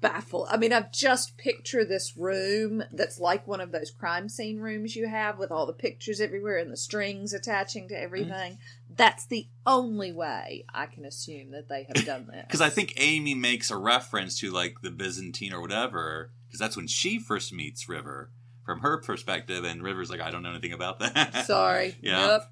baffled. 0.00 0.48
I 0.50 0.56
mean, 0.56 0.72
I've 0.72 0.92
just 0.92 1.36
picture 1.36 1.84
this 1.84 2.16
room 2.16 2.84
that's 2.92 3.18
like 3.18 3.46
one 3.46 3.60
of 3.60 3.72
those 3.72 3.90
crime 3.90 4.28
scene 4.28 4.58
rooms 4.60 4.94
you 4.94 5.08
have 5.08 5.38
with 5.38 5.50
all 5.50 5.66
the 5.66 5.72
pictures 5.72 6.20
everywhere 6.20 6.58
and 6.58 6.70
the 6.70 6.76
strings 6.76 7.32
attaching 7.32 7.88
to 7.88 7.94
mm-hmm. 7.94 8.04
everything. 8.04 8.58
That's 8.94 9.26
the 9.26 9.48
only 9.66 10.12
way 10.12 10.64
I 10.72 10.86
can 10.86 11.04
assume 11.04 11.50
that 11.52 11.68
they 11.68 11.84
have 11.84 12.04
done 12.04 12.28
that 12.32 12.48
Because 12.48 12.60
I 12.60 12.70
think 12.70 12.94
Amy 12.96 13.34
makes 13.34 13.70
a 13.70 13.76
reference 13.76 14.38
to 14.40 14.50
like 14.50 14.76
the 14.82 14.90
Byzantine 14.90 15.52
or 15.52 15.60
whatever, 15.60 16.32
because 16.48 16.58
that's 16.58 16.76
when 16.76 16.86
she 16.88 17.18
first 17.20 17.52
meets 17.52 17.88
River 17.88 18.30
from 18.64 18.80
her 18.80 18.98
perspective, 19.00 19.64
and 19.64 19.82
River's 19.82 20.10
like, 20.10 20.20
I 20.20 20.30
don't 20.30 20.42
know 20.42 20.50
anything 20.50 20.72
about 20.74 20.98
that. 20.98 21.46
Sorry. 21.46 21.96
yeah. 22.02 22.26
Yep. 22.26 22.42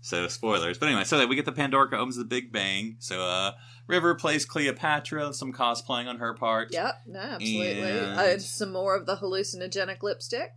So 0.00 0.28
spoilers. 0.28 0.78
But 0.78 0.86
anyway, 0.88 1.04
so 1.04 1.26
we 1.26 1.36
get 1.36 1.44
the 1.44 1.52
Pandorica 1.52 1.94
opens 1.94 2.16
the 2.16 2.24
Big 2.24 2.50
Bang. 2.50 2.96
So 2.98 3.20
uh, 3.20 3.52
River 3.86 4.14
plays 4.14 4.46
Cleopatra, 4.46 5.34
some 5.34 5.52
cosplaying 5.52 6.06
on 6.06 6.18
her 6.18 6.32
part. 6.32 6.72
Yep. 6.72 6.94
No, 7.06 7.20
absolutely. 7.20 7.82
And- 7.82 8.18
Uh, 8.18 8.38
some 8.38 8.72
more 8.72 8.96
of 8.96 9.04
the 9.04 9.16
hallucinogenic 9.16 10.02
lipstick. 10.02 10.52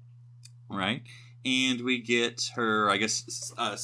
Right. 0.69 1.01
And 1.45 1.81
we 1.81 2.01
get 2.01 2.51
her, 2.55 2.89
I 2.89 2.97
guess, 2.97 3.51
uh, 3.57 3.75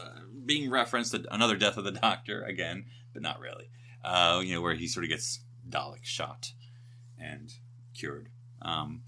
uh, 0.00 0.08
being 0.44 0.70
referenced 0.70 1.14
at 1.14 1.22
another 1.30 1.56
death 1.56 1.76
of 1.76 1.84
the 1.84 1.92
Doctor 1.92 2.42
again, 2.42 2.84
but 3.12 3.22
not 3.22 3.40
really. 3.40 3.70
Uh, 4.04 4.42
you 4.44 4.54
know, 4.54 4.60
where 4.60 4.74
he 4.74 4.86
sort 4.86 5.04
of 5.04 5.10
gets 5.10 5.40
Dalek 5.68 6.04
shot 6.04 6.52
and 7.18 7.52
cured. 7.94 8.28
Um, 8.62 9.02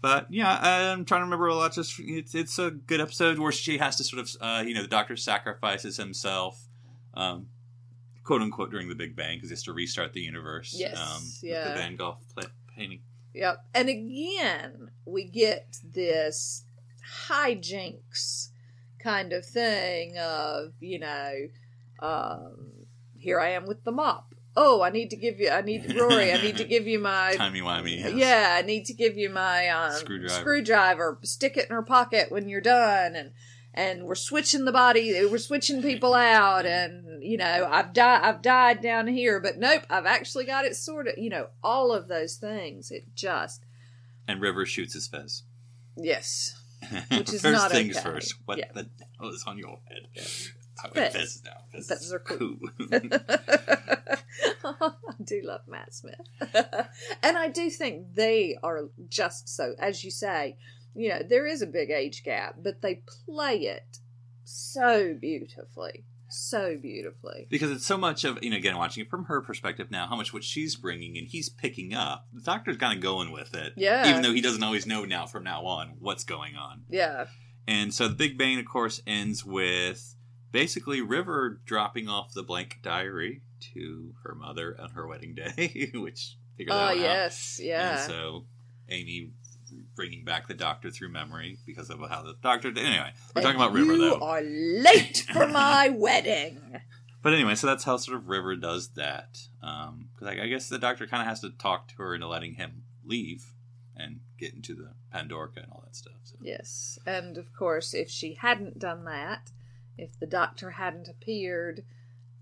but 0.00 0.26
yeah, 0.30 0.92
I'm 0.92 1.04
trying 1.04 1.20
to 1.20 1.24
remember 1.24 1.46
a 1.46 1.54
lot. 1.54 1.72
Just 1.72 1.94
it's 1.98 2.34
it's 2.34 2.58
a 2.58 2.70
good 2.70 3.00
episode 3.00 3.38
where 3.38 3.52
she 3.52 3.78
has 3.78 3.96
to 3.96 4.04
sort 4.04 4.20
of, 4.20 4.30
uh, 4.40 4.64
you 4.66 4.74
know, 4.74 4.82
the 4.82 4.88
Doctor 4.88 5.16
sacrifices 5.16 5.96
himself, 5.96 6.60
um, 7.14 7.46
quote 8.24 8.42
unquote, 8.42 8.70
during 8.70 8.88
the 8.88 8.96
Big 8.96 9.14
Bang 9.14 9.36
because 9.36 9.50
he 9.50 9.52
has 9.52 9.62
to 9.64 9.72
restart 9.72 10.12
the 10.12 10.20
universe. 10.20 10.74
Yes, 10.76 10.98
um, 10.98 11.22
yeah. 11.42 11.68
The 11.68 11.74
Van 11.74 11.96
Gogh 11.96 12.18
painting. 12.76 13.00
Yep. 13.34 13.64
And 13.74 13.88
again, 13.88 14.90
we 15.06 15.24
get 15.24 15.78
this 15.84 16.64
hijinks 17.28 18.48
kind 18.98 19.32
of 19.32 19.44
thing 19.44 20.18
of, 20.18 20.72
you 20.80 20.98
know, 20.98 21.32
um, 22.00 22.72
here 23.16 23.40
I 23.40 23.50
am 23.50 23.66
with 23.66 23.84
the 23.84 23.92
mop. 23.92 24.31
Oh, 24.54 24.82
I 24.82 24.90
need 24.90 25.08
to 25.10 25.16
give 25.16 25.40
you, 25.40 25.48
I 25.50 25.62
need, 25.62 25.94
Rory, 25.98 26.30
I 26.32 26.40
need 26.42 26.58
to 26.58 26.64
give 26.64 26.86
you 26.86 26.98
my, 26.98 27.32
Timey 27.36 27.60
wimey. 27.62 27.98
yes. 27.98 28.12
yeah, 28.14 28.56
I 28.58 28.62
need 28.62 28.84
to 28.86 28.92
give 28.94 29.16
you 29.16 29.30
my 29.30 29.68
um, 29.68 29.92
Screwdriver. 29.92 30.28
screwdriver. 30.34 31.18
Stick 31.22 31.56
it 31.56 31.68
in 31.70 31.74
her 31.74 31.82
pocket 31.82 32.30
when 32.30 32.48
you're 32.50 32.60
done. 32.60 33.16
And, 33.16 33.30
and 33.74 34.04
we're 34.04 34.14
switching 34.14 34.66
the 34.66 34.72
body, 34.72 35.24
we're 35.24 35.38
switching 35.38 35.80
people 35.80 36.12
out. 36.12 36.66
And, 36.66 37.22
you 37.22 37.38
know, 37.38 37.66
I've 37.72 37.94
died, 37.94 38.20
I've 38.22 38.42
died 38.42 38.82
down 38.82 39.06
here, 39.06 39.40
but 39.40 39.56
nope, 39.56 39.84
I've 39.88 40.04
actually 40.04 40.44
got 40.44 40.66
it 40.66 40.76
sorted. 40.76 41.14
You 41.16 41.30
know, 41.30 41.46
all 41.64 41.90
of 41.90 42.08
those 42.08 42.36
things. 42.36 42.90
It 42.90 43.04
just, 43.14 43.64
And 44.28 44.42
River 44.42 44.66
shoots 44.66 44.92
his 44.92 45.08
fez. 45.08 45.44
yes. 45.96 46.58
Which 47.10 47.32
is 47.32 47.40
first 47.40 47.52
not 47.52 47.70
things 47.70 47.96
okay. 47.96 48.04
first. 48.04 48.34
What 48.44 48.58
Yeah. 48.58 48.66
the 48.74 48.90
hell 49.18 49.30
is 49.30 49.44
on 49.46 49.56
your 49.56 49.78
head? 49.88 50.08
Fez. 50.94 51.12
Fez 51.14 51.42
now. 51.44 51.50
Fez 51.70 51.88
Fez 51.88 52.02
is 52.02 52.12
are 52.12 52.18
cool. 52.18 52.56
cool. 52.78 52.88
I 54.64 54.92
do 55.22 55.42
love 55.44 55.62
Matt 55.68 55.94
Smith. 55.94 56.20
and 57.22 57.36
I 57.36 57.48
do 57.48 57.70
think 57.70 58.14
they 58.14 58.56
are 58.62 58.88
just 59.08 59.48
so, 59.48 59.74
as 59.78 60.04
you 60.04 60.10
say, 60.10 60.56
you 60.94 61.08
know, 61.10 61.20
there 61.28 61.46
is 61.46 61.62
a 61.62 61.66
big 61.66 61.90
age 61.90 62.22
gap, 62.24 62.56
but 62.62 62.82
they 62.82 63.02
play 63.26 63.56
it 63.58 63.98
so 64.44 65.14
beautifully. 65.20 66.04
So 66.34 66.78
beautifully. 66.80 67.46
because 67.50 67.70
it's 67.70 67.84
so 67.84 67.98
much 67.98 68.24
of 68.24 68.38
you 68.42 68.48
know 68.48 68.56
again 68.56 68.78
watching 68.78 69.02
it 69.04 69.10
from 69.10 69.26
her 69.26 69.42
perspective 69.42 69.90
now 69.90 70.06
how 70.06 70.16
much 70.16 70.32
what 70.32 70.42
she's 70.42 70.76
bringing 70.76 71.18
and 71.18 71.28
he's 71.28 71.50
picking 71.50 71.92
up 71.92 72.26
the 72.32 72.40
doctor's 72.40 72.78
kind 72.78 72.96
of 72.96 73.02
going 73.02 73.32
with 73.32 73.54
it 73.54 73.74
Yeah. 73.76 74.08
even 74.08 74.22
though 74.22 74.32
he 74.32 74.40
doesn't 74.40 74.62
always 74.62 74.86
know 74.86 75.04
now 75.04 75.26
from 75.26 75.44
now 75.44 75.66
on 75.66 75.96
what's 75.98 76.24
going 76.24 76.56
on 76.56 76.84
Yeah. 76.88 77.26
and 77.68 77.92
so 77.92 78.08
the 78.08 78.14
big 78.14 78.38
bang 78.38 78.58
of 78.58 78.64
course 78.64 79.02
ends 79.06 79.44
with 79.44 80.16
basically 80.52 81.00
river 81.00 81.60
dropping 81.64 82.08
off 82.08 82.32
the 82.34 82.42
blank 82.42 82.78
diary 82.82 83.40
to 83.74 84.14
her 84.24 84.34
mother 84.34 84.76
on 84.80 84.90
her 84.90 85.06
wedding 85.06 85.34
day 85.34 85.90
which 85.94 86.36
figure 86.56 86.72
Oh 86.72 86.76
that 86.76 86.90
out. 86.92 86.96
yes, 86.98 87.60
yeah. 87.62 88.02
And 88.02 88.10
so 88.10 88.44
Amy 88.88 89.30
bringing 89.94 90.24
back 90.24 90.48
the 90.48 90.54
doctor 90.54 90.90
through 90.90 91.08
memory 91.08 91.58
because 91.66 91.90
of 91.90 91.98
how 92.08 92.22
the 92.22 92.34
doctor. 92.42 92.68
Anyway, 92.68 93.12
we're 93.34 93.42
talking 93.42 93.56
about 93.56 93.72
River 93.72 93.94
you 93.94 93.98
though. 94.10 94.20
are 94.20 94.42
late 94.42 95.26
for 95.32 95.46
my 95.48 95.88
wedding. 95.88 96.60
But 97.22 97.34
anyway, 97.34 97.54
so 97.54 97.66
that's 97.68 97.84
how 97.84 97.96
sort 97.96 98.18
of 98.18 98.28
River 98.28 98.56
does 98.56 98.88
that. 98.90 99.38
Um, 99.62 100.08
because 100.14 100.36
I, 100.36 100.42
I 100.42 100.46
guess 100.48 100.68
the 100.68 100.78
doctor 100.78 101.06
kind 101.06 101.22
of 101.22 101.28
has 101.28 101.40
to 101.40 101.50
talk 101.50 101.88
to 101.88 101.94
her 101.98 102.14
into 102.14 102.26
letting 102.26 102.54
him 102.54 102.82
leave 103.04 103.54
and 103.96 104.20
get 104.38 104.54
into 104.54 104.74
the 104.74 104.92
Pandorica 105.14 105.58
and 105.62 105.70
all 105.70 105.82
that 105.86 105.94
stuff. 105.96 106.14
So. 106.24 106.36
Yes, 106.42 106.98
and 107.06 107.38
of 107.38 107.54
course, 107.54 107.94
if 107.94 108.10
she 108.10 108.34
hadn't 108.34 108.78
done 108.78 109.04
that, 109.04 109.52
if 109.98 110.18
the 110.18 110.26
doctor 110.26 110.70
hadn't 110.72 111.08
appeared 111.08 111.84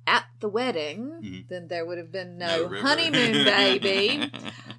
at 0.07 0.25
the 0.41 0.49
wedding, 0.49 1.21
Mhm. 1.23 1.49
then 1.49 1.69
there 1.69 1.85
would 1.87 1.99
have 1.99 2.11
been 2.11 2.39
no, 2.39 2.65
River. 2.65 2.77
honeymoon 2.81 3.33
baby. 3.45 4.31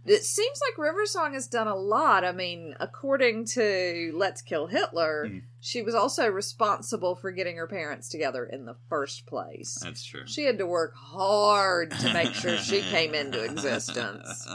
It 0.05 0.23
seems 0.23 0.59
like 0.67 0.77
River 0.77 1.05
Song 1.05 1.33
has 1.33 1.47
done 1.47 1.67
a 1.67 1.75
lot. 1.75 2.25
I 2.25 2.31
mean, 2.31 2.75
according 2.79 3.45
to 3.53 4.11
Let's 4.15 4.41
Kill 4.41 4.67
Hitler, 4.67 5.27
Mhm. 5.29 5.43
she 5.59 5.83
was 5.83 5.93
also 5.95 6.27
responsible 6.27 7.15
for 7.15 7.31
getting 7.31 7.55
her 7.57 7.67
parents 7.67 8.09
together 8.09 8.43
in 8.45 8.65
the 8.65 8.75
first 8.89 9.25
place. 9.27 9.77
That's 9.81 10.03
true. 10.03 10.23
She 10.25 10.43
had 10.45 10.57
to 10.57 10.65
work 10.65 10.95
hard 10.95 11.91
to 11.91 12.13
make 12.13 12.33
sure 12.33 12.57
she 12.57 12.81
came 12.89 13.13
into 13.13 13.41
existence. 13.43 14.47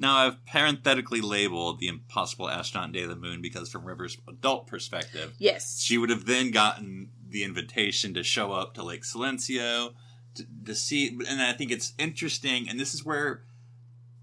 Now, 0.00 0.16
I've 0.18 0.46
parenthetically 0.46 1.20
labeled 1.20 1.80
the 1.80 1.88
impossible 1.88 2.48
astronaut 2.48 2.92
day 2.92 3.02
of 3.02 3.08
the 3.08 3.16
moon 3.16 3.42
because, 3.42 3.68
from 3.68 3.84
River's 3.84 4.16
adult 4.28 4.68
perspective, 4.68 5.34
Yes. 5.38 5.80
she 5.82 5.98
would 5.98 6.10
have 6.10 6.24
then 6.24 6.52
gotten 6.52 7.10
the 7.28 7.44
invitation 7.44 8.14
to 8.14 8.22
show 8.22 8.52
up 8.52 8.74
to 8.74 8.82
Lake 8.82 9.02
Silencio 9.02 9.94
to, 10.34 10.46
to 10.64 10.74
see. 10.74 11.18
And 11.28 11.40
I 11.42 11.52
think 11.52 11.70
it's 11.70 11.92
interesting, 11.98 12.68
and 12.68 12.78
this 12.78 12.94
is 12.94 13.04
where 13.04 13.42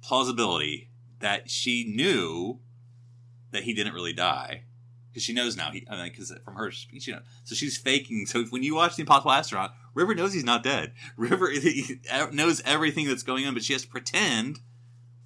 plausibility 0.01 0.89
that 1.19 1.49
she 1.49 1.83
knew 1.83 2.59
that 3.51 3.63
he 3.63 3.73
didn't 3.73 3.93
really 3.93 4.13
die 4.13 4.63
because 5.09 5.23
she 5.23 5.33
knows 5.33 5.55
now. 5.55 5.71
He, 5.71 5.87
I 5.89 5.95
mean, 5.95 6.11
because 6.11 6.33
from 6.43 6.55
her 6.55 6.71
speech, 6.71 7.07
you 7.07 7.13
know, 7.13 7.21
so 7.43 7.55
she's 7.55 7.77
faking. 7.77 8.25
So 8.25 8.43
when 8.45 8.63
you 8.63 8.75
watch 8.75 8.95
the 8.95 9.01
Impossible 9.01 9.31
Astronaut, 9.31 9.73
River 9.93 10.13
knows 10.13 10.33
he's 10.33 10.43
not 10.43 10.61
dead. 10.61 10.93
River 11.15 11.51
knows 12.33 12.61
everything 12.65 13.07
that's 13.07 13.23
going 13.23 13.45
on, 13.45 13.53
but 13.53 13.63
she 13.63 13.73
has 13.73 13.83
to 13.83 13.87
pretend 13.87 14.59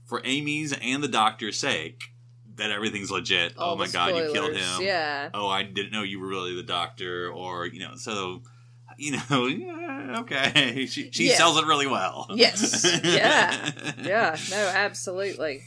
for 0.05 0.21
Amy's 0.23 0.73
and 0.73 1.03
the 1.03 1.07
doctor's 1.07 1.57
sake 1.57 2.13
that 2.59 2.71
everything's 2.71 3.11
legit. 3.11 3.57
All 3.57 3.73
oh 3.73 3.77
my 3.77 3.87
god, 3.87 4.15
you 4.15 4.31
killed 4.31 4.55
him 4.55 4.81
Yeah. 4.81 5.29
oh, 5.33 5.47
I 5.47 5.63
didn't 5.63 5.91
know 5.91 6.03
you 6.03 6.19
were 6.19 6.27
really 6.27 6.55
the 6.55 6.63
doctor, 6.63 7.29
or 7.31 7.65
you 7.65 7.79
know, 7.79 7.95
so 7.95 8.43
you 8.97 9.17
know, 9.29 9.47
yeah, 9.47 10.19
okay, 10.21 10.85
she 10.85 11.09
she 11.11 11.29
Yeah. 11.29 11.35
sells 11.35 11.57
it 11.57 11.65
really 11.65 11.87
well. 11.87 12.27
Yes. 12.33 12.85
Yeah. 13.03 13.71
Yeah, 14.03 14.35
no, 14.49 14.57
absolutely. 14.57 15.61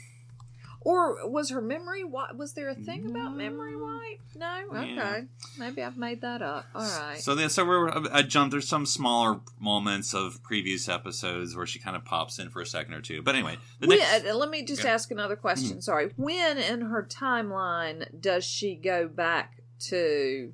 Or 0.84 1.28
was 1.28 1.50
her 1.50 1.60
memory 1.60 2.02
wipe? 2.04 2.34
Was 2.36 2.54
there 2.54 2.68
a 2.68 2.74
thing 2.74 3.06
about 3.06 3.36
memory 3.36 3.76
wipe? 3.76 4.20
No? 4.36 4.62
Okay. 4.74 4.94
Yeah. 4.94 5.20
Maybe 5.58 5.82
I've 5.82 5.96
made 5.96 6.20
that 6.22 6.42
up. 6.42 6.66
All 6.74 6.82
right. 6.82 7.18
So 7.20 7.34
then, 7.34 7.50
so 7.50 7.64
we're 7.64 7.88
I 8.12 8.22
jumped. 8.22 8.50
There's 8.52 8.68
some 8.68 8.84
smaller 8.86 9.40
moments 9.60 10.12
of 10.12 10.42
previous 10.42 10.88
episodes 10.88 11.54
where 11.54 11.66
she 11.66 11.78
kind 11.78 11.94
of 11.96 12.04
pops 12.04 12.38
in 12.38 12.50
for 12.50 12.60
a 12.60 12.66
second 12.66 12.94
or 12.94 13.00
two. 13.00 13.22
But 13.22 13.34
anyway, 13.36 13.58
the 13.78 13.86
When, 13.86 13.98
next, 13.98 14.26
uh, 14.26 14.34
let 14.34 14.50
me 14.50 14.64
just 14.64 14.82
Yeah. 14.84 14.90
Ask 14.94 15.10
another 15.10 15.36
question. 15.36 15.80
Sorry. 15.82 16.10
When 16.16 16.58
in 16.58 16.80
her 16.82 17.06
timeline 17.08 18.20
does 18.20 18.44
she 18.44 18.74
go 18.74 19.06
back 19.06 19.62
to 19.86 20.52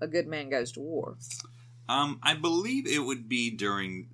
A 0.00 0.06
Good 0.06 0.26
Man 0.28 0.48
Goes 0.48 0.72
to 0.72 0.80
War? 0.80 1.16
um, 1.88 2.18
I 2.22 2.34
believe 2.34 2.86
it 2.86 3.00
would 3.00 3.28
be 3.28 3.50
during. 3.50 4.08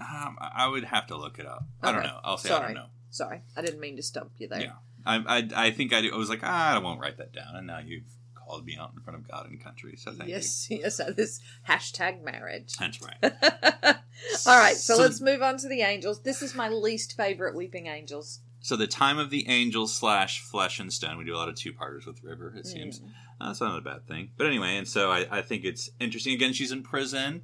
Um, 0.00 0.36
I 0.40 0.66
would 0.66 0.84
have 0.84 1.06
to 1.08 1.16
look 1.16 1.38
it 1.38 1.46
up. 1.46 1.64
I 1.82 1.92
don't 1.92 2.02
know. 2.02 2.18
I'll 2.24 2.36
say 2.36 2.50
I 2.50 2.60
don't 2.60 2.74
know. 2.74 2.86
Sorry. 3.14 3.42
I 3.56 3.62
didn't 3.62 3.78
mean 3.78 3.94
to 3.94 4.02
stump 4.02 4.32
you 4.38 4.48
there. 4.48 4.60
Yeah. 4.60 4.72
I, 5.06 5.16
I, 5.38 5.48
I 5.66 5.70
think 5.70 5.92
I, 5.92 6.00
do. 6.02 6.12
I 6.12 6.16
was 6.16 6.28
like, 6.28 6.40
ah, 6.42 6.74
I 6.74 6.78
won't 6.78 7.00
write 7.00 7.18
that 7.18 7.32
down, 7.32 7.54
and 7.54 7.64
now 7.64 7.78
you've 7.78 8.10
called 8.34 8.66
me 8.66 8.76
out 8.76 8.90
in 8.92 9.00
front 9.02 9.20
of 9.20 9.28
God 9.30 9.48
and 9.48 9.62
country. 9.62 9.94
So 9.96 10.10
thank 10.10 10.28
you. 10.28 10.34
Yes, 10.34 10.66
yes, 10.68 10.98
uh, 10.98 11.12
this 11.16 11.40
hashtag 11.68 12.24
marriage. 12.24 12.74
you. 12.80 12.86
That's 12.86 13.00
right. 13.00 13.96
All 14.46 14.58
right, 14.58 14.74
so, 14.76 14.96
So- 14.96 15.02
let's 15.02 15.20
move 15.20 15.42
on 15.42 15.58
to 15.58 15.68
the 15.68 15.82
angels. 15.82 16.22
This 16.22 16.42
is 16.42 16.56
my 16.56 16.68
least 16.68 17.16
favorite 17.16 17.54
weeping 17.54 17.86
angels. 17.86 18.40
So 18.58 18.74
the 18.76 18.88
time 18.88 19.18
of 19.18 19.30
the 19.30 19.46
angels 19.48 19.94
slash 19.94 20.40
flesh 20.40 20.80
and 20.80 20.92
stone. 20.92 21.16
We 21.18 21.24
do 21.24 21.34
a 21.34 21.36
lot 21.36 21.48
of 21.50 21.54
two 21.54 21.72
parters 21.72 22.06
with 22.06 22.24
River. 22.24 22.52
Mm. 22.56 22.60
It 22.60 22.66
seems 22.66 23.00
uh, 23.40 23.48
that's 23.48 23.60
not 23.60 23.78
a 23.78 23.80
bad 23.82 24.08
thing. 24.08 24.30
But 24.36 24.48
anyway, 24.48 24.76
and 24.76 24.88
so 24.88 25.12
I, 25.12 25.26
I 25.30 25.42
think 25.42 25.64
it's 25.64 25.90
interesting. 26.00 26.32
Again, 26.32 26.52
she's 26.52 26.72
in 26.72 26.82
prison, 26.82 27.42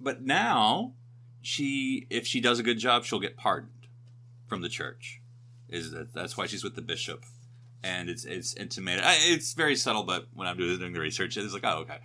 but 0.00 0.22
now 0.22 0.94
she, 1.42 2.06
if 2.08 2.26
she 2.26 2.40
does 2.40 2.58
a 2.58 2.62
good 2.62 2.78
job, 2.78 3.04
she'll 3.04 3.20
get 3.20 3.36
pardoned 3.36 3.71
from 4.52 4.60
the 4.60 4.68
church. 4.68 5.20
Is 5.70 5.92
that 5.92 6.12
that's 6.12 6.36
why 6.36 6.44
she's 6.46 6.62
with 6.62 6.74
the 6.76 6.82
bishop, 6.82 7.24
and 7.82 8.10
it's 8.10 8.26
it's 8.26 8.52
intimated. 8.54 9.02
It's 9.06 9.54
very 9.54 9.74
subtle, 9.76 10.02
but 10.02 10.26
when 10.34 10.46
I'm 10.46 10.58
doing, 10.58 10.78
doing 10.78 10.92
the 10.92 11.00
research, 11.00 11.38
it's 11.38 11.54
like, 11.54 11.64
oh, 11.64 11.78
okay. 11.84 11.96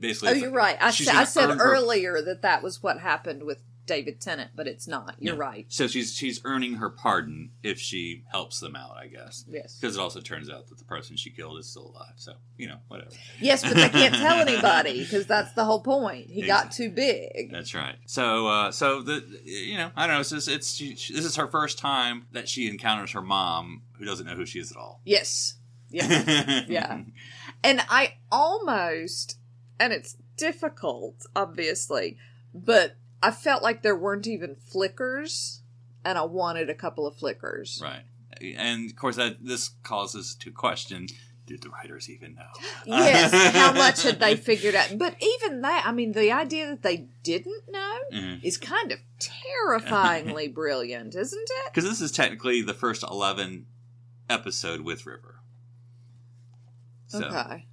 Basically, 0.00 0.28
Oh, 0.28 0.32
you're 0.34 0.50
like- 0.50 0.56
right. 0.56 0.76
I, 0.80 0.90
sa- 0.92 1.18
I 1.18 1.24
said 1.24 1.50
earn 1.50 1.58
her- 1.58 1.74
earlier 1.74 2.22
that 2.22 2.42
that 2.42 2.62
was 2.62 2.80
what 2.84 3.00
happened 3.00 3.42
with 3.42 3.58
David 3.86 4.20
Tennant, 4.20 4.50
but 4.54 4.66
it's 4.66 4.86
not. 4.88 5.14
You're 5.18 5.36
right. 5.36 5.64
So 5.68 5.86
she's 5.86 6.14
she's 6.14 6.40
earning 6.44 6.74
her 6.74 6.90
pardon 6.90 7.50
if 7.62 7.78
she 7.78 8.24
helps 8.30 8.60
them 8.60 8.74
out, 8.76 8.96
I 8.96 9.06
guess. 9.06 9.44
Yes. 9.48 9.78
Because 9.80 9.96
it 9.96 10.00
also 10.00 10.20
turns 10.20 10.50
out 10.50 10.66
that 10.68 10.78
the 10.78 10.84
person 10.84 11.16
she 11.16 11.30
killed 11.30 11.58
is 11.58 11.68
still 11.70 11.90
alive. 11.94 12.14
So, 12.16 12.32
you 12.58 12.68
know, 12.68 12.78
whatever. 12.88 13.10
Yes, 13.40 13.62
but 13.62 13.74
they 13.74 13.88
can't 13.88 14.14
tell 14.14 14.40
anybody 14.46 15.02
because 15.04 15.26
that's 15.26 15.52
the 15.52 15.64
whole 15.64 15.80
point. 15.82 16.28
He 16.28 16.42
got 16.46 16.72
too 16.72 16.90
big. 16.90 17.50
That's 17.52 17.74
right. 17.74 17.96
So, 18.06 18.46
uh, 18.48 18.72
so 18.72 19.02
the 19.02 19.24
you 19.44 19.76
know, 19.78 19.90
I 19.96 20.06
don't 20.06 20.16
know. 20.16 20.20
It's 20.20 20.30
just, 20.30 20.48
it's 20.48 20.74
she- 20.74 20.94
this 20.94 21.24
is 21.24 21.36
her 21.36 21.46
first 21.46 21.78
time 21.78 22.26
that 22.32 22.48
she 22.48 22.68
encounters 22.68 23.12
her 23.12 23.22
mom, 23.22 23.82
who 23.98 24.04
doesn't 24.04 24.26
know 24.26 24.34
who 24.34 24.46
she 24.46 24.58
is 24.58 24.70
at 24.72 24.76
all. 24.76 25.00
Yes. 25.04 25.54
Yeah. 25.90 26.64
Yeah. 26.68 27.02
And 27.62 27.80
I 27.88 28.14
almost, 28.30 29.38
and 29.78 29.92
it's 29.92 30.16
difficult, 30.36 31.24
obviously, 31.34 32.16
but 32.54 32.96
I 33.22 33.30
felt 33.30 33.62
like 33.62 33.82
there 33.82 33.96
weren't 33.96 34.26
even 34.26 34.56
flickers, 34.56 35.62
and 36.04 36.16
I 36.18 36.22
wanted 36.22 36.68
a 36.70 36.74
couple 36.74 37.06
of 37.06 37.16
flickers. 37.16 37.80
right. 37.82 38.02
And 38.40 38.90
of 38.90 38.96
course, 38.96 39.16
that 39.16 39.38
this 39.44 39.70
causes 39.82 40.34
to 40.40 40.52
question: 40.52 41.06
Did 41.46 41.62
the 41.62 41.70
writers 41.70 42.10
even 42.10 42.34
know? 42.34 42.50
Yes, 42.84 43.32
how 43.54 43.72
much 43.72 44.02
had 44.02 44.20
they 44.20 44.36
figured 44.36 44.74
out? 44.74 44.98
But 44.98 45.16
even 45.22 45.62
that, 45.62 45.84
I 45.86 45.92
mean, 45.92 46.12
the 46.12 46.30
idea 46.32 46.66
that 46.68 46.82
they 46.82 47.06
didn't 47.22 47.62
know 47.70 47.98
Mhm. 48.12 48.44
is 48.44 48.58
kind 48.58 48.92
of 48.92 48.98
terrifyingly 49.18 50.48
brilliant, 50.60 51.14
isn't 51.14 51.48
it? 51.50 51.72
Because 51.72 51.88
this 51.88 52.00
is 52.02 52.12
technically 52.12 52.60
the 52.60 52.74
first 52.74 53.02
eleven 53.02 53.66
episode 54.28 54.82
with 54.82 55.06
River. 55.06 55.40
So, 57.06 57.24
Okay. 57.24 57.66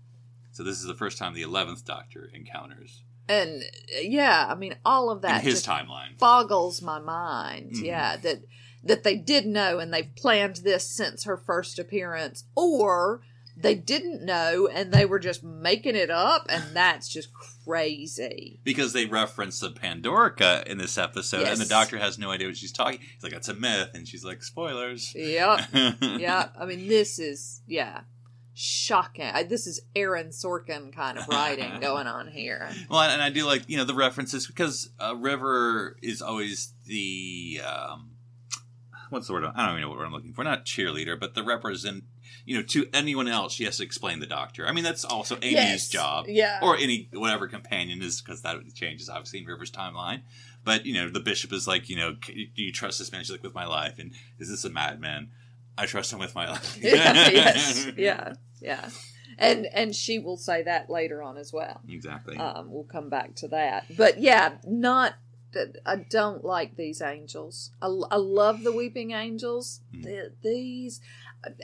so 0.52 0.64
this 0.64 0.78
is 0.78 0.86
the 0.86 0.94
first 0.96 1.18
time 1.18 1.34
the 1.34 1.42
eleventh 1.42 1.84
Doctor 1.86 2.30
encounters 2.34 3.04
And 3.30 3.64
yeah, 4.02 4.48
I 4.50 4.56
mean, 4.56 4.76
all 4.86 5.10
of 5.10 5.22
that 5.22 5.44
in 5.44 5.50
his 5.50 5.66
timeline. 5.66 6.18
boggles 6.20 6.82
my 6.82 7.00
mind. 7.00 7.72
Mhm. 7.76 7.86
Yeah, 7.86 8.18
that 8.18 8.42
that 8.84 9.04
they 9.04 9.16
did 9.16 9.46
know 9.46 9.80
and 9.80 9.94
they've 9.94 10.14
planned 10.16 10.58
this 10.58 10.90
since 10.90 11.24
her 11.24 11.38
first 11.38 11.80
appearance, 11.80 12.44
or 12.56 13.22
they 13.56 13.76
didn't 13.76 14.26
know 14.26 14.68
and 14.68 14.92
they 14.92 15.06
were 15.06 15.20
just 15.20 15.44
making 15.44 15.96
it 15.96 16.10
up, 16.10 16.48
and 16.50 16.64
that's 16.74 17.08
just 17.08 17.30
crazy. 17.66 18.60
because 18.64 18.94
they 18.94 19.06
reference 19.06 19.60
the 19.60 19.70
Pandorica 19.70 20.66
in 20.68 20.78
this 20.78 20.98
episode, 20.98 21.48
and 21.48 21.60
the 21.60 21.66
doctor 21.66 21.98
has 21.98 22.18
no 22.20 22.30
idea 22.32 22.48
what 22.48 22.58
she's 22.58 22.72
talking. 22.74 23.00
He's 23.00 23.24
like, 23.24 23.32
"That's 23.32 23.48
a 23.50 23.54
myth," 23.54 23.90
and 23.94 24.08
she's 24.08 24.26
like, 24.26 24.44
"Spoilers." 24.44 25.14
Yep. 25.16 25.62
yeah, 26.20 26.50
I 26.60 26.66
mean, 26.66 26.88
this 26.88 27.20
is 27.20 27.62
yeah, 27.68 28.02
shocking. 28.54 29.26
I, 29.26 29.44
this 29.44 29.68
is 29.68 29.82
Aaron 29.96 30.28
Sorkin 30.30 30.94
kind 30.94 31.18
of 31.18 31.28
writing 31.28 31.80
going 31.82 32.08
on 32.08 32.28
here. 32.28 32.70
Well, 32.90 33.02
and 33.02 33.22
I 33.22 33.30
do 33.30 33.46
like 33.46 33.70
you 33.70 33.78
know 33.78 33.86
the 33.86 33.96
references 33.96 34.48
because 34.48 34.90
uh, 35.00 35.16
River 35.16 35.98
is 36.02 36.22
always 36.22 36.74
the 36.86 37.62
um, 37.66 38.12
what's 39.10 39.28
the 39.28 39.34
word? 39.34 39.44
I 39.46 39.66
don't 39.66 39.72
even 39.72 39.82
know 39.82 39.90
what 39.90 39.98
word 40.00 40.06
I'm 40.06 40.14
looking 40.14 40.34
for. 40.34 40.44
Not 40.44 40.66
cheerleader, 40.66 41.20
but 41.20 41.34
the 41.36 41.44
represent. 41.44 42.04
You 42.46 42.58
know, 42.58 42.64
to 42.64 42.86
anyone 42.94 43.30
else, 43.30 43.54
she 43.54 43.64
has 43.64 43.78
to 43.78 43.84
explain 43.84 44.20
the 44.20 44.26
doctor. 44.26 44.68
I 44.68 44.74
mean, 44.74 44.84
that's 44.84 45.06
also 45.06 45.38
Amy's 45.38 45.54
Yes. 45.54 45.88
job, 45.88 46.26
Yeah. 46.28 46.60
or 46.62 46.76
any 46.76 47.08
whatever 47.14 47.48
companion 47.48 48.02
is 48.02 48.22
because 48.22 48.42
that 48.42 48.58
changes 48.74 49.08
obviously 49.08 49.40
in 49.40 49.46
River's 49.46 49.72
timeline. 49.72 50.24
But 50.66 50.86
you 50.86 50.94
know, 50.94 51.10
the 51.10 51.22
bishop 51.22 51.54
is 51.54 51.68
like, 51.70 51.90
you 51.90 51.96
know, 51.96 52.14
do 52.14 52.34
you 52.62 52.74
trust 52.74 53.00
this 53.00 53.14
man? 53.14 53.22
She's 53.22 53.32
like, 53.32 53.44
with 53.44 53.54
my 53.56 53.66
life, 53.66 53.98
and 53.98 54.12
is 54.40 54.50
this 54.50 54.66
a 54.66 54.70
madman? 54.70 55.30
I 55.78 55.86
trust 55.86 56.14
him 56.14 56.20
with 56.20 56.36
my 56.36 56.50
life. 56.50 56.78
yeah, 56.82 57.14
yes, 57.30 57.88
yeah, 57.98 58.34
yeah, 58.62 58.90
and 59.38 59.66
and 59.68 59.96
she 59.96 60.20
will 60.20 60.38
say 60.38 60.64
that 60.64 60.90
later 60.90 61.22
on 61.24 61.38
as 61.38 61.52
well. 61.52 61.82
exactly. 61.90 62.38
Um, 62.38 62.72
we'll 62.72 62.84
come 62.84 63.10
back 63.10 63.36
to 63.36 63.48
that. 63.50 63.86
But 63.96 64.20
yeah, 64.20 64.56
not. 64.66 65.16
I 65.86 65.98
don't 66.10 66.44
like 66.44 66.78
these 66.78 67.00
angels. 67.00 67.70
I, 67.80 67.86
I 67.86 68.16
love 68.16 68.64
the 68.64 68.72
weeping 68.72 69.12
angels. 69.12 69.82
Mm. 69.94 70.04
The, 70.04 70.32
these, 70.42 71.00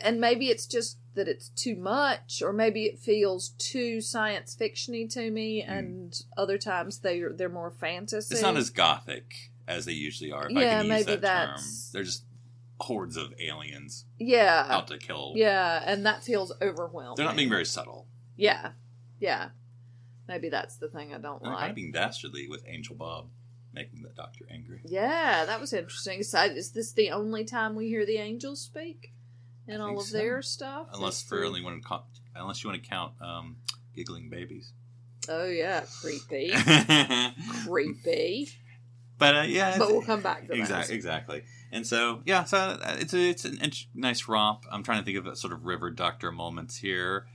and 0.04 0.22
maybe 0.22 0.50
it's 0.50 0.68
just 0.68 1.00
that 1.16 1.28
it's 1.28 1.50
too 1.50 1.76
much, 1.76 2.44
or 2.44 2.54
maybe 2.54 2.86
it 2.86 3.00
feels 3.00 3.50
too 3.58 4.00
science 4.00 4.56
fictiony 4.56 5.12
to 5.14 5.32
me. 5.32 5.64
And 5.64 6.14
other 6.38 6.60
times 6.60 7.00
they 7.00 7.22
are 7.22 7.34
they're 7.34 7.50
more 7.50 7.72
fantasy. 7.72 8.32
Mm. 8.32 8.38
It's 8.38 8.44
not 8.44 8.58
as 8.58 8.70
gothic 8.70 9.50
as 9.68 9.86
they 9.86 9.94
usually 9.94 10.32
are. 10.32 10.48
Yeah, 10.52 10.82
can 10.82 10.86
use 10.86 10.90
maybe 10.90 11.04
that 11.06 11.22
that's- 11.22 11.64
term. 11.64 11.90
They're 11.94 12.04
just 12.04 12.24
hordes 12.80 13.18
of 13.18 13.34
aliens 13.40 14.06
Yeah. 14.20 14.66
out 14.70 14.88
to 14.88 14.98
kill. 14.98 15.34
Yeah, 15.36 15.84
and 15.86 16.06
that 16.06 16.24
feels 16.24 16.52
overwhelming. 16.62 17.16
They're 17.18 17.26
not 17.26 17.36
being 17.36 17.50
very 17.50 17.66
subtle. 17.66 18.08
Yeah. 18.38 18.72
Yeah. 19.20 19.50
Maybe 20.28 20.50
that's 20.50 20.78
the 20.78 20.88
thing 20.88 21.14
I 21.14 21.18
don't 21.18 21.42
They're 21.42 21.52
kind 21.52 21.62
like. 21.62 21.70
of 21.72 21.76
being 21.76 21.92
dastardly 21.92 22.48
with 22.48 22.64
Angel 22.68 22.96
Bob 22.96 23.30
making 23.74 24.02
the 24.02 24.10
Doctor 24.10 24.46
angry. 24.52 24.82
Yeah, 24.86 25.46
that 25.46 25.60
was 25.60 25.74
interesting. 25.74 26.24
So, 26.24 26.42
is 26.44 26.72
this 26.72 26.92
the 26.92 27.12
only 27.12 27.44
time 27.46 27.76
we 27.76 27.88
hear 27.88 28.06
the 28.06 28.18
angels 28.18 28.62
speak 28.62 29.12
in 29.68 29.82
I 29.82 29.84
all 29.86 30.00
of 30.00 30.06
so. 30.06 30.18
their 30.18 30.42
stuff? 30.42 30.88
Unless 30.94 31.24
for 31.24 31.44
only 31.44 31.62
one, 31.64 31.82
unless 32.36 32.64
you 32.64 32.70
want 32.70 32.82
to 32.84 32.90
count 32.90 33.14
um, 33.22 33.58
giggling 33.96 34.30
babies. 34.30 34.72
Oh 35.28 35.46
yeah, 35.46 35.84
creepy, 36.02 36.52
but 36.66 37.34
creepy. 37.66 38.50
uh, 39.22 39.44
yeah, 39.48 39.78
But 39.78 39.90
we'll 39.90 40.02
come 40.02 40.22
back 40.22 40.44
to 40.44 40.48
that. 40.48 40.58
exactly, 40.58 40.96
exactly. 40.96 41.44
And 41.72 41.86
so 41.86 42.22
yeah, 42.26 42.44
so 42.44 42.58
uh, 42.58 42.98
it's 43.00 43.14
a, 43.14 43.30
it's 43.30 43.46
an 43.46 43.60
int- 43.62 43.88
nice 43.94 44.28
romp. 44.28 44.66
I'm 44.72 44.84
trying 44.84 45.00
to 45.00 45.06
think 45.06 45.18
of 45.18 45.28
a 45.28 45.36
sort 45.36 45.54
of 45.54 45.66
River 45.66 45.92
Doctor 45.92 46.32
moments 46.32 46.78
here. 46.78 47.28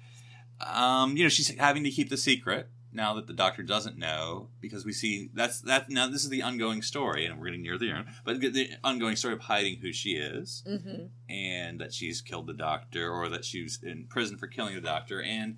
Um, 0.60 1.16
you 1.16 1.22
know, 1.24 1.28
she's 1.28 1.56
having 1.58 1.84
to 1.84 1.90
keep 1.90 2.10
the 2.10 2.16
secret 2.16 2.68
now 2.92 3.14
that 3.14 3.26
the 3.26 3.32
Doctor 3.32 3.62
doesn't 3.62 3.98
know 3.98 4.48
because 4.60 4.84
we 4.84 4.92
see 4.92 5.28
that's 5.34 5.60
that 5.62 5.90
now. 5.90 6.08
This 6.08 6.22
is 6.24 6.30
the 6.30 6.42
ongoing 6.42 6.80
story, 6.82 7.26
and 7.26 7.38
we're 7.38 7.46
getting 7.46 7.62
near 7.62 7.76
the 7.76 7.90
end, 7.90 8.06
but 8.24 8.40
the 8.40 8.70
ongoing 8.84 9.16
story 9.16 9.34
of 9.34 9.40
hiding 9.40 9.78
who 9.80 9.92
she 9.92 10.10
is 10.12 10.62
hmm 10.66 11.06
and 11.28 11.80
that 11.80 11.92
she's 11.92 12.20
killed 12.20 12.46
the 12.46 12.52
doctor 12.52 13.10
or 13.10 13.28
that 13.30 13.44
she's 13.44 13.80
in 13.82 14.06
prison 14.08 14.36
for 14.36 14.46
killing 14.46 14.74
the 14.74 14.80
doctor 14.80 15.22
and 15.22 15.56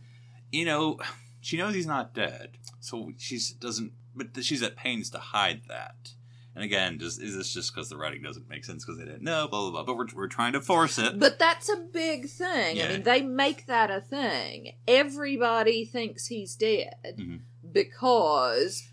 you 0.52 0.64
know 0.64 0.96
she 1.40 1.56
knows 1.56 1.74
he's 1.74 1.86
not 1.86 2.14
dead 2.14 2.50
so 2.80 3.10
she's 3.18 3.50
doesn't 3.50 3.92
but 4.14 4.28
she's 4.44 4.62
at 4.62 4.76
pains 4.76 5.10
to 5.10 5.18
hide 5.18 5.62
that 5.68 6.12
and 6.56 6.64
again 6.64 6.98
just 6.98 7.22
is 7.22 7.36
this 7.36 7.52
just 7.52 7.72
because 7.72 7.88
the 7.88 7.96
writing 7.96 8.22
doesn't 8.22 8.48
make 8.48 8.64
sense 8.64 8.84
because 8.84 8.98
they 8.98 9.04
didn't 9.04 9.22
know 9.22 9.46
blah 9.46 9.60
blah 9.60 9.70
blah 9.70 9.82
but 9.84 9.96
we're, 9.96 10.06
we're 10.16 10.26
trying 10.26 10.54
to 10.54 10.60
force 10.60 10.98
it 10.98 11.18
But 11.20 11.38
that's 11.38 11.68
a 11.68 11.76
big 11.76 12.28
thing. 12.28 12.48
I 12.48 12.80
Yeah. 12.80 12.88
mean, 12.88 13.02
they 13.04 13.20
make 13.22 13.66
that 13.66 13.90
a 13.90 14.00
thing. 14.00 14.72
Everybody 14.88 15.84
thinks 15.84 16.26
he's 16.26 16.56
dead 16.56 16.94
Mhm. 17.18 17.40
because 17.72 18.88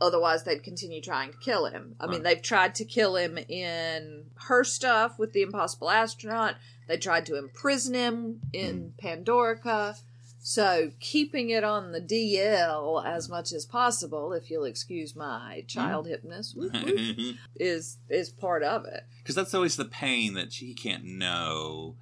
otherwise 0.00 0.44
they'd 0.44 0.62
continue 0.62 1.00
trying 1.00 1.32
to 1.32 1.38
kill 1.38 1.66
him. 1.66 1.96
I 1.98 2.06
mean, 2.06 2.22
they've 2.22 2.42
tried 2.42 2.74
to 2.76 2.84
kill 2.84 3.16
him 3.16 3.38
in 3.38 4.26
her 4.48 4.62
stuff 4.64 5.18
with 5.18 5.32
the 5.32 5.42
Impossible 5.42 5.88
Astronaut. 5.90 6.56
They 6.88 6.98
tried 6.98 7.24
to 7.26 7.36
imprison 7.38 7.94
him 7.94 8.40
in 8.52 8.92
Pandorica. 9.02 9.96
So 10.46 10.90
keeping 11.00 11.48
it 11.48 11.64
on 11.64 11.92
the 11.92 12.02
DL 12.02 13.02
as 13.02 13.30
much 13.30 13.50
as 13.50 13.64
possible, 13.64 14.34
if 14.34 14.50
you'll 14.50 14.66
excuse 14.66 15.16
my 15.16 15.64
child 15.66 16.06
whoop, 16.06 16.22
whoop, 16.22 16.72
mm-hmm. 16.74 17.30
is 17.56 17.96
is 18.10 18.28
part 18.28 18.62
of 18.62 18.84
it. 18.84 19.04
Because 19.22 19.36
that's 19.36 19.54
always 19.54 19.76
the 19.76 19.86
pain 19.86 20.34
that 20.34 20.52
she 20.52 20.74
can't 20.74 21.02
know. 21.02 21.96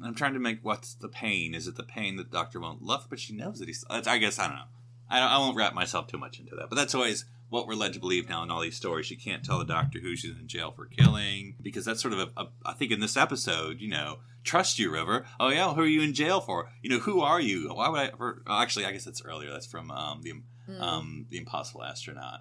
I'm 0.00 0.14
trying 0.14 0.34
to 0.34 0.38
make 0.38 0.60
what's 0.62 0.94
the 0.94 1.08
pain. 1.08 1.56
Is 1.56 1.66
it 1.66 1.74
the 1.74 1.82
pain 1.82 2.14
that 2.16 2.30
the 2.30 2.36
doctor 2.38 2.60
won't 2.60 2.82
love 2.84 3.08
but 3.10 3.18
she 3.18 3.34
knows 3.34 3.58
that 3.58 3.66
he's 3.66 3.84
i 3.90 4.16
guess 4.16 4.38
i 4.38 4.46
don't 4.46 4.54
know. 4.54 4.62
I, 5.10 5.18
don't- 5.18 5.30
I 5.32 5.38
won't 5.38 5.56
wrap 5.56 5.74
myself 5.74 6.06
too 6.06 6.18
much 6.18 6.38
into 6.38 6.54
that 6.54 6.68
but 6.68 6.76
that's 6.76 6.94
always 6.94 7.24
what 7.48 7.66
we're 7.66 7.74
led 7.74 7.94
to 7.94 8.00
believe 8.00 8.28
now 8.28 8.44
in 8.44 8.50
all 8.52 8.60
these 8.60 8.76
stories. 8.76 9.06
She 9.06 9.16
can't 9.16 9.44
tell 9.44 9.58
the 9.58 9.64
doctor 9.64 9.98
who 9.98 10.14
she's 10.14 10.38
in 10.38 10.46
jail 10.46 10.70
for 10.70 10.86
killing 10.86 11.56
because 11.60 11.84
that's 11.84 12.00
sort 12.00 12.14
of 12.14 12.20
a, 12.20 12.40
a 12.40 12.48
i 12.64 12.74
think 12.74 12.92
in 12.92 13.00
this 13.00 13.16
episode 13.16 13.80
you 13.80 13.88
know 13.88 14.18
trust 14.46 14.78
you 14.78 14.90
river. 14.90 15.26
Oh 15.38 15.48
yeah 15.50 15.74
who 15.74 15.82
are 15.82 15.86
you 15.86 16.00
in 16.02 16.14
jail 16.14 16.40
for? 16.40 16.70
You 16.82 16.90
know 16.90 16.98
who 17.00 17.20
are 17.20 17.40
you? 17.40 17.68
Why 17.74 17.88
would 17.90 18.00
i 18.00 18.06
ever, 18.06 18.42
oh, 18.46 18.62
actually 18.62 18.86
i 18.86 18.92
guess 18.92 19.04
that's 19.04 19.22
earlier. 19.22 19.50
That's 19.52 19.66
from 19.66 19.90
um, 19.90 20.22
the 20.22 20.32
Mm. 20.68 20.80
um, 20.82 21.26
the 21.30 21.36
impossible 21.38 21.84
astronaut. 21.84 22.40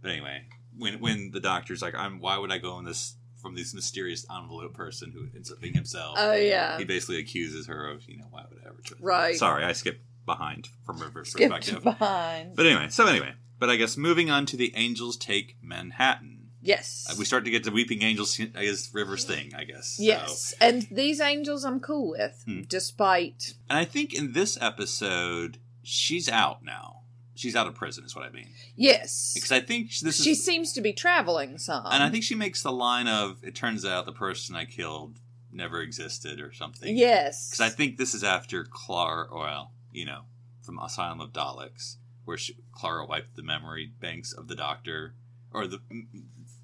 But 0.00 0.10
anyway 0.12 0.44
when 0.78 0.98
when 1.00 1.30
the 1.32 1.40
doctor's 1.40 1.82
like 1.82 1.94
i'm 1.94 2.20
why 2.20 2.38
would 2.38 2.50
i 2.52 2.56
go 2.58 2.78
in 2.78 2.84
this 2.86 3.16
from 3.42 3.54
this 3.54 3.74
mysterious 3.74 4.24
envelope 4.34 4.72
person 4.74 5.10
who 5.12 5.26
ends 5.36 5.50
up 5.52 5.60
being 5.60 5.74
himself? 5.74 6.16
Oh 6.18 6.32
yeah, 6.32 6.78
he 6.78 6.84
basically 6.84 7.18
accuses 7.18 7.66
her 7.66 7.88
of 7.90 8.02
you 8.08 8.16
know 8.18 8.28
why 8.30 8.44
would 8.48 8.58
i 8.64 8.68
ever 8.68 8.80
trust 8.84 9.02
right. 9.02 9.36
sorry 9.36 9.62
i 9.64 9.72
skipped 9.72 10.00
behind 10.24 10.68
from 10.86 11.00
river's 11.00 11.30
Skipped 11.30 11.52
perspective. 11.54 11.84
behind. 11.84 12.56
but 12.56 12.64
anyway 12.66 12.88
so 12.88 13.06
anyway 13.06 13.34
but 13.58 13.68
i 13.70 13.76
guess 13.76 13.96
moving 13.96 14.30
on 14.30 14.46
to 14.46 14.56
the 14.56 14.72
angels 14.74 15.16
take 15.18 15.56
manhattan 15.62 16.35
Yes. 16.66 17.06
uh, 17.10 17.14
we 17.18 17.24
start 17.24 17.44
to 17.44 17.50
get 17.50 17.64
the 17.64 17.70
weeping 17.70 18.02
angels 18.02 18.38
i 18.40 18.64
guess 18.66 18.92
river's 18.92 19.24
thing 19.24 19.54
i 19.54 19.64
guess 19.64 19.96
So- 19.96 20.02
Yes, 20.02 20.54
and 20.60 20.86
these 20.90 21.20
angels 21.20 21.64
I'm 21.64 21.80
cool 21.80 22.10
with, 22.10 22.42
Hmm. 22.44 22.62
despite. 22.68 23.54
and 23.70 23.78
i 23.78 23.84
think 23.84 24.12
in 24.12 24.32
this 24.32 24.58
episode 24.60 25.58
she's 25.82 26.28
out 26.28 26.64
now 26.64 27.02
she's 27.34 27.54
out 27.54 27.66
of 27.66 27.74
prison 27.74 28.04
is 28.04 28.14
what 28.16 28.24
i 28.24 28.30
mean 28.30 28.48
Yes, 28.74 29.32
because 29.34 29.52
i 29.52 29.60
think 29.60 29.90
this 30.00 30.22
she 30.22 30.32
is 30.32 30.44
seems 30.44 30.72
to 30.74 30.80
be 30.80 30.92
traveling 30.92 31.56
some. 31.58 31.84
And 31.90 32.02
I 32.02 32.10
think 32.10 32.24
she 32.24 32.34
makes 32.34 32.62
the 32.62 32.72
line 32.72 33.06
of, 33.08 33.42
"It 33.42 33.54
turns 33.54 33.84
out 33.84 34.04
the 34.06 34.12
person 34.12 34.54
I 34.56 34.64
killed 34.66 35.20
never 35.52 35.80
existed," 35.80 36.40
or 36.40 36.52
something. 36.52 36.94
yes, 36.96 37.48
Because 37.48 37.60
I 37.60 37.70
think 37.74 37.96
this 37.96 38.12
is 38.14 38.22
after 38.22 38.64
Clara, 38.64 39.28
well, 39.32 39.72
you 39.92 40.04
know, 40.04 40.22
from 40.62 40.78
Asylum 40.78 41.20
of 41.20 41.32
Daleks, 41.32 41.96
where 42.26 42.36
she, 42.36 42.56
Clara 42.72 43.06
wiped 43.06 43.36
the 43.36 43.42
memory 43.42 43.86
banks 44.00 44.32
of 44.34 44.48
the 44.48 44.54
Doctor, 44.56 45.14
or 45.52 45.66
the, 45.66 45.78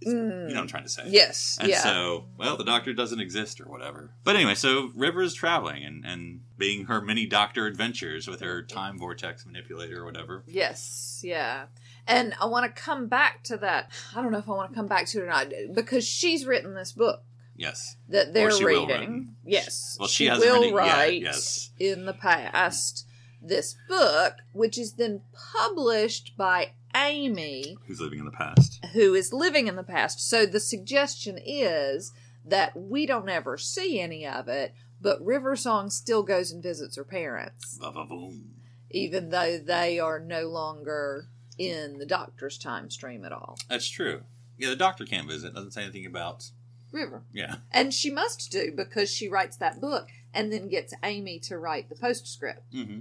you 0.07 0.15
know, 0.15 0.47
what 0.47 0.57
I'm 0.57 0.67
trying 0.67 0.83
to 0.85 0.89
say. 0.89 1.03
Mm. 1.03 1.13
yes, 1.13 1.59
And 1.61 1.69
yeah, 1.71 1.83
so, 1.83 2.27
well, 2.39 2.57
the 2.57 2.65
Doctor 2.65 2.93
doesn't 2.93 3.21
exist 3.21 3.61
or 3.61 3.65
whatever. 3.65 4.11
But 4.25 4.37
anyway, 4.37 4.55
so 4.55 4.91
River 4.95 5.23
is 5.23 5.35
traveling 5.35 5.85
and 5.85 6.05
and 6.05 6.41
being 6.59 6.85
her 6.87 7.01
mini 7.01 7.27
Doctor 7.27 7.67
adventures 7.67 8.27
with 8.29 8.41
her 8.41 8.63
time 8.63 8.99
vortex 8.99 9.45
manipulator 9.47 10.01
or 10.03 10.05
whatever. 10.05 10.45
yes, 10.47 11.21
yeah. 11.25 11.65
And 12.07 12.35
I 12.41 12.47
want 12.47 12.65
to 12.75 12.83
come 12.83 13.07
back 13.07 13.45
to 13.45 13.57
that. 13.59 13.91
I 14.17 14.23
don't 14.23 14.33
know 14.33 14.39
if 14.39 14.49
I 14.49 14.53
want 14.53 14.71
to 14.71 14.75
come 14.75 14.89
back 14.89 15.07
to 15.07 15.19
it 15.19 15.23
or 15.23 15.27
not 15.27 15.47
because 15.73 16.05
she's 16.07 16.45
written 16.45 16.75
this 16.75 16.91
book 16.93 17.23
Yes. 17.57 17.97
that 18.09 18.35
they're 18.35 18.51
she 18.51 18.65
reading. 18.65 18.89
write. 18.89 19.23
Yes, 19.45 19.97
Well, 20.01 20.09
she 20.09 20.27
hasn't 20.27 20.45
will 20.51 20.61
written 20.63 20.79
it 20.79 20.85
yet, 20.85 20.97
write 20.97 21.23
yes. 21.23 21.71
in 21.79 22.07
the 22.07 22.13
past 22.13 23.07
this 23.41 23.77
book, 23.89 24.35
which 24.53 24.79
is 24.79 24.95
then 24.95 25.21
published 25.53 26.37
by 26.37 26.73
Amy, 26.95 27.77
Who's 27.87 28.01
living 28.01 28.19
in 28.19 28.25
the 28.25 28.31
past? 28.31 28.85
who 28.93 29.15
is 29.15 29.33
living 29.33 29.67
in 29.69 29.77
the 29.77 29.83
past. 29.83 30.29
So 30.29 30.45
the 30.47 30.61
suggestion 30.61 31.39
is 31.45 32.13
that 32.45 32.77
we 32.77 33.07
don't 33.07 33.29
ever 33.29 33.57
see 33.57 34.01
any 34.01 34.27
of 34.27 34.49
it, 34.49 34.75
but 35.01 35.25
River 35.25 35.57
Song 35.57 35.91
still 35.91 36.23
goes 36.23 36.51
and 36.53 36.63
visits 36.63 36.97
her 36.97 37.05
parents, 37.05 37.79
Va-va-voom. 37.81 38.43
even 38.91 39.31
though 39.31 39.59
they 39.59 39.99
are 39.99 40.19
no 40.21 40.49
longer 40.49 41.29
in 41.59 41.99
the 41.99 42.07
doctor's 42.07 42.59
time 42.59 42.91
stream 42.91 43.25
at 43.25 43.33
all. 43.33 43.59
That's 43.69 43.89
true. 43.89 44.23
Yeah, 44.59 44.71
the 44.71 44.77
doctor 44.77 45.05
can't 45.05 45.29
visit. 45.29 45.55
Doesn't 45.55 45.73
say 45.73 45.83
anything 45.83 46.07
about. 46.07 46.51
River. 46.93 47.23
Yeah, 47.33 47.57
And 47.71 47.95
she 47.95 48.11
must 48.11 48.51
do 48.53 48.71
because 48.77 49.11
she 49.11 49.29
writes 49.29 49.57
that 49.57 49.81
book 49.81 50.09
and 50.35 50.53
then 50.53 50.69
gets 50.69 50.93
Amy 51.03 51.39
to 51.41 51.57
write 51.59 51.89
the 51.89 51.95
postscript. 51.95 52.63
hmm 52.73 52.99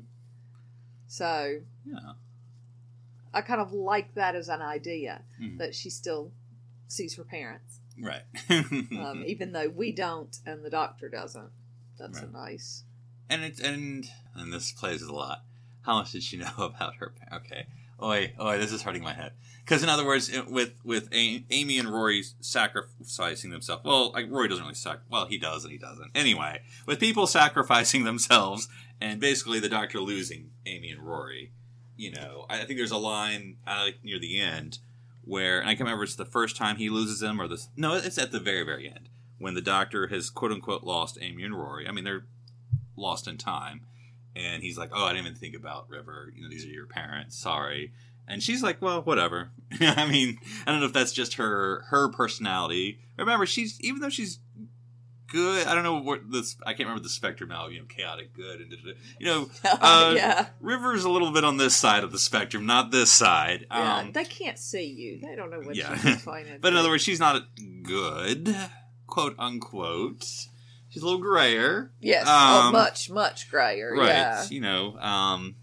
So 1.08 1.60
yeah, 1.86 2.14
I 3.34 3.42
kind 3.42 3.62
of 3.62 3.72
like 3.74 4.14
that 4.16 4.36
as 4.36 4.50
an 4.50 4.62
idea 4.62 5.22
Mhm. 5.42 5.58
that 5.60 5.74
she 5.76 5.90
still 5.90 6.32
sees 6.88 7.16
her 7.16 7.24
parents, 7.24 7.80
right. 8.00 8.24
um, 8.50 9.24
even 9.26 9.52
though 9.54 9.70
we 9.70 9.92
don't 9.92 10.38
and 10.46 10.64
the 10.66 10.70
doctor 10.70 11.08
doesn't. 11.10 11.52
That's 11.98 12.20
a 12.20 12.28
nice. 12.28 12.84
and 13.30 13.44
it's 13.44 13.60
and 13.62 14.10
and 14.36 14.52
this 14.52 14.72
plays 14.72 15.02
a 15.02 15.14
lot. 15.14 15.44
How 15.84 15.98
much 16.00 16.12
did 16.12 16.24
she 16.24 16.38
know 16.44 16.52
about 16.58 16.96
her? 16.98 17.14
Okay. 17.32 17.68
Oi, 18.04 18.34
oi, 18.40 18.58
this 18.58 18.72
is 18.72 18.82
hurting 18.82 19.04
my 19.04 19.14
head. 19.14 19.34
Because 19.64 19.84
in 19.84 19.90
other 19.90 20.04
words, 20.06 20.32
with 20.48 20.74
with 20.84 21.08
Amy 21.12 21.78
and 21.78 21.88
Rory 21.90 22.24
sacrificing 22.40 23.52
themselves. 23.52 23.84
Well, 23.86 24.12
like, 24.12 24.30
Rory 24.30 24.48
doesn't 24.48 24.64
really 24.64 24.74
sac. 24.76 25.00
Well, 25.10 25.28
he 25.28 25.38
does 25.38 25.64
and 25.64 25.72
he 25.72 25.78
doesn't. 25.78 26.12
Anyway, 26.16 26.62
with 26.86 27.00
people 27.00 27.28
sacrificing 27.28 28.04
themselves 28.12 28.68
and 29.00 29.20
basically 29.20 29.60
the 29.60 29.70
Doctor 29.70 30.00
losing 30.00 30.50
Amy 30.66 30.90
and 30.92 31.02
Rory, 31.02 31.52
you 32.02 32.12
know, 32.12 32.48
I 32.50 32.64
think 32.64 32.80
there's 32.80 32.90
a 32.90 32.98
line 32.98 33.58
uh, 33.68 33.90
near 34.04 34.18
the 34.18 34.42
end 34.42 34.80
where, 35.24 35.60
and 35.60 35.70
I 35.70 35.74
can't 35.74 35.82
remember 35.82 36.04
it's 36.04 36.16
the 36.16 36.26
first 36.26 36.58
time 36.58 36.78
he 36.78 36.90
loses 36.90 37.20
them 37.20 37.40
or 37.40 37.48
this. 37.48 37.70
No, 37.78 37.94
it's 37.94 38.18
at 38.18 38.32
the 38.32 38.40
very 38.40 38.64
very 38.64 38.88
end 38.88 39.10
when 39.38 39.54
the 39.54 39.62
Doctor 39.62 40.08
has 40.08 40.32
quote 40.32 40.52
unquote 40.52 40.84
lost 40.84 41.20
Amy 41.22 41.44
and 41.44 41.56
Rory. 41.56 41.88
I 41.88 41.92
mean, 41.92 42.04
they're 42.04 42.26
lost 42.98 43.28
in 43.28 43.38
time. 43.38 43.82
And 44.36 44.64
he's 44.64 44.80
like, 44.80 44.90
"Oh, 44.94 45.06
I 45.06 45.10
didn't 45.14 45.28
even 45.28 45.38
think 45.38 45.56
about 45.56 45.90
River. 45.90 46.34
You 46.36 46.44
know, 46.44 46.50
these 46.50 46.66
are 46.66 46.70
your 46.70 46.88
parents. 46.88 47.38
Sorry." 47.38 47.92
And 48.28 48.42
she's 48.42 48.64
like, 48.64 48.82
"Well, 48.82 49.04
whatever." 49.04 49.52
I 49.80 50.08
mean, 50.08 50.40
I 50.66 50.72
don't 50.72 50.80
know 50.80 50.88
if 50.88 50.94
that's 50.94 51.12
just 51.12 51.36
her 51.36 51.84
her 51.90 52.10
personality. 52.10 52.98
Remember, 53.18 53.46
she's 53.46 53.80
even 53.82 54.02
though 54.02 54.10
she's 54.10 54.40
good. 55.32 55.66
I 55.68 55.74
don't 55.74 55.84
know 55.84 55.98
what 56.02 56.30
this. 56.32 56.56
I 56.66 56.74
can't 56.74 56.82
remember 56.88 57.02
the 57.04 57.10
spectrum 57.10 57.50
now. 57.50 57.68
You 57.68 57.80
know, 57.80 57.86
chaotic 57.86 58.34
good 58.34 58.62
and 58.62 58.74
you 59.20 59.26
know, 59.26 59.50
Uh, 59.64 60.14
yeah. 60.16 60.48
River's 60.60 61.04
a 61.04 61.10
little 61.10 61.32
bit 61.32 61.44
on 61.44 61.58
this 61.58 61.76
side 61.76 62.04
of 62.04 62.12
the 62.12 62.20
spectrum, 62.20 62.66
not 62.66 62.92
this 62.92 63.12
side. 63.12 63.66
Yeah, 63.72 63.98
Um, 64.00 64.12
they 64.12 64.26
can't 64.26 64.60
see 64.60 64.86
you. 64.86 65.20
They 65.22 65.36
don't 65.36 65.50
know 65.52 65.60
what 65.62 65.76
Yeah. 65.76 65.96
she's 65.96 66.06
explaining. 66.16 66.60
but 66.62 66.74
in 66.74 66.78
other 66.78 66.90
words, 66.90 67.04
she's 67.04 67.20
not 67.20 67.44
good, 67.84 68.56
quote 69.08 69.36
unquote. 69.40 70.24
She's 70.90 71.02
a 71.02 71.06
little 71.06 71.22
grayer. 71.22 71.92
yes, 72.02 72.26
oh, 72.28 72.68
um, 72.68 72.74
much, 72.74 73.10
much 73.10 73.50
grayer. 73.50 73.94
right 73.96 74.08
Yeah. 74.10 74.46
you 74.50 74.60
know 74.60 74.98
um 75.00 75.56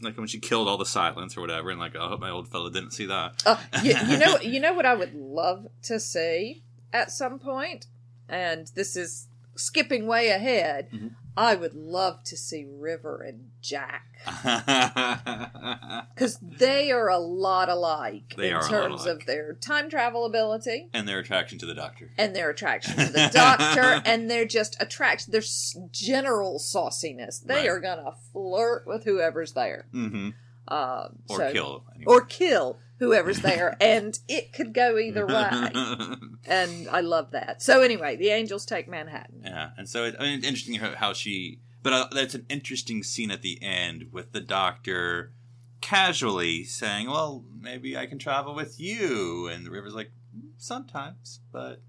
like 0.00 0.16
when 0.16 0.26
she 0.26 0.38
killed 0.38 0.66
all 0.68 0.78
the 0.78 0.86
silence 0.86 1.36
or 1.36 1.42
whatever 1.42 1.68
and 1.68 1.78
like 1.78 1.94
i 1.94 2.08
hope 2.08 2.20
my 2.20 2.30
old 2.30 2.48
fella 2.48 2.70
didn't 2.70 2.92
see 2.92 3.04
that 3.04 3.42
Uh, 3.44 3.58
you, 3.82 3.94
you 4.08 4.16
know, 4.16 4.38
you 4.40 4.58
know 4.58 4.72
what 4.72 4.86
I 4.86 4.94
would 4.94 5.14
love 5.14 5.66
to 5.82 6.00
see 6.00 6.62
at 6.94 7.10
some 7.12 7.38
point, 7.38 7.86
and 8.30 8.68
this 8.74 8.96
is 8.96 9.26
skipping 9.56 10.06
way 10.06 10.28
ahead. 10.30 10.90
Mm-hmm. 10.90 11.08
I 11.36 11.54
would 11.54 11.74
love 11.74 12.22
to 12.24 12.36
see 12.36 12.66
River 12.68 13.22
and 13.22 13.50
Jack 13.62 14.06
because 16.14 16.38
they 16.42 16.90
are 16.90 17.08
a 17.08 17.18
lot 17.18 17.68
alike 17.68 18.34
They 18.36 18.50
in 18.50 18.60
terms 18.62 19.04
alike. 19.06 19.20
of 19.20 19.26
their 19.26 19.54
time 19.54 19.88
travel 19.88 20.24
ability 20.26 20.88
and 20.92 21.06
their 21.08 21.20
attraction 21.20 21.58
to 21.58 21.66
the 21.66 21.74
doctor. 21.74 22.10
and 22.18 22.34
their 22.34 22.50
attraction 22.50 22.96
to 22.96 23.12
the 23.12 23.30
doctor 23.32 24.02
and 24.04 24.30
their 24.30 24.44
just 24.44 24.76
attraction, 24.80 25.32
their 25.32 25.42
general 25.92 26.58
sauciness. 26.58 27.40
They 27.44 27.54
Right. 27.60 27.68
are 27.68 27.80
gonna 27.80 28.12
flirt 28.32 28.86
with 28.86 29.04
whoever's 29.04 29.52
there, 29.52 29.86
hmm 29.92 30.30
um, 30.68 31.18
Or 31.28 31.36
so- 31.38 31.52
kill. 31.52 31.84
or 32.06 32.20
kill 32.22 32.78
whoever's 33.00 33.40
there, 33.40 33.76
and 33.80 34.16
it 34.28 34.52
could 34.52 34.72
go 34.72 34.96
either 34.98 35.26
way. 35.26 35.72
And 36.46 36.88
I 36.88 37.00
love 37.02 37.32
that. 37.32 37.62
So 37.62 37.82
anyway, 37.82 38.16
the 38.16 38.30
angels 38.30 38.64
take 38.64 38.88
Manhattan. 38.88 39.42
Yeah, 39.44 39.70
and 39.76 39.86
so 39.88 40.04
it, 40.04 40.16
I 40.18 40.22
mean, 40.22 40.42
interesting 40.42 40.76
how, 40.76 40.94
how 40.94 41.12
she. 41.12 41.60
But 41.82 41.92
uh, 41.92 42.08
that's 42.12 42.34
an 42.34 42.46
interesting 42.48 43.02
scene 43.02 43.30
at 43.30 43.42
the 43.42 43.62
end 43.62 44.06
with 44.10 44.32
the 44.32 44.40
doctor 44.40 45.32
casually 45.82 46.64
saying, 46.64 47.08
"Well, 47.08 47.44
maybe 47.60 47.96
I 47.96 48.06
can 48.06 48.18
travel 48.18 48.54
with 48.54 48.80
you," 48.80 49.48
and 49.48 49.66
the 49.66 49.70
river's 49.70 49.94
like, 49.94 50.12
"Sometimes, 50.56 51.40
but 51.52 51.82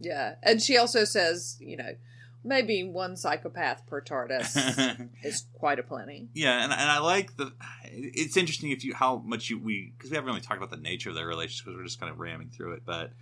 Yeah, 0.00 0.36
and 0.42 0.62
she 0.62 0.78
also 0.78 1.04
says, 1.04 1.56
you 1.58 1.76
know, 1.76 1.96
maybe 2.46 2.84
one 2.84 3.16
psychopath 3.16 3.86
per 3.86 4.00
TARDIS 4.00 5.08
is 5.22 5.44
quite 5.54 5.78
a 5.78 5.82
plenty. 5.82 6.28
yeah." 6.34 6.62
And, 6.62 6.72
and 6.72 6.90
I 6.90 6.98
like 7.00 7.36
the. 7.36 7.52
It's 7.84 8.36
interesting 8.36 8.70
if 8.70 8.84
you 8.84 8.94
how 8.94 9.18
much 9.18 9.50
you 9.50 9.58
we 9.58 9.92
because 9.96 10.10
we 10.10 10.16
haven't 10.16 10.28
really 10.28 10.40
talked 10.40 10.58
about 10.58 10.70
the 10.70 10.76
nature 10.82 11.10
of 11.10 11.14
their 11.16 11.26
relationship 11.26 11.66
because 11.66 11.76
we're 11.78 11.84
just 11.84 12.00
kind 12.00 12.10
of 12.12 12.18
ramming 12.18 12.48
through 12.50 12.72
it, 12.74 12.82
but 12.86 13.12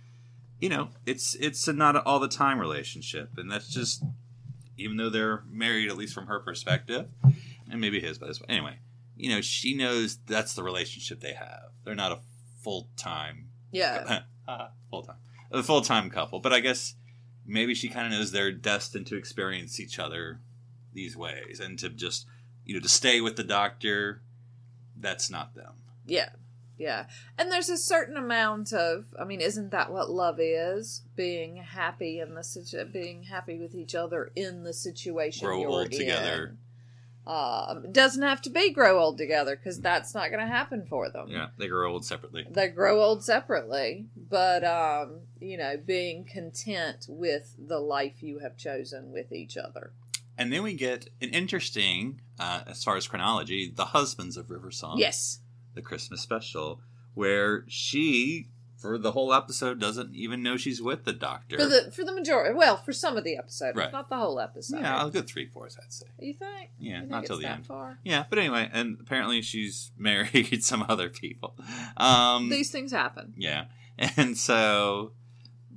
you 0.59 0.69
know, 0.69 0.89
it's 1.05 1.35
it's 1.35 1.67
a 1.67 1.73
not 1.73 1.95
all 2.05 2.19
the 2.19 2.27
time 2.29 2.59
relationship, 2.59 3.31
and 3.37 3.51
that's 3.51 3.67
just 3.67 4.03
even 4.77 4.97
though 4.97 5.09
they're 5.09 5.43
married, 5.49 5.89
at 5.89 5.97
least 5.97 6.13
from 6.13 6.27
her 6.27 6.39
perspective, 6.39 7.07
and 7.69 7.79
maybe 7.81 7.99
his, 7.99 8.17
but 8.17 8.29
anyway, 8.49 8.77
you 9.15 9.29
know, 9.29 9.41
she 9.41 9.73
knows 9.75 10.17
that's 10.27 10.53
the 10.53 10.63
relationship 10.63 11.19
they 11.21 11.33
have. 11.33 11.69
They're 11.83 11.95
not 11.95 12.11
a 12.11 12.19
full 12.61 12.89
time, 12.97 13.49
Yeah, 13.71 14.21
uh-huh. 14.47 14.67
full 14.89 15.03
time, 15.03 15.15
a 15.51 15.63
full 15.63 15.81
time 15.81 16.09
couple. 16.09 16.39
But 16.39 16.51
I 16.53 16.59
guess 16.59 16.95
maybe 17.45 17.73
she 17.75 17.89
kind 17.89 18.07
of 18.07 18.11
knows 18.11 18.31
they're 18.31 18.51
destined 18.51 19.07
to 19.07 19.17
experience 19.17 19.79
each 19.79 19.99
other 19.99 20.39
these 20.93 21.15
ways, 21.15 21.59
and 21.59 21.77
to 21.79 21.89
just 21.89 22.25
you 22.65 22.73
know 22.73 22.81
to 22.81 22.89
stay 22.89 23.21
with 23.21 23.35
the 23.35 23.43
doctor. 23.43 24.21
That's 24.97 25.29
not 25.29 25.55
them. 25.55 25.73
yeah, 26.05 26.29
yeah. 26.77 27.05
And 27.37 27.51
there's 27.51 27.69
a 27.69 27.77
certain 27.77 28.17
amount 28.17 28.73
of, 28.73 29.05
I 29.19 29.25
mean, 29.25 29.41
isn't 29.41 29.71
that 29.71 29.91
what 29.91 30.09
love 30.09 30.39
is? 30.39 31.01
Being 31.15 31.57
happy 31.57 32.19
in 32.19 32.33
the 32.33 32.89
being 32.91 33.23
happy 33.23 33.57
with 33.57 33.75
each 33.75 33.95
other 33.95 34.31
in 34.35 34.63
the 34.63 34.73
situation 34.73 35.47
Grow 35.47 35.65
old 35.65 35.91
together. 35.91 36.55
Um, 37.27 37.91
doesn't 37.91 38.21
have 38.21 38.41
to 38.43 38.49
be 38.51 38.71
grow 38.71 38.99
old 38.99 39.17
together 39.17 39.55
because 39.55 39.79
that's 39.81 40.13
not 40.13 40.29
going 40.29 40.41
to 40.41 40.45
happen 40.47 40.85
for 40.87 41.09
them. 41.09 41.27
Yeah, 41.29 41.47
they 41.57 41.67
grow 41.67 41.91
old 41.91 42.05
separately. 42.05 42.45
they 42.49 42.67
grow 42.67 43.01
old 43.01 43.23
separately 43.23 44.05
but 44.29 44.63
um 44.63 45.21
you 45.39 45.57
know 45.57 45.75
being 45.77 46.23
content 46.23 47.05
with 47.09 47.55
the 47.57 47.79
life 47.79 48.21
you 48.21 48.39
have 48.39 48.55
chosen 48.57 49.11
with 49.11 49.31
each 49.31 49.57
other 49.57 49.91
And 50.37 50.51
then 50.53 50.63
we 50.63 50.73
get 50.73 51.07
an 51.21 51.29
interesting, 51.29 52.19
uh, 52.39 52.61
as 52.67 52.83
far 52.83 52.95
as 52.97 53.07
chronology, 53.07 53.71
the 53.73 53.85
husbands 53.85 54.35
of 54.37 54.49
River 54.51 54.69
Song. 54.71 54.97
yes 54.99 55.39
the 55.73 55.81
Christmas 55.81 56.21
special, 56.21 56.79
where 57.15 57.65
she, 57.67 58.47
for 58.77 58.97
the 58.97 59.11
whole 59.11 59.33
episode, 59.33 59.79
doesn't 59.79 60.13
even 60.15 60.43
know 60.43 60.57
she's 60.57 60.81
with 60.81 61.05
the 61.05 61.13
doctor. 61.13 61.57
for 61.57 61.65
the 61.65 61.91
for 61.91 62.03
the 62.03 62.13
majority 62.13 62.53
well 62.53 62.77
for 62.77 62.91
some 62.93 63.17
of 63.17 63.23
the 63.23 63.37
episode 63.37 63.75
Right. 63.75 63.91
not 63.91 64.09
the 64.09 64.17
whole 64.17 64.39
episode 64.39 64.79
yeah, 64.81 65.05
a 65.05 65.09
good 65.09 65.27
three 65.27 65.45
fourths, 65.47 65.77
I'd 65.81 65.91
say. 65.93 66.05
you 66.19 66.33
think 66.33 66.71
Yeah, 66.79 66.95
You 66.95 66.99
think 67.01 67.11
not 67.11 67.25
till 67.25 67.37
the 67.37 67.43
that 67.43 67.51
end. 67.57 67.65
far? 67.65 67.99
Yeah, 68.03 68.25
but 68.29 68.37
anyway, 68.39 68.69
and 68.71 68.97
apparently 68.99 69.41
she's 69.41 69.91
married 69.97 70.63
some 70.63 70.85
other 70.89 71.09
people. 71.09 71.55
Um, 71.97 72.49
these 72.49 72.69
things 72.71 72.91
happen 72.91 73.33
yeah, 73.37 73.65
and 74.17 74.37
so 74.37 75.13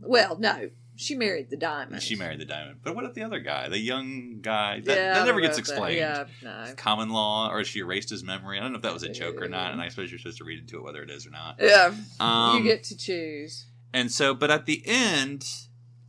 well 0.00 0.36
no 0.38 0.70
she 1.00 1.14
married 1.14 1.48
the 1.48 1.56
diamond 1.56 2.02
she 2.02 2.16
married 2.16 2.40
the 2.40 2.44
diamond. 2.44 2.80
But 2.82 2.94
what 2.94 3.04
about 3.04 3.14
the 3.14 3.22
other 3.22 3.38
guy, 3.38 3.68
the 3.68 3.78
young 3.78 4.40
guy, 4.42 4.80
that, 4.80 4.96
yeah, 4.96 5.14
that 5.14 5.26
never 5.26 5.40
gets 5.40 5.56
if 5.56 5.64
that- 5.64 5.72
explained? 5.72 5.96
yeah 5.98 6.24
no 6.42 6.74
Common 6.76 7.08
law, 7.10 7.50
or 7.50 7.64
she 7.64 7.78
erased 7.80 8.10
his 8.10 8.22
memory. 8.24 8.58
I 8.58 8.62
don't 8.62 8.72
know 8.72 8.76
if 8.76 8.82
that 8.82 8.92
was 8.92 9.04
a 9.04 9.08
joke 9.08 9.40
or 9.40 9.48
not, 9.48 9.72
and 9.72 9.80
I 9.80 9.88
suppose 9.88 10.10
you're 10.10 10.18
supposed 10.18 10.38
to 10.38 10.44
read 10.44 10.58
into 10.58 10.76
it 10.76 10.82
whether 10.82 11.02
it 11.02 11.10
is 11.10 11.26
or 11.26 11.30
not. 11.30 11.56
yeah 11.60 11.94
Um, 12.20 12.58
you 12.58 12.64
get 12.64 12.82
to 12.84 12.96
choose 12.96 13.66
And 13.94 14.10
so, 14.12 14.34
but 14.34 14.50
at 14.50 14.66
the 14.66 14.82
end, 14.84 15.46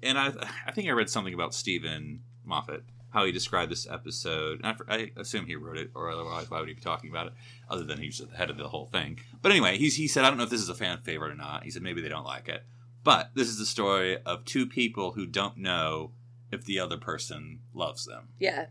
and 0.03 0.17
I, 0.17 0.33
I 0.65 0.71
think 0.71 0.87
I 0.89 0.91
read 0.91 1.09
something 1.09 1.33
about 1.33 1.53
Steven 1.53 2.21
Moffat, 2.43 2.83
how 3.11 3.25
he 3.25 3.31
described 3.31 3.71
this 3.71 3.87
episode. 3.89 4.61
And 4.63 4.75
I, 4.87 4.95
I 4.95 5.11
assume 5.17 5.45
he 5.45 5.55
wrote 5.55 5.77
it, 5.77 5.91
or 5.95 6.09
otherwise, 6.09 6.49
why 6.49 6.59
would 6.59 6.67
he 6.69 6.75
be 6.75 6.81
talking 6.81 7.09
about 7.09 7.27
it, 7.27 7.33
other 7.69 7.83
than 7.83 7.99
he's 7.99 8.17
the 8.19 8.35
head 8.35 8.49
of 8.49 8.57
the 8.57 8.67
whole 8.69 8.85
thing? 8.87 9.19
But 9.41 9.51
anyway, 9.51 9.77
he's, 9.77 9.95
he 9.95 10.07
said, 10.07 10.25
I 10.25 10.29
don't 10.29 10.37
know 10.37 10.43
if 10.45 10.49
this 10.49 10.61
is 10.61 10.69
a 10.69 10.75
fan 10.75 10.99
favorite 11.03 11.31
or 11.31 11.35
not. 11.35 11.63
He 11.63 11.69
said 11.71 11.81
maybe 11.83 12.01
they 12.01 12.09
don't 12.09 12.25
like 12.25 12.47
it, 12.49 12.63
but 13.03 13.31
this 13.35 13.47
is 13.47 13.57
the 13.57 13.65
story 13.65 14.17
of 14.23 14.45
two 14.45 14.65
people 14.65 15.11
who 15.13 15.25
don't 15.25 15.57
know 15.57 16.11
if 16.51 16.65
the 16.65 16.79
other 16.79 16.97
person 16.97 17.59
loves 17.73 18.05
them. 18.05 18.29
yeah 18.39 18.65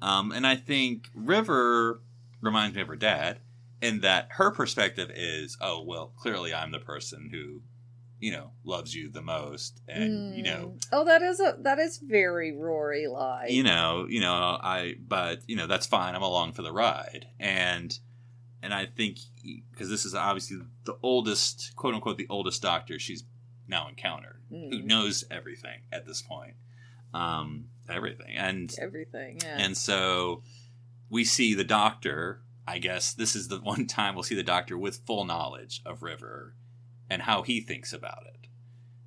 Um, 0.00 0.32
and 0.32 0.46
I 0.46 0.56
think 0.56 1.08
River 1.14 2.00
reminds 2.40 2.74
me 2.74 2.82
of 2.82 2.88
her 2.88 2.96
dad, 2.96 3.38
in 3.80 4.00
that 4.00 4.28
her 4.32 4.50
perspective 4.50 5.10
is, 5.14 5.56
oh 5.60 5.82
well, 5.82 6.12
clearly 6.16 6.52
I'm 6.54 6.70
the 6.72 6.78
person 6.80 7.28
who, 7.32 7.62
you 8.18 8.32
know, 8.32 8.50
loves 8.64 8.94
you 8.94 9.10
the 9.10 9.22
most, 9.22 9.80
and 9.88 10.34
you 10.34 10.42
know, 10.42 10.74
Mm. 10.76 10.86
oh 10.92 11.04
that 11.04 11.22
is 11.22 11.40
a 11.40 11.56
that 11.60 11.78
is 11.78 11.98
very 11.98 12.52
rory 12.52 13.06
like 13.08 13.50
you 13.50 13.62
know, 13.64 14.06
you 14.08 14.20
know, 14.20 14.32
I, 14.32 14.94
but 15.06 15.40
you 15.46 15.56
know, 15.56 15.66
that's 15.66 15.86
fine. 15.86 16.14
I'm 16.14 16.22
along 16.22 16.52
for 16.52 16.62
the 16.62 16.72
ride, 16.72 17.26
and 17.40 17.96
and 18.62 18.72
I 18.72 18.86
think 18.86 19.18
because 19.72 19.90
this 19.90 20.04
is 20.04 20.14
obviously 20.14 20.58
the 20.84 20.96
oldest, 21.02 21.74
quote 21.74 21.94
unquote, 21.94 22.16
the 22.16 22.28
oldest 22.30 22.62
doctor 22.62 22.98
she's 22.98 23.24
now 23.68 23.88
encountered, 23.88 24.40
who 24.50 24.56
Mm. 24.56 24.84
knows 24.84 25.24
everything 25.30 25.80
at 25.92 26.06
this 26.06 26.22
point, 26.22 26.54
um, 27.14 27.66
everything, 27.88 28.34
and 28.36 28.74
everything 28.80 29.38
yeah 29.42 29.56
and 29.58 29.76
so 29.76 30.42
we 31.10 31.24
see 31.24 31.54
the 31.54 31.64
doctor. 31.64 32.40
I 32.66 32.78
guess 32.78 33.12
this 33.12 33.34
is 33.36 33.48
the 33.48 33.58
one 33.72 33.86
time 33.86 34.14
we'll 34.14 34.22
see 34.22 34.34
the 34.34 34.42
doctor 34.42 34.78
with 34.78 35.04
full 35.06 35.24
knowledge 35.24 35.82
of 35.84 36.02
River 36.02 36.54
and 37.10 37.22
how 37.22 37.42
he 37.42 37.60
thinks 37.60 37.92
about 37.92 38.24
it. 38.26 38.46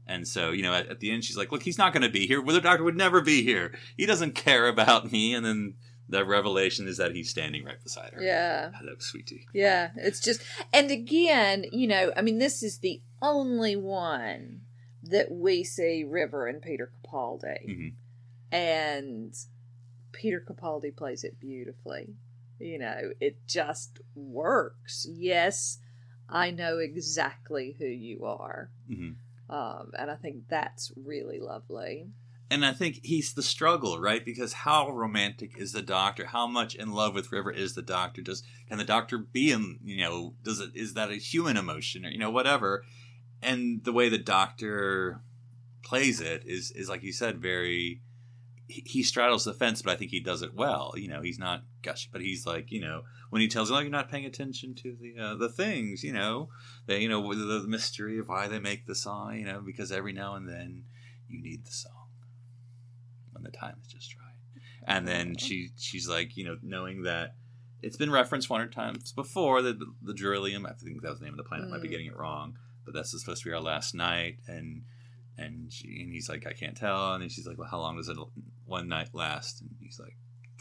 And 0.08 0.28
so, 0.28 0.52
you 0.52 0.62
know, 0.62 0.74
at, 0.74 0.88
at 0.88 1.00
the 1.00 1.10
end, 1.10 1.24
she's 1.24 1.38
like, 1.38 1.52
"Look, 1.52 1.64
he's 1.64 1.80
not 1.80 1.94
going 1.94 2.04
to 2.04 2.10
be 2.10 2.28
here. 2.28 2.40
Well, 2.42 2.54
the 2.54 2.62
doctor 2.62 2.84
would 2.84 2.96
never 2.98 3.22
be 3.22 3.42
here. 3.44 3.74
He 3.98 4.06
doesn't 4.06 4.36
care 4.36 4.68
about 4.68 5.12
me." 5.12 5.34
And 5.34 5.44
then 5.44 5.76
the 6.08 6.24
revelation 6.26 6.88
is 6.88 6.98
that 6.98 7.16
he's 7.16 7.30
standing 7.30 7.64
right 7.64 7.82
beside 7.84 8.14
her. 8.14 8.22
yeah 8.22 8.72
hello, 8.76 8.94
sweetie. 9.00 9.48
Yeah, 9.54 9.92
it's 9.96 10.20
just, 10.20 10.42
and 10.74 10.92
again, 10.92 11.66
you 11.72 11.88
know, 11.88 12.12
I 12.16 12.22
mean, 12.22 12.40
this 12.40 12.62
is 12.62 12.80
the 12.80 13.02
only 13.22 13.76
one 13.76 14.62
that 15.04 15.32
we 15.32 15.64
see 15.64 16.04
River 16.04 16.48
and 16.48 16.62
Peter 16.62 16.92
Capaldi, 17.04 17.66
Mhm. 17.70 17.94
and 18.52 19.36
Peter 20.12 20.40
Capaldi 20.48 20.96
plays 20.96 21.24
it 21.24 21.40
beautifully. 21.40 22.16
You 22.60 22.80
know, 22.80 23.12
it 23.20 23.46
just 23.48 24.00
works. 24.16 25.06
Yes, 25.10 25.80
I 26.30 26.52
know 26.52 26.78
exactly 26.80 27.76
who 27.78 27.86
you 27.86 28.26
are, 28.26 28.72
hmm 28.88 29.12
um, 29.50 29.92
and 29.98 30.10
I 30.10 30.16
think 30.16 30.48
that's 30.48 30.92
really 30.96 31.40
lovely. 31.40 32.08
And 32.50 32.64
I 32.64 32.74
think 32.74 33.00
he's 33.04 33.34
the 33.34 33.42
struggle, 33.42 34.00
right? 34.00 34.24
Because 34.24 34.54
how 34.54 34.92
romantic 34.92 35.58
is 35.58 35.72
the 35.72 35.82
doctor? 35.82 36.28
How 36.28 36.46
much 36.46 36.76
in 36.76 36.92
love 36.92 37.16
with 37.16 37.32
River 37.32 37.52
is 37.52 37.74
the 37.74 37.82
doctor? 37.82 38.22
Does 38.22 38.44
can 38.68 38.78
the 38.78 38.84
doctor 38.84 39.18
be 39.18 39.52
in? 39.52 39.80
You 39.84 40.04
know, 40.04 40.34
does 40.44 40.60
it 40.60 40.72
is 40.76 40.94
that 40.94 41.10
a 41.10 41.16
human 41.16 41.58
emotion 41.58 42.06
or 42.06 42.10
you 42.10 42.20
know 42.20 42.30
whatever? 42.30 42.84
And 43.42 43.84
the 43.84 43.92
way 43.92 44.10
the 44.10 44.20
doctor 44.20 45.22
plays 45.82 46.22
it 46.22 46.44
is 46.46 46.72
is 46.72 46.88
like 46.88 47.04
you 47.04 47.14
said, 47.14 47.42
very. 47.42 48.02
He 48.68 49.04
straddles 49.04 49.46
the 49.46 49.54
fence, 49.54 49.84
but 49.84 49.92
I 49.92 49.96
think 49.96 50.10
he 50.10 50.20
does 50.20 50.42
it 50.42 50.56
well. 50.56 50.94
You 50.98 51.08
know, 51.08 51.22
he's 51.22 51.38
not 51.38 51.66
gushing, 51.84 52.10
but 52.12 52.22
he's 52.22 52.48
like, 52.48 52.72
you 52.72 52.82
know, 52.82 53.04
when 53.30 53.40
he 53.40 53.48
tells 53.48 53.70
you, 53.70 53.76
"Oh, 53.76 53.80
you're 53.80 53.92
not 53.92 54.10
paying 54.10 54.26
attention 54.26 54.74
to 54.76 54.96
the 55.00 55.16
uh, 55.24 55.36
the 55.36 55.50
things," 55.50 56.04
you 56.04 56.14
know, 56.14 56.50
the 56.88 57.00
you 57.00 57.10
know 57.10 57.34
the, 57.34 57.62
the 57.62 57.68
mystery 57.68 58.18
of 58.18 58.28
why 58.28 58.48
they 58.48 58.60
make 58.60 58.86
the 58.86 58.96
song, 58.96 59.38
you 59.38 59.46
know, 59.46 59.62
because 59.62 59.92
every 59.92 60.14
now 60.14 60.34
and 60.34 60.50
then 60.50 60.86
you 61.28 61.44
need 61.44 61.66
the 61.66 61.72
song 61.72 62.05
the 63.46 63.52
time 63.52 63.76
is 63.82 63.88
just 63.88 64.16
right. 64.16 64.62
And 64.88 65.08
then 65.08 65.36
she 65.38 65.70
she's 65.78 66.08
like, 66.08 66.36
you 66.38 66.46
know, 66.46 66.58
knowing 66.62 67.04
that 67.04 67.36
it's 67.82 67.98
been 67.98 68.12
referenced 68.12 68.50
one 68.50 68.60
hundred 68.60 68.74
times 68.74 69.12
before 69.12 69.62
the 69.62 69.74
the 70.02 70.14
Darillium. 70.14 70.66
I 70.70 70.74
think 70.74 71.02
that 71.02 71.10
was 71.10 71.20
the 71.20 71.26
name 71.26 71.34
of 71.34 71.38
the 71.38 71.44
planet. 71.44 71.70
Might 71.70 71.82
be 71.82 71.88
Mm. 71.88 71.92
getting 71.92 72.08
it 72.08 72.18
wrong, 72.18 72.58
but 72.84 72.94
that's 72.94 73.12
supposed 73.12 73.44
to 73.44 73.50
be 73.50 73.54
our 73.54 73.62
last 73.62 73.96
night. 73.96 74.38
And 74.48 74.84
and 75.38 75.72
she 75.72 76.02
and 76.02 76.12
he's 76.14 76.30
like, 76.30 76.46
I 76.48 76.54
can't 76.54 76.78
tell. 76.78 77.14
And 77.14 77.22
then 77.22 77.30
she's 77.30 77.46
like, 77.48 77.58
Well, 77.58 77.68
how 77.70 77.80
long 77.80 77.98
does 77.98 78.10
it 78.10 78.18
one 78.66 78.88
night 78.88 79.10
last? 79.14 79.62
And 79.62 79.72
he's 79.80 80.00
like, 80.00 80.16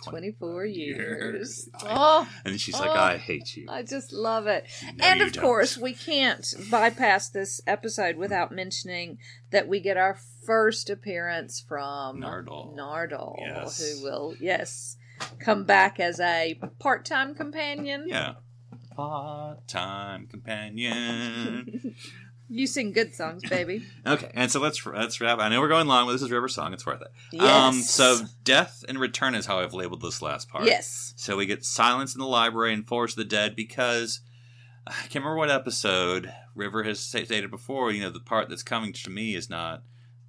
24 0.05 0.64
years. 0.66 0.99
years. 0.99 1.68
Oh, 1.86 2.28
And 2.45 2.61
she's 2.61 2.78
like, 2.78 2.90
Oh. 2.90 2.95
I 2.95 3.16
hate 3.16 3.57
you. 3.57 3.66
I 3.68 3.82
just 3.82 4.12
love 4.12 4.47
it. 4.47 4.64
No, 4.97 5.05
and 5.05 5.22
of 5.22 5.32
don't. 5.32 5.42
course, 5.42 5.76
we 5.78 5.95
can't 5.95 6.47
bypass 6.70 7.28
this 7.30 7.61
episode 7.66 8.16
without 8.16 8.53
mentioning 8.53 9.18
that 9.51 9.68
we 9.68 9.80
get 9.80 9.97
our 9.97 10.18
first 10.47 10.90
appearance 10.90 11.64
from 11.66 12.20
Nardole. 12.20 12.76
Nardole, 12.76 13.36
Yes. 13.40 13.78
who 13.80 14.03
will, 14.05 14.34
yes, 14.40 14.97
come 15.38 15.64
back 15.64 15.99
as 16.01 16.20
a 16.20 16.59
part 16.78 17.05
time 17.05 17.34
companion. 17.34 18.05
Yeah. 18.09 18.34
Part-time 18.97 20.28
companion. 20.28 21.95
You 22.49 22.66
sing 22.66 22.92
good 22.92 23.14
songs, 23.14 23.42
baby. 23.49 23.82
okay, 24.07 24.30
and 24.34 24.51
so 24.51 24.61
let's 24.61 24.84
let's 24.86 25.20
wrap. 25.20 25.38
I 25.38 25.49
know 25.49 25.61
we're 25.61 25.68
going 25.68 25.86
long, 25.86 26.07
but 26.07 26.12
this 26.12 26.22
is 26.22 26.30
River 26.30 26.49
Song. 26.49 26.72
It's 26.74 26.84
worth 26.84 27.01
it. 27.01 27.09
Yes. 27.32 27.51
Um, 27.51 27.74
so 27.80 28.18
death 28.45 28.84
and 28.88 28.99
return 28.99 29.34
is 29.34 29.47
how 29.47 29.61
I've 29.61 29.72
labeled 29.74 30.03
this 30.03 30.20
last 30.20 30.49
part. 30.49 30.66
yes. 30.66 31.14
So 31.16 31.36
we 31.36 31.47
get 31.47 31.64
silence 31.64 32.14
in 32.14 32.20
the 32.20 32.26
library 32.26 32.74
and 32.74 32.86
Forest 32.86 33.14
of 33.14 33.24
the 33.24 33.28
Dead 33.30 33.57
because 33.57 34.20
I 34.86 34.92
can't 34.92 35.16
remember 35.24 35.36
what 35.36 35.51
episode 35.51 36.32
River 36.55 36.82
has 36.82 37.01
stated 37.01 37.51
before. 37.51 37.90
You 37.90 38.03
know, 38.03 38.11
the 38.11 38.20
part 38.20 38.49
that's 38.51 38.62
coming 38.62 38.92
to 38.92 39.11
me 39.11 39.34
is 39.34 39.49
not 39.49 39.82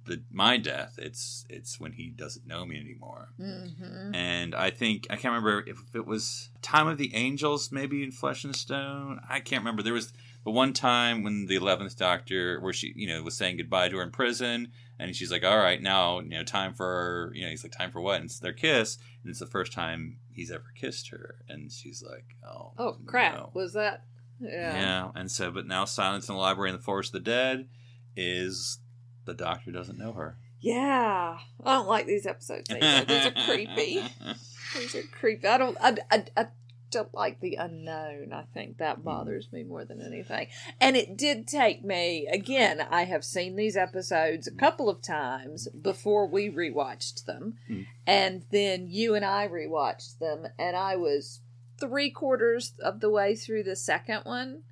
the 0.06 0.22
my 0.32 0.56
death. 0.56 0.94
It's 0.98 1.44
it's 1.50 1.78
when 1.78 1.92
he 1.92 2.08
doesn't 2.08 2.46
know 2.46 2.64
me 2.64 2.78
anymore. 2.80 3.28
hmm 3.36 4.14
And 4.14 4.54
I 4.54 4.70
think 4.70 5.06
I 5.10 5.16
can't 5.16 5.34
remember 5.34 5.62
if 5.68 5.78
it 5.94 6.06
was 6.06 6.48
Time 6.62 6.86
of 6.86 6.96
the 6.96 7.14
Angels, 7.14 7.70
maybe 7.70 8.02
in 8.02 8.10
Flesh 8.10 8.42
and 8.44 8.56
Stone. 8.56 9.20
I 9.28 9.40
can't 9.40 9.60
remember. 9.60 9.82
There 9.82 9.92
was 9.92 10.12
the 10.46 10.50
one 10.52 10.72
time 10.72 11.24
when 11.24 11.46
the 11.46 11.56
eleventh 11.56 11.98
Doctor, 11.98 12.60
where 12.60 12.72
she, 12.72 12.92
you 12.94 13.08
know, 13.08 13.20
was 13.22 13.36
saying 13.36 13.56
goodbye 13.58 13.88
to 13.88 13.96
her 13.96 14.02
in 14.04 14.12
prison, 14.12 14.68
and 14.98 15.14
she's 15.14 15.30
like, 15.32 15.44
"All 15.44 15.58
right, 15.58 15.82
now, 15.82 16.20
you 16.20 16.28
know, 16.30 16.44
time 16.44 16.72
for," 16.72 17.32
you 17.34 17.42
know, 17.44 17.50
he's 17.50 17.64
like, 17.64 17.72
"Time 17.72 17.90
for 17.90 18.00
what?" 18.00 18.16
And 18.20 18.26
it's 18.26 18.38
their 18.38 18.52
kiss, 18.52 18.96
and 19.22 19.30
it's 19.30 19.40
the 19.40 19.46
first 19.46 19.72
time 19.72 20.18
he's 20.32 20.52
ever 20.52 20.72
kissed 20.76 21.08
her, 21.10 21.40
and 21.48 21.70
she's 21.72 22.00
like, 22.08 22.36
"Oh, 22.48 22.72
Oh, 22.78 22.96
crap. 23.06 23.34
no." 23.34 23.50
Was 23.54 23.72
that? 23.72 24.04
Yeah. 24.40 24.74
Yeah, 24.80 25.10
and 25.16 25.28
so, 25.30 25.50
but 25.50 25.66
now 25.66 25.84
Silence 25.84 26.28
in 26.28 26.36
the 26.36 26.40
Library 26.40 26.70
in 26.70 26.76
the 26.76 26.82
Forest 26.82 27.12
of 27.14 27.24
the 27.24 27.30
Dead 27.30 27.68
is 28.16 28.78
the 29.24 29.34
Doctor 29.34 29.72
doesn't 29.72 29.98
know 29.98 30.12
her. 30.12 30.38
Yeah. 30.60 31.38
I 31.64 31.72
don't 31.74 31.88
like 31.88 32.06
these 32.06 32.24
episodes 32.26 32.70
either. 32.70 33.04
These 33.04 33.26
are 33.26 33.44
creepy. 33.46 34.02
These 34.76 34.94
are 34.94 35.02
creepy. 35.12 35.46
I 35.48 35.58
don't. 35.58 35.76
I, 35.80 35.96
I, 36.10 36.24
I 36.36 36.46
don't 36.90 37.12
like 37.14 37.40
the 37.40 37.56
unknown. 37.56 38.32
I 38.32 38.44
think 38.54 38.78
that 38.78 39.02
bothers 39.04 39.48
me 39.52 39.64
more 39.64 39.84
than 39.84 40.00
anything. 40.00 40.48
And 40.80 40.96
it 40.96 41.16
did 41.16 41.46
take 41.48 41.84
me 41.84 42.26
again. 42.30 42.80
I 42.90 43.04
have 43.04 43.24
seen 43.24 43.56
these 43.56 43.76
episodes 43.76 44.46
a 44.46 44.52
couple 44.52 44.88
of 44.88 45.02
times 45.02 45.68
before 45.68 46.26
we 46.26 46.48
rewatched 46.50 47.24
them, 47.24 47.58
Mm. 47.68 47.86
and 48.06 48.42
then 48.50 48.86
you 48.88 49.14
and 49.14 49.24
I 49.24 49.48
rewatched 49.48 50.18
them, 50.18 50.46
and 50.58 50.76
I 50.76 50.96
was 50.96 51.40
three 51.78 52.10
quarters 52.10 52.72
of 52.80 53.00
the 53.00 53.10
way 53.10 53.34
through 53.34 53.64
the 53.64 53.76
second 53.76 54.22
one, 54.24 54.62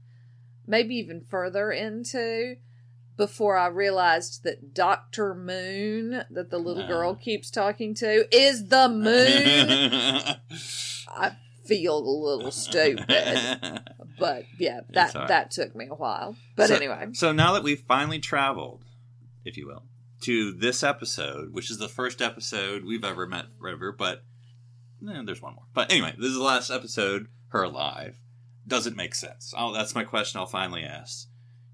maybe 0.67 0.95
even 0.97 1.21
further 1.21 1.71
into. 1.73 2.57
Before 3.17 3.57
I 3.57 3.69
realized 3.69 4.43
that 4.43 4.75
Dr. 4.75 5.35
Moon, 5.37 6.25
that 6.31 6.51
the 6.51 6.59
little 6.59 6.83
Ah. 6.83 6.89
girl 6.89 7.15
keeps 7.15 7.49
talking 7.49 7.95
to, 7.95 8.27
is 8.37 8.67
the 8.71 8.89
moon. 8.89 10.37
I 11.09 11.37
feel 11.65 11.99
a 11.99 12.01
little 12.01 12.51
stupid, 12.51 13.07
but 14.19 14.45
yeah, 14.59 14.81
that 14.91 15.15
right. 15.15 15.29
that 15.29 15.51
took 15.51 15.75
me 15.75 15.87
a 15.91 15.95
while. 15.95 16.37
But 16.57 16.69
So- 16.69 16.77
anyway, 16.77 17.09
So 17.13 17.33
now 17.33 17.53
that 17.55 17.63
we've 17.63 17.81
finally 17.81 18.19
traveled, 18.19 18.83
if 19.45 19.57
you 19.57 19.67
will, 19.67 19.85
to 20.23 20.53
this 20.53 20.83
episode, 20.83 21.53
which 21.53 21.71
is 21.71 21.79
the 21.79 21.89
first 21.89 22.23
episode 22.23 22.85
we've 22.85 23.05
ever 23.05 23.27
met 23.27 23.47
River, 23.59 23.93
but 23.93 24.25
eh, 25.09 25.23
there's 25.25 25.43
one 25.43 25.55
more. 25.55 25.65
But 25.75 25.91
anyway, 25.93 26.15
this 26.17 26.29
is 26.31 26.37
the 26.37 26.43
last 26.43 26.71
episode, 26.71 27.27
her 27.49 27.63
alive. 27.63 28.17
Does 28.67 28.87
it 28.87 28.97
make 28.97 29.15
sense? 29.15 29.53
Oh, 29.57 29.73
that's 29.75 29.95
my 29.95 30.05
question 30.05 30.41
I'll 30.41 30.47
finally 30.47 30.83
ask. 30.85 31.29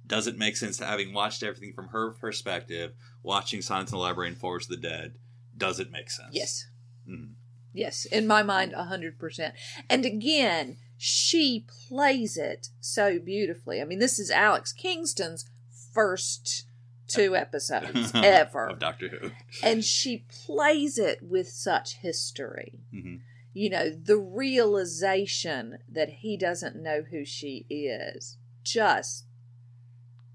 Does 0.07 0.26
it 0.26 0.36
make 0.36 0.57
sense 0.57 0.80
having 0.80 1.12
watched 1.14 1.45
everything 1.45 1.72
from 1.72 1.88
her 1.88 2.11
perspective, 2.11 2.93
watching 3.22 3.62
Silence 3.62 3.93
in 3.93 3.97
the 3.97 4.03
Library 4.03 4.28
and 4.30 4.36
Forest 4.36 4.68
of 4.70 4.80
the 4.80 4.88
Dead? 4.88 5.14
Does 5.57 5.78
it 5.78 5.93
make 5.93 6.11
sense? 6.11 6.30
yes, 6.32 6.66
Mm. 7.09 7.34
Yes, 7.72 8.04
in 8.04 8.26
my 8.26 8.42
mind, 8.42 8.72
a 8.72 8.84
hundred 8.84 9.18
percent. 9.18 9.54
And 9.88 10.04
again, 10.04 10.76
she 10.96 11.64
plays 11.88 12.36
it 12.36 12.68
so 12.80 13.18
beautifully. 13.18 13.80
I 13.80 13.84
mean, 13.84 13.98
this 13.98 14.18
is 14.18 14.30
Alex 14.30 14.72
Kingston's 14.72 15.48
first 15.92 16.66
two 17.08 17.34
episodes 17.34 18.12
ever, 18.14 18.68
of 18.68 18.78
Doctor 18.78 19.08
Who. 19.08 19.30
and 19.62 19.84
she 19.84 20.24
plays 20.28 20.98
it 20.98 21.22
with 21.22 21.48
such 21.48 21.96
history. 21.96 22.80
hmm 22.92 23.16
you 23.52 23.68
know, 23.68 23.90
the 23.90 24.16
realization 24.16 25.78
that 25.88 26.08
he 26.08 26.36
doesn't 26.36 26.76
know 26.76 27.02
who 27.10 27.24
she 27.24 27.66
is 27.68 28.36
just 28.62 29.24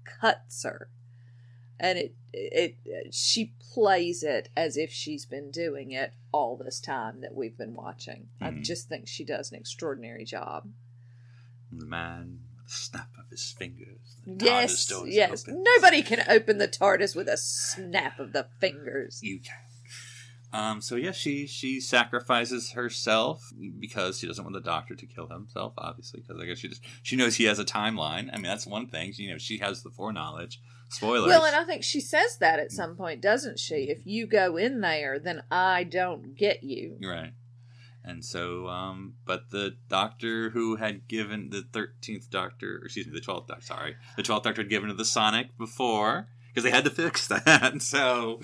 cuts 0.04 0.64
her. 0.64 0.90
And 1.80 1.98
it, 1.98 2.14
it, 2.36 3.14
she 3.14 3.54
plays 3.72 4.22
it 4.22 4.48
as 4.56 4.76
if 4.76 4.90
she's 4.90 5.24
been 5.26 5.50
doing 5.50 5.90
it 5.92 6.12
all 6.32 6.56
this 6.56 6.80
time 6.80 7.20
that 7.22 7.34
we've 7.34 7.56
been 7.56 7.74
watching. 7.74 8.28
I 8.40 8.50
Mhm. 8.50 8.62
just 8.64 8.88
think 8.88 9.08
she 9.08 9.24
does 9.24 9.50
an 9.50 9.58
extraordinary 9.58 10.24
job. 10.24 10.70
The 11.72 11.86
man 11.86 12.40
with 12.56 12.66
the 12.66 12.70
snap 12.72 13.10
of 13.18 13.28
his 13.30 13.50
fingers. 13.58 14.16
the 14.26 14.44
Yes, 14.44 14.86
TARDIS 14.86 15.12
yes. 15.12 15.42
open. 15.48 15.62
Nobody 15.62 16.02
can 16.02 16.24
open 16.28 16.58
the 16.58 16.68
TARDIS 16.68 17.14
with 17.16 17.28
a 17.28 17.36
snap 17.36 18.18
of 18.18 18.32
the 18.32 18.48
fingers. 18.60 19.20
you 19.22 19.40
can. 19.40 19.54
Um, 20.52 20.80
so 20.80 20.94
yeah, 20.96 21.10
she 21.12 21.46
she 21.46 21.80
sacrifices 21.80 22.70
herself 22.72 23.52
because 23.78 24.18
she 24.20 24.26
doesn't 24.26 24.42
want 24.44 24.54
the 24.54 24.60
doctor 24.60 24.94
to 24.94 25.06
kill 25.06 25.28
himself. 25.28 25.74
Obviously, 25.76 26.20
because 26.22 26.40
I 26.40 26.46
guess 26.46 26.58
she 26.58 26.68
just 26.68 26.82
she 27.02 27.16
knows 27.16 27.34
he 27.36 27.44
has 27.44 27.58
a 27.58 27.64
timeline. 27.64 28.30
I 28.32 28.36
mean, 28.36 28.44
that's 28.44 28.66
one 28.66 28.86
thing. 28.86 29.12
You 29.16 29.32
know, 29.32 29.38
she 29.38 29.58
has 29.58 29.82
the 29.82 29.90
foreknowledge. 29.90 30.60
Spoilers. 30.88 31.26
Well, 31.28 31.44
and 31.44 31.56
I 31.56 31.64
think 31.64 31.82
she 31.82 32.00
says 32.00 32.38
that 32.38 32.58
at 32.60 32.70
some 32.72 32.96
point, 32.96 33.20
doesn't 33.20 33.58
she? 33.58 33.88
If 33.90 34.06
you 34.06 34.26
go 34.26 34.56
in 34.56 34.80
there, 34.80 35.18
then 35.18 35.42
I 35.50 35.84
don't 35.84 36.34
get 36.36 36.62
you. 36.62 36.96
Right. 37.02 37.32
And 38.04 38.24
so, 38.24 38.68
um, 38.68 39.14
but 39.24 39.50
the 39.50 39.76
doctor 39.88 40.50
who 40.50 40.76
had 40.76 41.08
given 41.08 41.50
the 41.50 41.62
thirteenth 41.72 42.30
doctor, 42.30 42.78
or 42.80 42.84
excuse 42.84 43.06
me, 43.06 43.12
the 43.12 43.20
twelfth 43.20 43.48
doctor, 43.48 43.64
sorry, 43.66 43.96
the 44.16 44.22
twelfth 44.22 44.44
doctor 44.44 44.62
had 44.62 44.70
given 44.70 44.88
to 44.90 44.94
the 44.94 45.04
Sonic 45.04 45.58
before 45.58 46.28
because 46.48 46.62
they 46.62 46.70
had 46.70 46.84
to 46.84 46.90
fix 46.90 47.26
that. 47.44 47.82
so, 47.82 48.40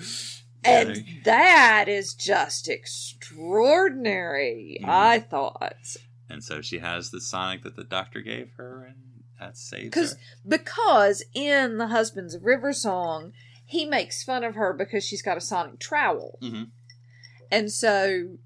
And 0.65 0.97
yeah, 0.97 1.03
that 1.23 1.85
is 1.87 2.13
just 2.13 2.67
extraordinary, 2.67 4.79
Mhm. 4.81 4.89
I 4.89 5.19
thought. 5.19 5.95
and 6.29 6.43
so 6.43 6.61
she 6.61 6.79
has 6.79 7.11
the 7.11 7.21
Sonic 7.21 7.63
that 7.63 7.75
the 7.77 7.83
doctor 7.85 8.19
gave 8.21 8.51
her, 8.57 8.83
and 8.85 9.12
that 9.43 9.57
saves 9.57 9.83
Because 9.85 10.13
her. 10.13 10.19
because 10.47 11.23
in 11.33 11.77
The 11.77 11.87
Husbands 11.87 12.33
of 12.35 12.43
River 12.45 12.73
Song, 12.73 13.33
he 13.65 13.85
makes 13.85 14.23
fun 14.23 14.43
of 14.43 14.55
her 14.55 14.73
because 14.73 15.03
she's 15.03 15.21
got 15.21 15.37
a 15.37 15.41
sonic 15.41 15.79
trowel. 15.79 16.37
Mhm. 16.41 16.69
And 17.51 17.71
so 17.71 18.37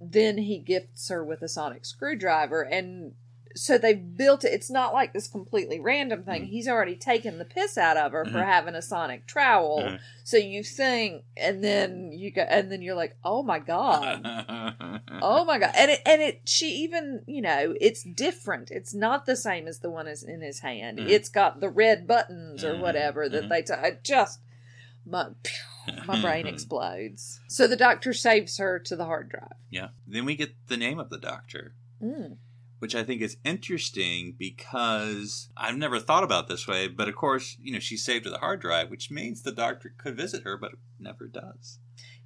then 0.00 0.38
he 0.38 0.58
gifts 0.58 1.08
her 1.08 1.24
with 1.24 1.42
a 1.42 1.48
sonic 1.48 1.84
screwdriver. 1.84 2.62
And 2.62 3.14
so 3.54 3.78
they've 3.78 4.16
built 4.16 4.44
it. 4.44 4.52
It's 4.52 4.70
not 4.70 4.92
like 4.92 5.12
this 5.12 5.28
completely 5.28 5.80
random 5.80 6.22
thing. 6.22 6.42
Mhm. 6.42 6.48
He's 6.48 6.68
already 6.68 6.96
taken 6.96 7.38
the 7.38 7.44
piss 7.44 7.76
out 7.78 7.96
of 7.96 8.12
her 8.12 8.24
for 8.24 8.38
Mhm. 8.38 8.44
having 8.46 8.74
a 8.74 8.82
sonic 8.82 9.26
trowel. 9.26 9.80
Mhm. 9.82 10.00
So 10.24 10.36
you 10.36 10.62
think, 10.62 11.24
and 11.36 11.62
then 11.64 12.12
you 12.12 12.30
go, 12.30 12.42
and 12.42 12.70
then 12.70 12.82
you're 12.82 12.94
like, 12.94 13.16
oh 13.24 13.42
my 13.42 13.58
God. 13.58 14.22
Oh 15.20 15.44
my 15.44 15.58
god! 15.58 15.72
And 15.76 15.90
it, 15.90 16.00
and 16.06 16.22
it, 16.22 16.42
she 16.44 16.68
even, 16.84 17.22
you 17.26 17.42
know, 17.42 17.74
it's 17.80 18.02
different. 18.02 18.70
It's 18.70 18.94
not 18.94 19.26
the 19.26 19.34
same 19.36 19.66
as 19.66 19.80
the 19.80 19.90
one 19.90 20.06
is 20.06 20.22
in 20.22 20.40
his 20.42 20.60
hand. 20.60 20.98
Mhm. 20.98 21.08
It's 21.08 21.28
got 21.28 21.60
the 21.60 21.68
red 21.68 22.06
buttons 22.06 22.62
or 22.64 22.74
Mhm, 22.74 22.80
whatever 22.80 23.28
that 23.28 23.44
mhm. 23.44 23.48
they. 23.48 23.62
T- 23.62 23.72
I 23.72 23.98
just 24.02 24.40
my 25.04 25.28
my 26.06 26.20
brain 26.20 26.46
explodes. 26.46 27.40
So 27.48 27.66
the 27.66 27.76
doctor 27.76 28.12
saves 28.12 28.58
her 28.58 28.78
to 28.80 28.94
the 28.96 29.06
hard 29.06 29.28
drive. 29.30 29.54
Yeah. 29.70 29.88
Then 30.06 30.24
we 30.24 30.36
get 30.36 30.54
the 30.68 30.76
name 30.76 30.98
of 31.00 31.10
the 31.10 31.18
doctor, 31.18 31.74
Mm. 32.02 32.36
Which 32.78 32.94
I 32.94 33.02
think 33.04 33.22
is 33.22 33.36
interesting 33.44 34.34
because 34.38 35.48
I've 35.56 35.76
never 35.76 35.98
thought 35.98 36.24
about 36.24 36.48
this 36.48 36.66
way. 36.66 36.88
But 36.88 37.08
of 37.08 37.14
course, 37.16 37.56
you 37.60 37.72
know, 37.72 37.78
she's 37.78 38.04
saved 38.04 38.24
to 38.24 38.30
the 38.30 38.38
hard 38.38 38.60
drive, 38.60 38.90
which 38.90 39.10
means 39.10 39.42
the 39.42 39.52
doctor 39.52 39.92
could 39.96 40.16
visit 40.16 40.44
her, 40.44 40.56
but 40.56 40.72
never 40.98 41.26
does. 41.26 41.78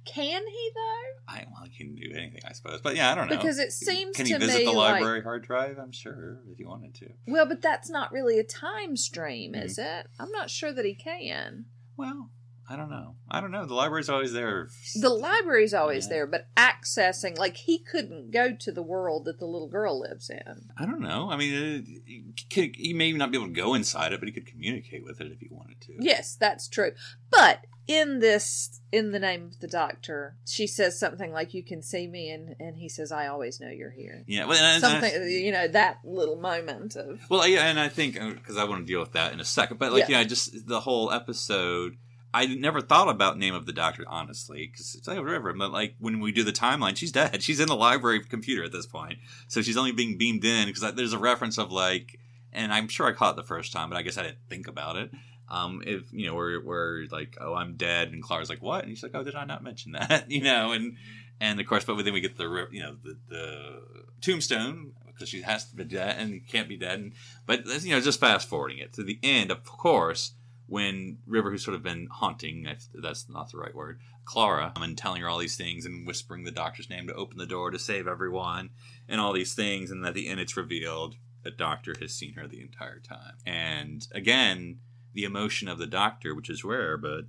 Can 0.05 0.45
he 0.45 0.69
though? 0.75 1.33
I 1.33 1.45
well, 1.51 1.63
he 1.63 1.77
can 1.77 1.95
do 1.95 2.11
anything, 2.13 2.41
I 2.45 2.51
suppose. 2.51 2.81
But 2.81 2.97
yeah, 2.97 3.11
I 3.11 3.15
don't 3.15 3.29
know. 3.29 3.37
Because 3.37 3.57
it 3.57 3.71
seems 3.71 4.17
can 4.17 4.25
he 4.25 4.33
visit 4.33 4.65
the 4.65 4.71
like- 4.71 4.95
library 4.95 5.23
hard 5.23 5.43
drive? 5.43 5.77
I'm 5.79 5.93
sure 5.93 6.39
if 6.51 6.57
he 6.57 6.65
wanted 6.65 6.93
to. 6.95 7.09
Well, 7.25 7.45
but 7.45 7.61
that's 7.61 7.89
not 7.89 8.11
really 8.11 8.37
a 8.37 8.43
time 8.43 8.97
stream, 8.97 9.55
is 9.55 9.77
Mm-hmm. 9.77 9.99
it? 9.99 10.07
I'm 10.19 10.31
not 10.31 10.49
sure 10.49 10.73
that 10.73 10.83
he 10.83 10.93
can. 10.93 11.65
Well, 11.95 12.31
I 12.69 12.75
don't 12.77 12.89
know. 12.89 13.15
I 13.29 13.41
don't 13.41 13.51
know. 13.51 13.65
The 13.65 13.73
library's 13.73 14.09
always 14.09 14.31
there. 14.31 14.69
The 14.99 15.09
library's 15.09 15.73
always 15.73 16.05
Yeah. 16.05 16.09
there, 16.13 16.27
but 16.27 16.47
accessing, 16.55 17.37
like, 17.37 17.57
he 17.57 17.77
couldn't 17.79 18.31
go 18.31 18.55
to 18.55 18.71
the 18.71 18.81
world 18.81 19.25
that 19.25 19.39
the 19.39 19.45
little 19.45 19.67
girl 19.67 19.99
lives 19.99 20.29
in. 20.29 20.69
I 20.77 20.85
don't 20.85 21.01
know. 21.01 21.29
I 21.29 21.35
mean, 21.35 21.53
uh, 21.53 21.99
he, 22.05 22.23
could, 22.49 22.75
he 22.75 22.93
may 22.93 23.11
not 23.11 23.31
be 23.31 23.37
able 23.37 23.47
to 23.47 23.53
go 23.53 23.73
inside 23.73 24.13
it, 24.13 24.19
but 24.21 24.27
he 24.27 24.33
could 24.33 24.47
communicate 24.47 25.03
with 25.03 25.19
it 25.19 25.31
if 25.31 25.39
he 25.39 25.49
wanted 25.51 25.81
to. 25.81 25.93
Yes, 25.99 26.35
that's 26.39 26.67
true. 26.69 26.91
But 27.29 27.65
in 27.85 28.19
this 28.19 28.79
in 28.93 29.11
the 29.11 29.19
name 29.19 29.43
of 29.43 29.59
the 29.59 29.67
doctor 29.67 30.37
she 30.47 30.65
says 30.65 30.97
something 30.97 31.33
like 31.33 31.53
you 31.53 31.61
can 31.61 31.81
see 31.81 32.07
me 32.07 32.29
and 32.29 32.55
and 32.57 32.77
he 32.77 32.87
says 32.87 33.11
i 33.11 33.27
always 33.27 33.59
know 33.59 33.67
you're 33.67 33.91
here 33.91 34.23
Yeah, 34.25 34.45
well, 34.45 34.79
something 34.79 35.11
you 35.29 35.51
know 35.51 35.67
that 35.67 35.97
little 36.05 36.37
moment 36.39 36.95
of 36.95 37.19
Well, 37.29 37.45
yeah, 37.45 37.65
and 37.67 37.77
I 37.77 37.89
think 37.89 38.13
because 38.17 38.55
I 38.55 38.63
want 38.63 38.87
to 38.87 38.87
deal 38.89 39.01
with 39.01 39.11
that 39.13 39.33
in 39.33 39.41
a 39.41 39.45
second, 39.45 39.79
but 39.79 39.91
like, 39.91 40.07
Yeah. 40.07 40.19
yeah, 40.19 40.23
just 40.23 40.65
the 40.65 40.79
whole 40.79 41.11
episode. 41.11 41.97
I 42.33 42.47
never 42.47 42.81
thought 42.81 43.09
about 43.09 43.37
name 43.37 43.53
of 43.53 43.65
the 43.65 43.73
doctor 43.73 44.03
honestly, 44.07 44.67
because 44.71 44.95
it's 44.95 45.07
like 45.07 45.19
whatever. 45.19 45.53
But 45.53 45.71
like 45.71 45.95
when 45.99 46.19
we 46.19 46.31
do 46.31 46.43
the 46.43 46.51
timeline, 46.51 46.97
she's 46.97 47.11
dead. 47.11 47.43
She's 47.43 47.59
in 47.59 47.67
the 47.67 47.75
library 47.75 48.21
computer 48.23 48.63
at 48.63 48.71
this 48.71 48.87
point, 48.87 49.19
so 49.47 49.61
she's 49.61 49.77
only 49.77 49.91
being 49.91 50.17
beamed 50.17 50.43
in 50.43 50.67
because 50.67 50.93
there's 50.95 51.13
a 51.13 51.19
reference 51.19 51.57
of 51.57 51.71
like, 51.71 52.19
and 52.51 52.73
I'm 52.73 52.87
sure 52.87 53.07
I 53.07 53.11
caught 53.11 53.35
it 53.35 53.37
the 53.37 53.43
first 53.43 53.71
time, 53.71 53.89
but 53.89 53.97
I 53.97 54.01
guess 54.01 54.17
I 54.17 54.23
didn't 54.23 54.49
think 54.49 54.67
about 54.67 54.95
it. 54.95 55.11
Um, 55.49 55.83
if 55.85 56.11
you 56.11 56.25
know, 56.25 56.35
where 56.35 56.59
where 56.59 57.05
like, 57.11 57.37
oh, 57.39 57.53
I'm 57.53 57.75
dead, 57.75 58.11
and 58.11 58.23
Clara's 58.23 58.49
like, 58.49 58.63
what? 58.63 58.81
And 58.81 58.89
he's 58.89 59.03
like, 59.03 59.13
oh, 59.13 59.23
did 59.23 59.35
I 59.35 59.45
not 59.45 59.63
mention 59.63 59.91
that? 59.99 60.31
you 60.31 60.41
know, 60.41 60.71
and 60.71 60.97
and 61.39 61.59
of 61.59 61.67
course, 61.67 61.83
but 61.83 62.03
then 62.03 62.13
we 62.13 62.21
get 62.21 62.37
the 62.37 62.67
you 62.71 62.81
know 62.81 62.95
the 63.03 63.17
the 63.29 63.81
tombstone 64.21 64.93
because 65.05 65.29
she 65.29 65.41
has 65.41 65.65
to 65.69 65.75
be 65.75 65.83
dead 65.83 66.19
and 66.19 66.47
can't 66.47 66.67
be 66.67 66.77
dead. 66.77 66.99
And, 66.99 67.13
but 67.45 67.65
you 67.83 67.91
know, 67.91 68.01
just 68.01 68.19
fast 68.19 68.49
forwarding 68.49 68.79
it 68.79 68.93
to 68.93 69.03
the 69.03 69.19
end, 69.21 69.51
of 69.51 69.63
course, 69.63 70.33
when 70.73 71.19
River, 71.27 71.51
who's 71.51 71.63
sort 71.63 71.75
of 71.75 71.83
been 71.83 72.07
haunting, 72.11 72.65
if 72.65 72.87
that's 72.95 73.29
not 73.29 73.51
the 73.51 73.59
right 73.59 73.75
word, 73.75 73.99
Clara, 74.25 74.73
um, 74.75 74.81
and 74.81 74.97
telling 74.97 75.21
her 75.21 75.29
all 75.29 75.37
these 75.37 75.55
things 75.55 75.85
and 75.85 76.07
whispering 76.07 76.45
the 76.45 76.51
doctor's 76.51 76.89
name 76.89 77.05
to 77.05 77.13
open 77.13 77.37
the 77.37 77.45
door 77.45 77.69
to 77.69 77.77
save 77.77 78.07
everyone 78.07 78.71
and 79.07 79.21
all 79.21 79.33
these 79.33 79.53
things, 79.53 79.91
and 79.91 80.03
at 80.03 80.15
the 80.15 80.27
end 80.27 80.39
it's 80.39 80.57
revealed 80.57 81.15
the 81.43 81.51
doctor 81.51 81.93
has 82.01 82.11
seen 82.11 82.33
her 82.33 82.47
the 82.47 82.59
entire 82.59 82.99
time. 82.99 83.35
And 83.45 84.07
again, 84.15 84.79
the 85.13 85.25
emotion 85.25 85.67
of 85.67 85.77
the 85.77 85.85
doctor, 85.85 86.33
which 86.33 86.49
is 86.49 86.63
rare, 86.63 86.97
but 86.97 87.25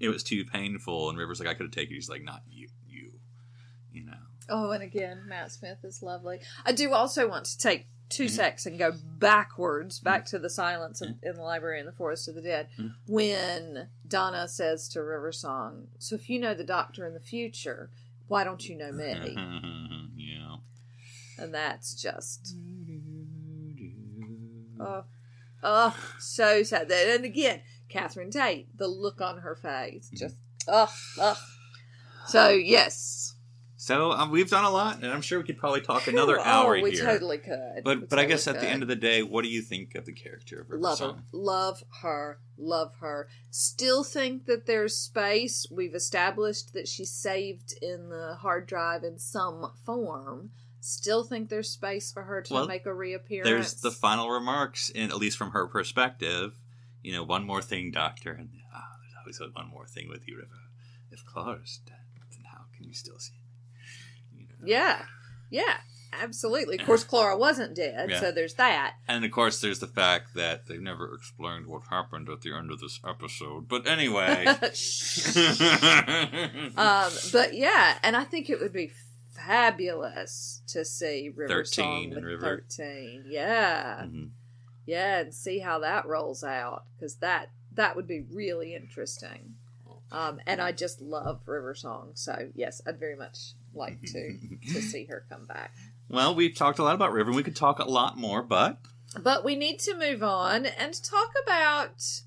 it 0.00 0.08
was 0.08 0.24
too 0.24 0.44
painful. 0.44 1.10
And 1.10 1.16
River's 1.16 1.38
like, 1.38 1.48
I 1.48 1.54
could 1.54 1.66
have 1.66 1.72
taken 1.72 1.92
it. 1.92 1.94
He's 1.94 2.08
like, 2.10 2.24
not 2.24 2.42
you, 2.50 2.70
you, 2.88 3.12
you 3.92 4.04
know. 4.04 4.18
oh 4.48 4.72
and 4.72 4.82
again 4.82 5.22
matt 5.28 5.52
smith 5.52 5.78
is 5.84 6.02
lovely 6.02 6.40
i 6.66 6.72
do 6.72 6.92
also 6.92 7.28
want 7.28 7.44
to 7.44 7.56
take 7.56 7.86
2 8.10 8.24
Mhm. 8.26 8.30
secs 8.30 8.66
and 8.66 8.78
go 8.78 8.92
backwards 9.18 10.00
back 10.00 10.26
to 10.26 10.38
the 10.38 10.50
silence 10.50 11.00
in, 11.00 11.18
in 11.22 11.36
the 11.36 11.42
library 11.42 11.80
in 11.80 11.86
the 11.86 11.92
forest 11.92 12.28
of 12.28 12.34
the 12.34 12.42
dead 12.42 12.68
Mhm. 12.78 12.94
when 13.06 13.88
donna 14.06 14.46
says 14.48 14.88
to 14.90 15.02
river 15.02 15.32
song 15.32 15.88
so 15.98 16.14
if 16.16 16.28
you 16.28 16.38
know 16.38 16.52
the 16.52 16.64
doctor 16.64 17.06
in 17.06 17.14
the 17.14 17.20
future 17.20 17.90
why 18.28 18.44
don't 18.44 18.68
you 18.68 18.76
know 18.76 18.92
me 18.92 19.12
yeah. 20.16 20.56
and 21.38 21.54
that's 21.54 21.94
just 21.94 22.54
oh 24.80 25.04
oh 25.62 25.96
so 26.18 26.62
sad 26.62 26.88
That 26.88 27.08
and 27.16 27.24
again 27.24 27.62
catherine 27.88 28.30
tate 28.30 28.76
the 28.76 28.88
look 28.88 29.20
on 29.20 29.38
her 29.38 29.54
face 29.54 30.10
just 30.14 30.36
oh, 30.68 30.92
oh. 31.18 31.38
so 32.26 32.50
yes 32.50 33.34
So 33.90 34.12
um, 34.12 34.30
we've 34.30 34.48
done 34.48 34.62
a 34.62 34.70
lot, 34.70 35.02
and 35.02 35.06
I'm 35.06 35.20
sure 35.20 35.40
we 35.40 35.44
could 35.44 35.58
probably 35.58 35.80
talk 35.80 36.06
another 36.06 36.38
oh, 36.38 36.44
hour 36.44 36.80
we 36.80 36.92
here. 36.92 37.04
totally 37.04 37.38
could 37.38 37.82
but 37.82 37.98
We 37.98 38.06
but 38.06 38.20
I 38.20 38.22
totally 38.22 38.26
guess 38.28 38.46
at 38.46 38.60
the 38.60 38.68
end 38.68 38.82
of 38.82 38.88
the 38.88 38.94
day, 38.94 39.24
what 39.24 39.42
do 39.42 39.48
you 39.48 39.62
think 39.62 39.96
of 39.96 40.06
the 40.06 40.12
character 40.12 40.60
of 40.60 40.70
River 40.70 40.80
love 40.80 41.00
her 41.00 41.14
love 41.32 41.82
her 42.02 42.38
love 42.56 42.94
her 43.00 43.28
still 43.50 44.04
think 44.04 44.46
that 44.46 44.66
there's 44.66 44.96
space 44.96 45.66
we've 45.72 45.96
established 45.96 46.72
that 46.72 46.86
she's 46.86 47.10
saved 47.10 47.74
in 47.82 48.10
the 48.10 48.36
hard 48.40 48.68
drive 48.68 49.02
in 49.02 49.18
some 49.18 49.72
form 49.84 50.50
still 50.78 51.24
think 51.24 51.48
there's 51.48 51.70
space 51.70 52.12
for 52.12 52.22
her 52.22 52.42
to 52.42 52.54
Well, 52.54 52.68
make 52.68 52.86
a 52.86 52.94
reappearance 52.94 53.48
There's 53.48 53.74
the 53.74 53.90
final 53.90 54.30
remarks, 54.30 54.90
in 54.90 55.10
at 55.10 55.16
least 55.16 55.36
from 55.36 55.50
her 55.50 55.66
perspective. 55.66 56.54
You 57.02 57.12
know, 57.12 57.24
one 57.24 57.44
more 57.44 57.60
thing, 57.60 57.90
Doctor, 57.90 58.30
and 58.30 58.50
ah, 58.72 58.86
there's 59.24 59.40
always 59.40 59.54
one 59.54 59.68
more 59.68 59.86
thing 59.86 60.08
with 60.08 60.28
you, 60.28 60.36
River. 60.36 60.60
If 61.10 61.24
Clara's 61.24 61.80
dead, 61.86 61.96
then 62.30 62.44
how 62.44 62.66
can 62.76 62.86
you 62.86 62.94
still 62.94 63.18
see 63.18 63.32
me? 63.32 63.38
You 63.38 63.39
know? 63.39 63.39
Yeah. 64.64 65.02
Yeah. 65.50 65.76
Absolutely. 66.12 66.76
Of 66.78 66.86
course 66.86 67.04
clara 67.04 67.36
wasn't 67.38 67.76
dead 67.76 68.10
Yeah. 68.10 68.20
so 68.20 68.32
there's 68.32 68.54
that. 68.54 68.94
And 69.06 69.24
of 69.24 69.30
course, 69.30 69.60
there's 69.60 69.78
the 69.78 69.86
fact 69.86 70.34
that 70.34 70.66
they've 70.66 70.80
never 70.80 71.14
explained 71.14 71.66
what 71.68 71.82
happened 71.88 72.28
at 72.28 72.40
the 72.42 72.52
end 72.52 72.72
of 72.72 72.80
this 72.80 72.98
episode. 73.06 73.68
But 73.68 73.86
anyway. 73.86 74.44
um 76.76 77.10
but 77.32 77.54
yeah. 77.54 77.98
And 78.02 78.16
i 78.16 78.24
think 78.24 78.50
it 78.50 78.60
would 78.60 78.72
be 78.72 78.90
fabulous 79.32 80.62
to 80.68 80.84
see 80.84 81.30
river 81.34 81.64
13 81.64 81.84
song 81.84 82.04
and 82.04 82.14
with 82.14 82.24
River. 82.24 82.64
13 82.68 83.24
yeah. 83.28 84.02
Mhm. 84.04 84.30
yeah 84.86 85.20
and 85.20 85.34
see 85.34 85.60
how 85.60 85.78
that 85.78 86.06
rolls 86.06 86.44
out 86.44 86.84
because 86.98 87.16
that 87.16 87.50
that 87.74 87.96
would 87.96 88.06
be 88.08 88.24
really 88.32 88.74
interesting. 88.74 89.54
Um 90.12 90.40
and 90.46 90.60
i 90.60 90.72
just 90.72 91.00
love 91.00 91.40
river 91.46 91.74
song 91.74 92.10
so 92.14 92.50
yes 92.54 92.80
i'd 92.86 92.98
very 92.98 93.16
much 93.16 93.52
like 93.74 94.00
to 94.02 94.38
to 94.72 94.82
see 94.92 95.04
her 95.04 95.24
come 95.28 95.46
back 95.46 95.72
Well, 96.08 96.34
we've 96.34 96.56
talked 96.56 96.78
a 96.78 96.82
lot 96.82 96.94
about 96.94 97.12
River. 97.12 97.32
We 97.32 97.42
could 97.42 97.56
talk 97.56 97.78
a 97.78 97.84
lot 97.84 98.16
more, 98.16 98.42
but 98.42 98.78
but 99.18 99.44
we 99.44 99.56
need 99.56 99.78
to 99.80 99.96
move 99.96 100.22
on 100.22 100.66
and 100.66 101.02
talk 101.02 101.32
about 101.42 102.22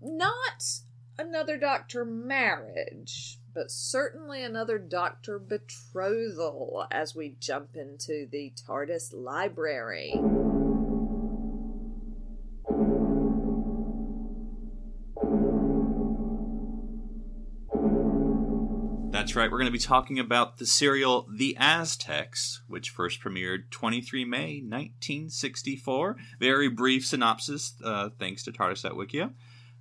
not 0.00 0.80
another 1.18 1.56
doctor 1.56 2.04
marriage 2.04 3.38
but 3.56 3.70
certainly 3.70 4.44
another 4.44 4.78
doctor 4.78 5.38
betrothal 5.38 6.86
as 6.90 7.14
we 7.14 7.36
jump 7.40 7.74
into 7.74 8.26
the 8.30 8.52
tardis 8.54 9.14
library 9.14 10.12
right. 19.36 19.50
We're 19.50 19.58
going 19.58 19.66
to 19.66 19.72
be 19.72 19.78
talking 19.78 20.18
about 20.18 20.56
the 20.56 20.66
serial 20.66 21.26
The 21.30 21.56
Aztecs, 21.58 22.62
which 22.66 22.90
first 22.90 23.20
premiered 23.20 23.70
23 23.70 24.24
May 24.24 24.60
1964. 24.60 26.16
Very 26.40 26.68
brief 26.68 27.06
synopsis, 27.06 27.74
uh, 27.84 28.10
thanks 28.18 28.42
to 28.44 28.52
TARDIS 28.52 28.84
at 28.84 28.92
Wikia. 28.92 29.32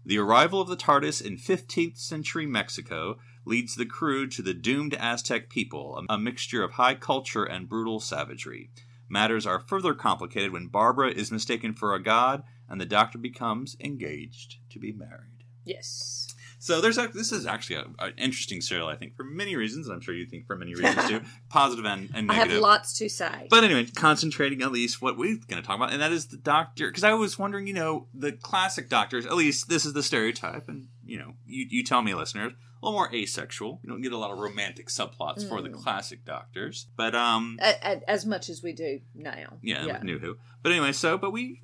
The 0.05 0.17
arrival 0.19 0.61
of 0.61 0.67
the 0.67 0.75
TARDIS 0.75 1.25
in 1.25 1.37
15th 1.37 1.97
century 1.97 2.45
Mexico 2.45 3.17
leads 3.45 3.75
the 3.75 3.85
crew 3.85 4.27
to 4.27 4.41
the 4.41 4.53
doomed 4.53 4.93
Aztec 4.95 5.49
people, 5.49 6.03
a 6.09 6.17
mixture 6.17 6.63
of 6.63 6.71
high 6.71 6.95
culture 6.95 7.43
and 7.43 7.69
brutal 7.69 7.99
savagery. 7.99 8.71
Matters 9.07 9.45
are 9.45 9.59
further 9.59 9.93
complicated 9.93 10.51
when 10.51 10.67
Barbara 10.67 11.11
is 11.11 11.31
mistaken 11.31 11.73
for 11.73 11.93
a 11.93 12.03
god 12.03 12.43
and 12.67 12.81
the 12.81 12.85
doctor 12.85 13.17
becomes 13.17 13.77
engaged 13.79 14.57
to 14.71 14.79
be 14.79 14.91
married. 14.91 15.43
yes 15.63 16.24
So 16.65 16.81
there's 16.81 16.97
a, 16.97 17.07
this 17.13 17.31
is 17.31 17.45
actually 17.45 17.75
an 17.99 18.13
interesting 18.17 18.59
serial, 18.59 18.87
I 18.87 18.95
think, 18.95 19.15
for 19.15 19.23
many 19.23 19.55
reasons. 19.55 19.87
I'm 19.87 20.01
sure 20.01 20.15
you 20.15 20.25
think 20.25 20.47
for 20.47 20.55
many 20.55 20.73
reasons 20.73 21.07
too, 21.07 21.21
positive 21.49 21.85
and, 21.85 22.09
and 22.15 22.31
i 22.31 22.33
have 22.33 22.47
negative. 22.47 22.63
lots 22.63 22.97
to 22.97 23.07
say 23.07 23.45
But 23.51 23.63
anyway, 23.63 23.85
concentrating 23.95 24.63
at 24.63 24.71
least 24.71 24.99
what 24.99 25.15
we're 25.15 25.37
going 25.47 25.61
to 25.61 25.67
talk 25.67 25.75
about, 25.75 25.93
and 25.93 26.01
that 26.01 26.11
is 26.11 26.25
the 26.25 26.37
Doctor. 26.37 26.87
Because 26.87 27.03
I 27.03 27.13
was 27.13 27.37
wondering, 27.37 27.67
you 27.67 27.75
know, 27.75 28.07
the 28.15 28.31
classic 28.31 28.89
Doctors. 28.89 29.27
At 29.27 29.35
least 29.35 29.69
this 29.69 29.85
is 29.85 29.93
the 29.93 30.01
stereotype, 30.01 30.67
and 30.67 30.87
you 31.05 31.19
know, 31.19 31.33
you 31.45 31.67
you 31.69 31.83
tell 31.83 32.01
me, 32.01 32.15
listeners, 32.15 32.53
a 32.85 32.89
little 32.89 32.99
more 32.99 33.13
asexual. 33.13 33.79
You 33.83 33.89
don't 33.89 34.01
get 34.01 34.11
a 34.11 34.17
lot 34.17 34.31
of 34.31 34.37
romantic 34.37 34.87
subplots 34.89 35.47
for 35.47 35.61
the 35.61 35.69
Mm. 35.69 35.81
classic 35.83 36.23
Doctors. 36.25 36.87
But 36.95 37.15
um, 37.15 37.57
A- 37.61 37.75
a- 37.83 38.09
as 38.09 38.25
much 38.25 38.49
as 38.49 38.61
we 38.61 38.73
do 38.73 38.99
now 39.15 39.57
yeah, 39.61 39.85
with 39.85 40.03
New 40.03 40.19
Who. 40.19 40.37
But 40.61 40.71
anyway, 40.71 40.91
so 40.91 41.17
but 41.17 41.31
we 41.31 41.61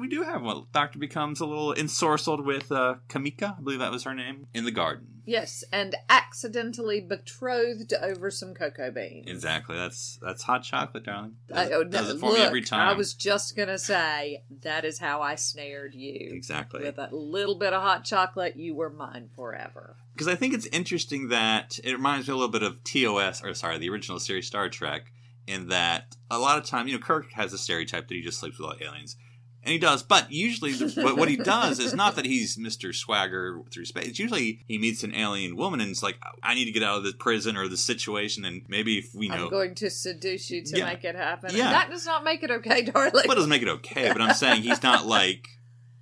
we 0.00 0.08
do 0.08 0.22
have 0.22 0.42
one. 0.42 0.64
Doctor 0.72 0.98
becomes 0.98 1.40
a 1.40 1.46
little 1.46 1.74
ensorcelled 1.74 2.44
with 2.44 2.70
uh, 2.72 2.94
Cameca, 3.08 3.58
I 3.58 3.60
believe 3.60 3.80
that 3.80 3.90
was 3.90 4.04
her 4.04 4.14
name, 4.14 4.46
in 4.54 4.64
the 4.64 4.70
garden. 4.70 5.19
Yes, 5.30 5.62
and 5.72 5.94
accidentally 6.08 7.00
betrothed 7.00 7.92
over 7.94 8.30
some 8.32 8.52
cocoa 8.52 8.90
beans. 8.90 9.26
Exactly. 9.28 9.76
That's 9.76 10.18
that's 10.20 10.42
hot 10.42 10.64
chocolate, 10.64 11.04
darling. 11.04 11.36
I, 11.54 11.64
Does, 11.66 11.72
oh, 11.72 11.84
does 11.84 12.08
no, 12.08 12.14
it 12.14 12.18
for 12.18 12.26
look, 12.30 12.38
me 12.38 12.44
every 12.44 12.62
time. 12.62 12.88
I 12.88 12.94
was 12.94 13.14
just 13.14 13.56
gonna 13.56 13.78
say 13.78 14.42
that 14.62 14.84
is 14.84 14.98
how 14.98 15.22
I 15.22 15.36
snared 15.36 15.94
you. 15.94 16.30
exactly 16.32 16.82
With 16.82 16.98
a 16.98 17.08
little 17.12 17.54
bit 17.58 17.72
of 17.72 17.80
hot 17.80 18.04
chocolate, 18.04 18.56
you 18.56 18.74
were 18.74 18.90
mine 18.90 19.28
forever. 19.36 19.96
because 20.14 20.26
I 20.26 20.34
think 20.34 20.52
it's 20.52 20.66
interesting 20.66 21.28
that 21.28 21.78
it 21.84 21.92
reminds 21.92 22.26
me 22.26 22.32
a 22.32 22.36
little 22.36 22.50
bit 22.50 22.64
of 22.64 22.82
TOS 22.82 23.44
or 23.44 23.54
sorry, 23.54 23.78
the 23.78 23.88
original 23.90 24.18
series 24.18 24.46
Star 24.48 24.68
Trek. 24.68 25.12
In 25.46 25.68
that 25.68 26.16
a 26.30 26.38
lot 26.38 26.58
of 26.58 26.64
time, 26.64 26.86
you 26.86 26.92
know, 26.94 27.00
Kirk 27.00 27.32
has 27.32 27.52
a 27.52 27.58
stereotype 27.58 28.06
that 28.08 28.14
he 28.14 28.20
just 28.22 28.38
sleeps 28.38 28.58
with 28.58 28.68
all 28.68 28.76
aliens. 28.80 29.16
And 29.62 29.72
he 29.72 29.78
does, 29.78 30.02
but 30.02 30.32
usually 30.32 30.72
the, 30.72 31.02
what, 31.02 31.18
what 31.18 31.28
he 31.28 31.36
does 31.56 31.78
is 31.80 31.92
not 31.92 32.16
that 32.16 32.24
he's 32.24 32.56
Mr. 32.56 32.94
Swagger 32.94 33.60
through 33.70 33.84
space. 33.84 34.06
It's 34.08 34.18
usually 34.18 34.64
he 34.66 34.78
meets 34.78 35.02
an 35.04 35.14
alien 35.14 35.54
woman 35.54 35.80
and 35.80 35.90
it's 35.90 36.02
like, 36.02 36.16
I 36.42 36.54
need 36.54 36.64
to 36.64 36.72
get 36.72 36.82
out 36.82 36.96
of 36.96 37.04
this 37.04 37.12
prison 37.18 37.56
or 37.58 37.68
this 37.68 37.84
situation, 37.84 38.44
and 38.46 38.62
maybe 38.68 38.96
if 38.98 39.14
we 39.14 39.28
know 39.28 39.44
I'm 39.44 39.50
going 39.50 39.74
to 39.76 39.90
seduce 39.90 40.50
you 40.50 40.62
to 40.64 40.78
Yeah. 40.78 40.86
make 40.86 41.04
it 41.04 41.14
happen. 41.14 41.50
Yeah. 41.54 41.64
And 41.66 41.74
that 41.74 41.90
does 41.90 42.06
not 42.06 42.24
make 42.24 42.42
it 42.42 42.50
okay, 42.50 42.82
darling. 42.82 43.12
Well, 43.12 43.24
it 43.24 43.34
doesn't 43.34 43.50
make 43.50 43.62
it 43.62 43.68
okay, 43.68 44.10
but 44.12 44.22
I'm 44.22 44.34
saying 44.34 44.62
he's 44.62 44.82
not 44.82 45.04
like, 45.18 45.46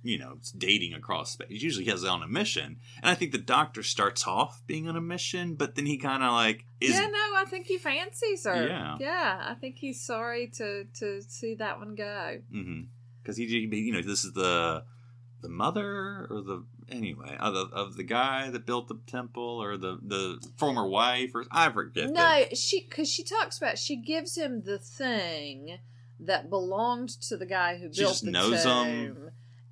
you 0.03 0.17
know, 0.17 0.37
dating 0.57 0.93
across 0.93 1.31
space. 1.33 1.49
He 1.49 1.57
usually 1.57 1.83
has 1.87 2.05
on 2.05 2.23
a 2.23 2.27
mission. 2.29 2.77
And 3.03 3.11
I 3.11 3.13
think 3.15 3.33
the 3.33 3.37
doctor 3.37 3.83
starts 3.83 4.25
off 4.25 4.61
being 4.67 4.87
on 4.87 4.95
a 4.95 5.01
mission, 5.01 5.55
but 5.55 5.75
then 5.75 5.85
he 5.85 5.97
kind 5.97 6.23
of 6.23 6.31
like 6.31 6.63
is. 6.79 6.91
yeah, 6.91 7.07
no, 7.07 7.35
I 7.35 7.43
think 7.49 7.67
he 7.67 7.77
fancies 7.77 8.45
her. 8.45 8.65
Yeah. 8.67 8.95
yeah. 9.01 9.45
I 9.49 9.55
think 9.55 9.75
he's 9.79 10.01
sorry 10.01 10.47
to 10.55 10.85
to 10.99 11.21
see 11.23 11.55
that 11.55 11.77
one 11.79 11.95
go. 11.95 12.37
Mm-hmm. 12.55 12.83
Because 13.21 13.37
he, 13.37 13.45
you 13.45 13.93
know, 13.93 14.01
this 14.01 14.23
is 14.23 14.33
the 14.33 14.83
the 15.41 15.49
mother 15.49 16.27
or 16.29 16.41
the 16.41 16.65
anyway 16.91 17.37
of 17.39 17.53
the, 17.53 17.61
of 17.73 17.95
the 17.95 18.03
guy 18.03 18.49
that 18.49 18.65
built 18.65 18.87
the 18.87 18.99
temple 19.07 19.61
or 19.61 19.77
the 19.77 19.97
the 20.01 20.45
former 20.57 20.87
wife 20.87 21.31
or 21.33 21.45
I 21.51 21.71
forget. 21.71 22.09
No, 22.11 22.45
she 22.53 22.81
because 22.81 23.09
she 23.09 23.23
talks 23.23 23.57
about 23.57 23.77
she 23.77 23.95
gives 23.95 24.37
him 24.37 24.63
the 24.63 24.79
thing 24.79 25.79
that 26.19 26.49
belonged 26.49 27.09
to 27.21 27.37
the 27.37 27.45
guy 27.45 27.77
who 27.77 27.93
She 27.93 28.01
built 28.01 28.13
just 28.13 28.25
the 28.25 28.31
knows 28.31 28.63
tomb. 28.63 29.28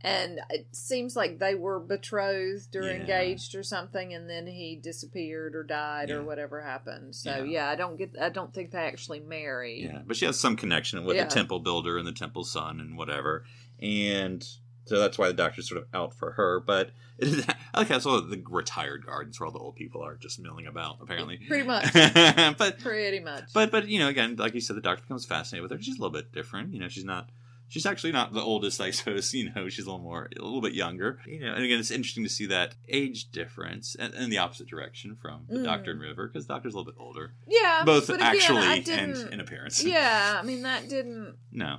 And 0.08 0.40
it 0.50 0.68
seems 0.72 1.16
like 1.16 1.40
they 1.40 1.56
were 1.56 1.80
betrothed 1.80 2.76
or 2.76 2.84
Yeah. 2.84 2.92
engaged 3.02 3.56
or 3.56 3.64
something, 3.64 4.14
and 4.14 4.30
then 4.30 4.48
he 4.48 4.76
disappeared 4.76 5.56
or 5.56 5.64
died 5.64 6.10
Yeah. 6.10 6.16
or 6.16 6.24
whatever 6.24 6.62
happened. 6.62 7.16
So 7.16 7.38
Yeah. 7.44 7.44
yeah. 7.44 7.70
I 7.70 7.76
don't 7.76 7.98
get. 7.98 8.16
I 8.20 8.30
don't 8.30 8.54
think 8.54 8.72
they 8.72 8.80
actually 8.80 9.20
married. 9.20 9.84
Yeah, 9.84 10.02
but 10.06 10.16
she 10.18 10.26
has 10.26 10.40
some 10.40 10.56
connection 10.56 11.04
with 11.06 11.18
the 11.18 11.26
temple 11.26 11.60
builder 11.60 11.98
and 11.98 12.08
the 12.08 12.12
temple 12.14 12.44
son 12.44 12.80
and 12.80 12.98
whatever, 12.98 13.44
and 13.82 14.48
so 14.86 15.00
that's 15.00 15.18
why 15.18 15.28
the 15.28 15.34
doctor's 15.34 15.68
sort 15.68 15.82
of 15.82 15.88
out 15.94 16.14
for 16.14 16.32
her. 16.34 16.60
But 16.60 16.92
it 17.18 17.46
I 17.74 17.80
like 17.80 17.90
how 17.90 18.00
sort 18.00 18.24
of 18.24 18.30
the 18.30 18.42
retired 18.50 19.06
gardens 19.06 19.40
where 19.40 19.48
all 19.48 19.54
the 19.54 19.60
old 19.60 19.76
people 19.76 20.02
are 20.04 20.16
just 20.16 20.40
milling 20.40 20.66
about, 20.68 20.98
apparently. 21.02 21.38
Pretty 21.48 21.68
much. 21.68 21.92
but 21.94 22.80
Pretty 22.80 23.20
much. 23.20 23.52
but 23.54 23.72
but 23.72 23.88
you 23.88 24.00
know, 24.00 24.08
again, 24.08 24.36
like 24.38 24.54
you 24.54 24.62
said, 24.62 24.76
the 24.78 24.82
doctor 24.82 25.02
becomes 25.04 25.26
fascinated 25.26 25.64
with 25.64 25.78
her. 25.78 25.84
She's 25.84 25.98
a 25.98 26.02
little 26.02 26.14
bit 26.14 26.32
different. 26.32 26.74
You 26.74 26.80
know, 26.80 26.88
she's 26.88 27.04
not. 27.06 27.30
She's 27.70 27.86
actually 27.86 28.14
not 28.14 28.32
the 28.34 28.42
oldest, 28.42 28.80
I 28.80 28.92
suppose. 28.98 29.34
You 29.34 29.52
know, 29.54 29.68
she's 29.70 29.86
a 29.86 29.90
little 29.92 30.04
more, 30.04 30.30
a 30.40 30.42
little 30.44 30.62
bit 30.62 30.74
younger. 30.74 31.20
You 31.26 31.42
know, 31.42 31.54
and 31.54 31.64
again, 31.64 31.80
it's 31.80 31.92
interesting 31.92 32.24
to 32.24 32.30
see 32.30 32.46
that 32.48 32.76
age 32.88 33.30
difference 33.32 33.96
and 34.00 34.14
in 34.14 34.30
the 34.30 34.38
opposite 34.38 34.68
direction 34.68 35.16
from 35.22 35.46
the 35.50 35.58
Mm. 35.60 35.64
Doctor 35.66 35.92
and 35.92 36.00
River, 36.00 36.28
because 36.28 36.46
Doctor's 36.46 36.74
a 36.74 36.78
little 36.78 36.92
bit 36.92 37.00
older, 37.00 37.34
yeah, 37.48 37.84
both 37.86 38.10
again, 38.10 38.22
actually 38.22 38.84
and 38.94 39.34
in 39.34 39.40
appearance. 39.40 39.84
Yeah, 39.84 40.38
I 40.40 40.44
mean 40.46 40.62
that 40.64 40.88
didn't. 40.88 41.36
No, 41.52 41.78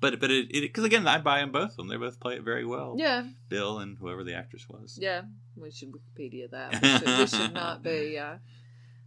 but 0.00 0.20
but 0.20 0.30
it 0.30 0.50
because 0.52 0.84
again, 0.84 1.06
I 1.08 1.18
buy 1.18 1.40
them 1.40 1.50
both 1.52 1.70
of 1.70 1.76
them. 1.76 1.88
They 1.88 1.96
both 1.96 2.20
play 2.20 2.34
it 2.34 2.42
very 2.42 2.64
well. 2.64 2.94
Yeah, 2.96 3.24
Bill 3.48 3.78
and 3.78 3.96
whoever 3.98 4.22
the 4.24 4.34
actress 4.34 4.68
was. 4.68 4.98
yeah. 5.00 5.22
We 5.56 5.70
should 5.70 5.90
Wikipedia 5.90 6.50
that. 6.50 6.82
We 6.82 6.88
should, 6.98 7.18
we 7.18 7.26
should 7.26 7.54
not 7.54 7.82
be. 7.82 8.18
Uh, 8.26 8.36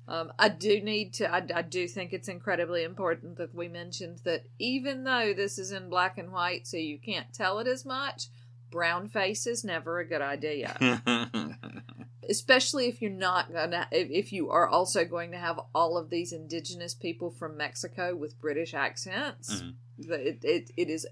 um, 0.09 0.31
I 0.39 0.49
do 0.49 0.81
need 0.81 1.13
to. 1.15 1.31
I, 1.31 1.43
I 1.55 1.61
do 1.61 1.87
think 1.87 2.11
it's 2.13 2.27
incredibly 2.27 2.83
important 2.83 3.37
that 3.37 3.53
we 3.55 3.67
mentioned 3.67 4.19
that 4.25 4.43
even 4.59 5.03
though 5.03 5.33
this 5.33 5.57
is 5.59 5.71
in 5.71 5.89
black 5.89 6.17
and 6.17 6.31
white, 6.31 6.67
so 6.67 6.77
you 6.77 6.97
can't 6.97 7.33
tell 7.33 7.59
it 7.59 7.67
as 7.67 7.85
much. 7.85 8.27
Brown 8.71 9.07
face 9.09 9.47
is 9.47 9.63
never 9.63 9.97
a 9.97 10.05
good 10.07 10.21
idea, 10.21 10.77
especially 12.29 12.87
if 12.87 13.01
you're 13.01 13.09
not 13.09 13.51
gonna. 13.51 13.87
If, 13.91 14.09
if 14.11 14.31
you 14.33 14.51
are 14.51 14.67
also 14.67 15.05
going 15.05 15.31
to 15.31 15.37
have 15.39 15.59
all 15.73 15.97
of 15.97 16.09
these 16.11 16.31
indigenous 16.31 16.93
people 16.93 17.31
from 17.31 17.57
Mexico 17.57 18.15
with 18.15 18.39
British 18.39 18.73
accents, 18.75 19.63
Mhm. 19.63 19.73
it, 20.07 20.39
it 20.43 20.71
it 20.77 20.89
is 20.89 21.07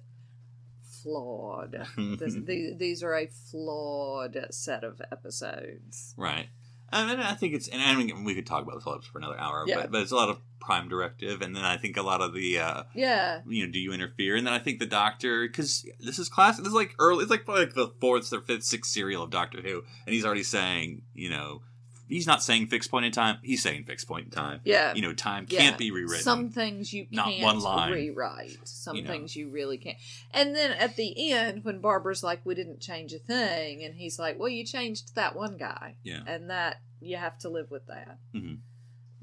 flawed. 0.84 1.88
this, 1.98 2.36
these, 2.46 2.78
these 2.78 3.04
are 3.04 3.16
a 3.16 3.28
flawed 3.28 4.38
set 4.52 4.84
of 4.84 5.02
episodes. 5.12 6.14
right. 6.18 6.48
I 6.92 7.06
mean, 7.06 7.20
I 7.20 7.34
think 7.34 7.54
it's, 7.54 7.68
and 7.68 7.82
I 7.82 7.96
mean, 7.96 8.24
we 8.24 8.34
could 8.36 8.46
talk 8.46 8.64
about 8.64 8.76
the 8.76 8.82
Phillips 8.82 9.08
for 9.08 9.18
another 9.18 9.40
hour, 9.40 9.64
Yeah. 9.68 9.82
but, 9.82 9.92
but 9.92 10.02
it's 10.02 10.12
a 10.12 10.16
lot 10.16 10.30
of 10.30 10.40
Prime 10.60 10.88
Directive, 10.90 11.42
and 11.42 11.56
then 11.56 11.64
I 11.66 11.78
think 11.78 11.98
a 11.98 12.02
lot 12.02 12.22
of 12.22 12.34
the, 12.34 12.60
uh, 12.60 12.84
Yeah, 12.94 13.42
you 13.48 13.66
know, 13.66 13.72
do 13.72 13.80
you 13.80 13.92
interfere? 13.94 14.36
And 14.36 14.46
then 14.48 14.54
I 14.54 14.60
think 14.60 14.80
the 14.80 14.86
Doctor, 14.86 15.48
because 15.48 15.86
this 16.00 16.20
is 16.20 16.30
classic. 16.30 16.64
This 16.64 16.70
is 16.72 16.76
like 16.76 16.96
early. 17.00 17.22
It's 17.24 17.32
like 17.32 17.46
probably 17.46 17.66
like 17.66 17.74
the 17.74 17.92
fourth 18.02 18.32
or 18.34 18.42
fifth, 18.42 18.64
sixth 18.64 18.92
serial 18.92 19.24
of 19.24 19.30
Doctor 19.32 19.62
Who, 19.62 19.84
and 20.06 20.14
he's 20.14 20.26
already 20.26 20.44
saying, 20.44 21.04
you 21.14 21.30
know, 21.30 21.62
he's 22.08 22.26
not 22.28 22.42
saying 22.44 22.68
fixed 22.68 22.90
point 22.92 23.06
in 23.06 23.12
time. 23.12 23.38
He's 23.44 23.62
saying 23.62 23.84
fixed 23.86 24.08
point 24.08 24.26
in 24.26 24.32
time. 24.32 24.62
yeah. 24.64 24.94
You 24.94 25.02
know, 25.02 25.14
time 25.14 25.46
Yeah. 25.50 25.60
can't 25.60 25.78
be 25.78 25.92
rewritten. 25.92 26.24
Some 26.24 26.50
things 26.50 26.94
you 26.94 27.08
Not 27.12 27.28
can't 27.28 27.44
one 27.44 27.60
line. 27.60 27.92
rewrite. 27.94 28.58
Some 28.68 28.96
You 28.96 29.04
know. 29.04 29.10
things 29.10 29.36
you 29.36 29.50
really 29.50 29.78
can't. 29.78 29.98
And 30.32 30.56
then 30.56 30.72
at 30.72 30.96
the 30.96 31.32
end, 31.32 31.64
when 31.64 31.80
Barbara's 31.80 32.24
like, 32.24 32.46
"We 32.46 32.56
didn't 32.56 32.80
change 32.82 33.14
a 33.14 33.20
thing," 33.20 33.84
and 33.84 33.96
he's 33.96 34.18
like, 34.20 34.40
"Well, 34.40 34.50
you 34.50 34.64
changed 34.66 35.16
that 35.16 35.36
one 35.36 35.58
guy, 35.58 35.96
Yeah. 36.04 36.24
and 36.28 36.50
that 36.50 36.82
you 37.00 37.18
have 37.18 37.38
to 37.40 37.50
live 37.50 37.70
with 37.72 37.86
that." 37.88 38.18
Mhm. 38.34 38.60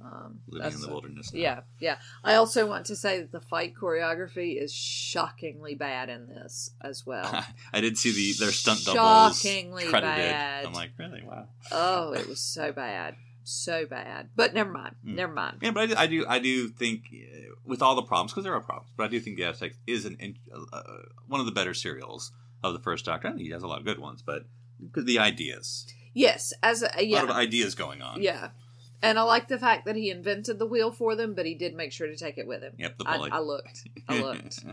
Um, 0.05 0.41
Living 0.49 0.73
in 0.75 0.81
the 0.83 0.89
wilderness. 0.89 1.33
now. 1.33 1.41
Yeah, 1.41 1.61
yeah. 1.81 1.97
I 2.23 2.35
also 2.35 2.67
want 2.67 2.85
to 2.87 2.97
say 2.97 3.21
that 3.21 3.33
the 3.33 3.41
fight 3.41 3.75
choreography 3.75 4.61
is 4.63 4.73
shockingly 4.73 5.75
bad 5.75 6.09
in 6.11 6.27
this 6.27 6.71
as 6.83 7.07
well. 7.07 7.45
I 7.73 7.81
did 7.81 7.97
see 7.97 8.13
the 8.13 8.45
their 8.45 8.53
stunt 8.53 8.85
doubles 8.85 9.41
Shockingly 9.41 9.85
credited. 9.87 10.17
bad. 10.17 10.67
I'm 10.67 10.73
like, 10.75 10.91
really? 10.99 11.23
Wow. 11.25 11.49
oh, 11.73 12.13
it 12.13 12.29
was 12.29 12.41
so 12.41 12.71
bad, 12.73 13.17
so 13.45 13.87
bad. 13.87 14.29
But 14.37 14.53
never 14.53 14.71
mind, 14.71 14.97
Mm. 15.07 15.15
never 15.15 15.33
mind. 15.33 15.59
Yeah, 15.63 15.71
but 15.71 15.83
I 15.83 15.87
do, 15.87 15.95
I 15.97 16.07
do, 16.07 16.27
I 16.29 16.39
do 16.39 16.69
think, 16.69 17.05
uh, 17.13 17.55
with 17.65 17.81
all 17.81 17.95
the 17.95 18.03
problems, 18.03 18.33
because 18.33 18.45
there 18.45 18.55
are 18.55 18.61
problems, 18.61 18.91
but 18.97 19.05
I 19.05 19.09
do 19.09 19.21
think 19.21 19.37
the 19.39 19.45
Aztecs 19.45 19.77
is 19.87 20.05
an 20.05 20.37
uh, 20.73 20.83
one 21.29 21.41
of 21.41 21.47
the 21.47 21.53
better 21.53 21.73
serials 21.73 22.31
of 22.63 22.75
the 22.75 22.81
first 22.81 23.05
Doctor. 23.07 23.29
I 23.29 23.31
think 23.33 23.43
he 23.43 23.51
has 23.51 23.63
a 23.63 23.67
lot 23.67 23.79
of 23.79 23.85
good 23.87 23.99
ones, 23.99 24.21
but 24.21 24.45
'cause 24.93 25.05
the 25.07 25.19
ideas, 25.19 25.87
Yes, 26.13 26.53
as 26.63 26.83
a, 26.83 26.91
a 27.03 27.09
lot 27.11 27.25
of 27.25 27.31
ideas 27.31 27.75
going 27.75 28.03
on. 28.03 28.21
yeah. 28.23 28.51
And 29.05 29.19
I 29.19 29.23
like 29.23 29.49
the 29.49 29.59
fact 29.59 29.85
that 29.85 29.97
he 29.97 30.11
invented 30.11 30.59
the 30.59 30.67
wheel 30.67 30.91
for 30.91 31.15
them, 31.15 31.35
but 31.35 31.45
he 31.45 31.55
did 31.55 31.75
make 31.75 31.93
sure 31.93 32.07
to 32.07 32.17
take 32.17 32.39
it 32.39 32.47
with 32.47 32.63
him. 32.63 32.73
Yep, 32.79 32.99
the 32.99 33.05
I, 33.07 33.17
bully. 33.19 33.31
I 33.31 33.39
looked. 33.41 33.89
I 34.09 34.19
looked. 34.21 34.65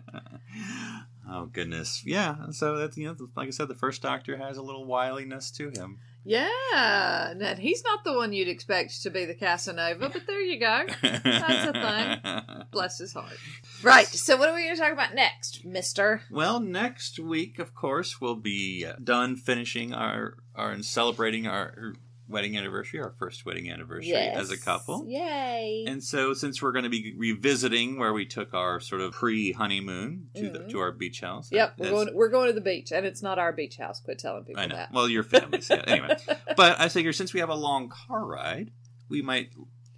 oh 1.30 1.48
goodness, 1.48 2.02
yeah. 2.06 2.36
So 2.52 2.78
that's 2.78 2.98
you 2.98 3.08
know, 3.08 3.16
like 3.36 3.48
I 3.48 3.52
said, 3.52 3.68
the 3.68 3.76
first 3.76 4.02
Doctor 4.02 4.38
has 4.38 4.56
a 4.56 4.62
little 4.62 4.86
wiliness 4.86 5.52
to 5.58 5.70
him. 5.70 6.00
Yeah, 6.24 7.32
and 7.32 7.60
he's 7.60 7.84
not 7.84 8.04
the 8.04 8.14
one 8.14 8.32
you'd 8.32 8.48
expect 8.48 9.02
to 9.04 9.10
be 9.10 9.26
the 9.26 9.34
Casanova, 9.34 10.10
but 10.10 10.28
there 10.28 10.42
you 10.42 10.60
go. 10.60 10.86
That's 11.02 11.68
a 11.68 11.74
thing. 11.74 12.64
Bless 12.72 13.00
his 13.00 13.12
heart. 13.12 13.38
Right. 13.82 14.08
So, 14.08 14.38
what 14.38 14.48
are 14.48 14.56
we 14.56 14.64
going 14.64 14.76
to 14.76 14.82
talk 14.82 14.94
about 14.94 15.16
next, 15.16 15.66
Mister? 15.66 16.22
Well, 16.32 16.60
next 16.60 17.20
week, 17.20 17.60
of 17.60 17.74
course, 17.74 18.22
we'll 18.22 18.36
be 18.36 18.86
done 19.04 19.36
finishing 19.36 19.94
our, 19.94 20.38
our 20.56 20.72
and 20.72 20.86
celebrating 20.86 21.48
our 21.48 21.96
wedding 22.32 22.58
anniversary, 22.58 23.00
our 23.02 23.14
first 23.20 23.46
wedding 23.46 23.70
anniversary 23.70 24.14
as 24.16 24.50
a 24.52 24.58
couple. 24.58 25.06
Yay! 25.08 25.86
And 25.88 26.04
so, 26.04 26.34
since 26.34 26.62
we're 26.62 26.72
going 26.72 26.84
to 26.86 26.90
be 26.90 27.14
revisiting 27.18 28.00
where 28.00 28.14
we 28.14 28.26
took 28.26 28.54
our 28.54 28.80
sort 28.80 29.02
of 29.02 29.14
pre-honeymoon 29.14 30.30
to 30.36 30.50
the, 30.50 30.60
Mhm. 30.60 30.70
to 30.72 30.80
our 30.80 30.92
beach 30.92 31.22
house, 31.22 31.50
yep, 31.52 31.76
we're 31.78 31.90
going. 31.90 32.10
We're 32.16 32.30
going 32.30 32.48
to 32.48 32.54
the 32.54 32.62
beach, 32.62 32.92
and 32.92 33.06
it's 33.06 33.22
not 33.22 33.38
our 33.40 33.52
beach 33.54 33.78
house. 33.78 34.00
Quit 34.00 34.20
telling 34.20 34.44
people 34.46 34.62
I 34.62 34.68
know. 34.68 34.76
that. 34.76 34.92
Well, 34.92 35.10
your 35.10 35.24
family's 35.24 35.70
yeah. 35.70 35.84
Anyway, 35.88 36.16
but 36.58 36.80
I 36.80 36.90
figure 36.90 37.14
since 37.14 37.34
we 37.34 37.40
have 37.40 37.50
a 37.50 37.56
long 37.56 37.90
car 37.90 38.26
ride, 38.26 38.72
we 39.10 39.22
might 39.22 39.52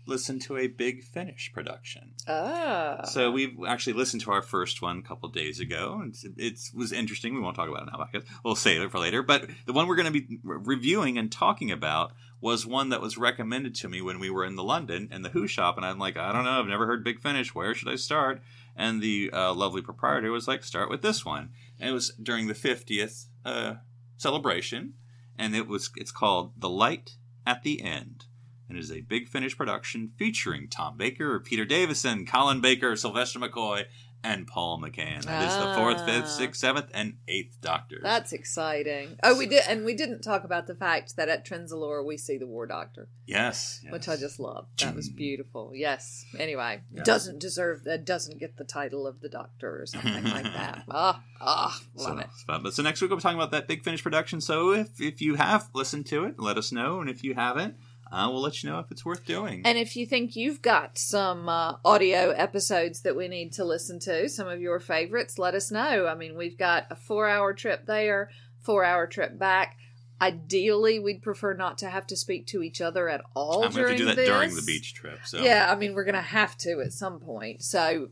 listen 0.05 0.39
to 0.39 0.57
a 0.57 0.67
Big 0.67 1.03
Finish 1.03 1.51
production. 1.53 2.12
Ah. 2.27 3.01
So 3.05 3.31
we've 3.31 3.57
actually 3.67 3.93
listened 3.93 4.21
to 4.23 4.31
our 4.31 4.41
first 4.41 4.81
one 4.81 4.99
a 4.99 5.01
couple 5.01 5.29
days 5.29 5.59
ago, 5.59 5.99
and 6.01 6.15
it 6.37 6.59
was 6.73 6.91
interesting. 6.91 7.33
We 7.33 7.41
won't 7.41 7.55
talk 7.55 7.69
about 7.69 7.83
it 7.83 7.91
now. 7.91 7.99
I 7.99 8.09
guess 8.11 8.27
we'll 8.43 8.55
save 8.55 8.81
it 8.81 8.91
for 8.91 8.99
later. 8.99 9.23
But 9.23 9.49
the 9.65 9.73
one 9.73 9.87
we're 9.87 9.95
going 9.95 10.11
to 10.11 10.19
be 10.19 10.39
re- 10.43 10.59
reviewing 10.63 11.17
and 11.17 11.31
talking 11.31 11.71
about 11.71 12.13
was 12.39 12.65
one 12.65 12.89
that 12.89 13.01
was 13.01 13.17
recommended 13.17 13.75
to 13.75 13.89
me 13.89 14.01
when 14.01 14.19
we 14.19 14.29
were 14.29 14.45
in 14.45 14.55
the 14.55 14.63
London 14.63 15.09
in 15.11 15.21
the 15.21 15.29
Who 15.29 15.47
shop, 15.47 15.77
and 15.77 15.85
I'm 15.85 15.99
like, 15.99 16.17
I 16.17 16.31
don't 16.31 16.43
know, 16.43 16.59
I've 16.59 16.67
never 16.67 16.85
heard 16.85 17.03
Big 17.03 17.19
Finish. 17.19 17.55
Where 17.55 17.73
should 17.73 17.89
I 17.89 17.95
start? 17.95 18.41
And 18.75 19.01
the 19.01 19.29
uh, 19.31 19.53
lovely 19.53 19.81
proprietor 19.81 20.31
was 20.31 20.47
like, 20.47 20.63
start 20.63 20.89
with 20.89 21.01
this 21.01 21.25
one. 21.25 21.49
And 21.79 21.89
it 21.89 21.93
was 21.93 22.13
during 22.21 22.47
the 22.47 22.53
50th 22.53 23.25
uh, 23.45 23.75
celebration, 24.17 24.93
and 25.37 25.55
it 25.55 25.67
was 25.67 25.89
it's 25.95 26.11
called 26.11 26.53
The 26.57 26.69
Light 26.69 27.17
at 27.45 27.63
the 27.63 27.81
End. 27.81 28.25
And 28.73 28.81
is 28.81 28.91
a 28.91 29.01
Big 29.01 29.29
Finish 29.29 29.55
production 29.55 30.11
featuring 30.17 30.67
Tom 30.67 30.97
Baker, 30.97 31.39
Peter 31.39 31.63
Davison, 31.63 32.25
Colin 32.25 32.59
Baker, 32.59 32.95
Sylvester 32.95 33.37
McCoy, 33.39 33.83
and 34.23 34.47
Paul 34.47 34.81
McGann. 34.81 35.21
That 35.25 35.47
is 35.47 35.55
the 35.63 35.75
fourth, 35.75 36.03
fifth, 36.05 36.23
Ah. 36.23 36.37
sixth, 36.37 36.59
seventh, 36.61 36.89
and 36.93 37.17
eighth 37.27 37.59
Doctors. 37.61 37.99
That's 38.01 38.31
exciting. 38.33 39.17
Oh, 39.21 39.37
we 39.37 39.45
did, 39.47 39.63
and 39.67 39.83
we 39.85 39.93
didn't 39.93 40.21
talk 40.21 40.43
about 40.45 40.65
the 40.65 40.73
fact 40.75 41.17
that 41.17 41.27
at 41.29 41.45
Trenzalore 41.45 42.03
we 42.03 42.17
see 42.17 42.37
the 42.37 42.47
War 42.47 42.65
Doctor, 42.65 43.09
yes, 43.27 43.81
yes. 43.83 43.91
which 43.91 44.07
I 44.07 44.15
just 44.15 44.39
love. 44.39 44.65
That 44.79 44.95
was 44.95 45.09
beautiful. 45.09 45.71
Yes. 45.75 46.25
Anyway, 46.39 46.81
Yeah. 46.91 47.03
doesn't 47.03 47.39
deserve 47.39 47.83
that. 47.83 48.05
Doesn't 48.05 48.39
get 48.39 48.55
the 48.57 48.63
title 48.63 49.05
of 49.05 49.19
the 49.19 49.29
Doctor 49.29 49.81
or 49.81 49.85
something 49.85 50.23
like 50.23 50.43
that. 50.55 50.83
Ah, 50.89 51.21
ah, 51.41 51.79
love 51.93 52.19
so, 52.47 52.55
it. 52.65 52.73
So 52.73 52.81
next 52.81 53.01
week 53.01 53.11
we'll 53.11 53.17
be 53.17 53.21
talking 53.23 53.37
about 53.37 53.51
that 53.51 53.67
Big 53.67 53.83
Finish 53.83 54.01
production. 54.01 54.39
So 54.41 54.71
if 54.71 54.99
if 55.01 55.21
you 55.21 55.35
have 55.35 55.69
listened 55.75 56.05
to 56.07 56.23
it, 56.23 56.39
let 56.39 56.57
us 56.57 56.71
know, 56.71 57.01
and 57.01 57.09
if 57.09 57.23
you 57.25 57.33
haven't, 57.35 57.75
uh, 58.13 58.29
we'll 58.29 58.41
let 58.41 58.61
you 58.61 58.69
know 58.69 58.77
if 58.77 58.91
it's 58.91 59.03
worth 59.03 59.25
doing. 59.25 59.63
And 59.65 59.75
if 59.77 59.95
you 59.95 60.05
think 60.05 60.35
you've 60.35 60.61
got 60.61 60.99
some 60.99 61.49
uh, 61.49 61.77
audio 61.83 62.29
episodes 62.29 63.01
that 63.01 63.15
we 63.15 63.27
need 63.27 63.53
to 63.53 63.65
listen 63.65 63.99
to, 64.01 64.29
some 64.29 64.47
of 64.47 64.61
your 64.61 64.79
favorites, 64.79 65.39
let 65.39 65.55
us 65.55 65.71
know. 65.71 66.05
I 66.05 66.13
mean, 66.13 66.37
we've 66.37 66.57
got 66.57 66.85
a 66.91 66.95
four 66.95 67.27
hour 67.27 67.53
trip 67.53 67.87
there, 67.87 68.29
four 68.61 68.83
hour 68.83 69.07
trip 69.07 69.39
back. 69.39 69.77
Ideally, 70.21 70.99
we'd 70.99 71.23
prefer 71.23 71.53
not 71.53 71.79
to 71.79 71.89
have 71.89 72.05
to 72.07 72.15
speak 72.15 72.45
to 72.47 72.61
each 72.61 72.81
other 72.81 73.09
at 73.09 73.21
all 73.35 73.65
I'm 73.65 73.71
going 73.71 73.83
during 73.83 73.97
to 73.97 73.97
do 73.97 74.05
that 74.05 74.15
this. 74.15 74.29
during 74.29 74.55
the 74.55 74.61
beach 74.61 74.93
trip. 74.93 75.19
So 75.25 75.41
Yeah, 75.41 75.67
I 75.69 75.75
mean, 75.75 75.95
we're 75.95 76.05
going 76.05 76.13
to 76.13 76.21
have 76.21 76.55
to 76.59 76.81
at 76.81 76.93
some 76.93 77.19
point. 77.19 77.63
So 77.63 78.09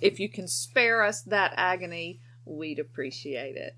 if 0.00 0.18
you 0.18 0.30
can 0.30 0.48
spare 0.48 1.02
us 1.04 1.22
that 1.22 1.52
agony, 1.56 2.20
we'd 2.46 2.78
appreciate 2.78 3.56
it. 3.56 3.76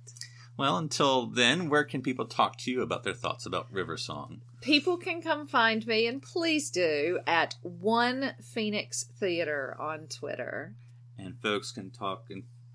Well, 0.56 0.76
until 0.76 1.26
then, 1.26 1.68
where 1.68 1.82
can 1.82 2.00
people 2.00 2.26
talk 2.26 2.58
to 2.58 2.70
you 2.70 2.80
about 2.80 3.02
their 3.02 3.12
thoughts 3.12 3.44
about 3.44 3.72
River 3.72 3.96
Song? 3.96 4.40
People 4.60 4.96
can 4.96 5.20
come 5.20 5.48
find 5.48 5.84
me, 5.84 6.06
and 6.06 6.22
please 6.22 6.70
do, 6.70 7.18
at 7.26 7.56
One 7.62 8.34
Phoenix 8.40 9.04
Theater 9.18 9.76
on 9.80 10.06
Twitter. 10.06 10.76
And 11.18 11.40
folks 11.40 11.72
can 11.72 11.90
talk 11.90 12.28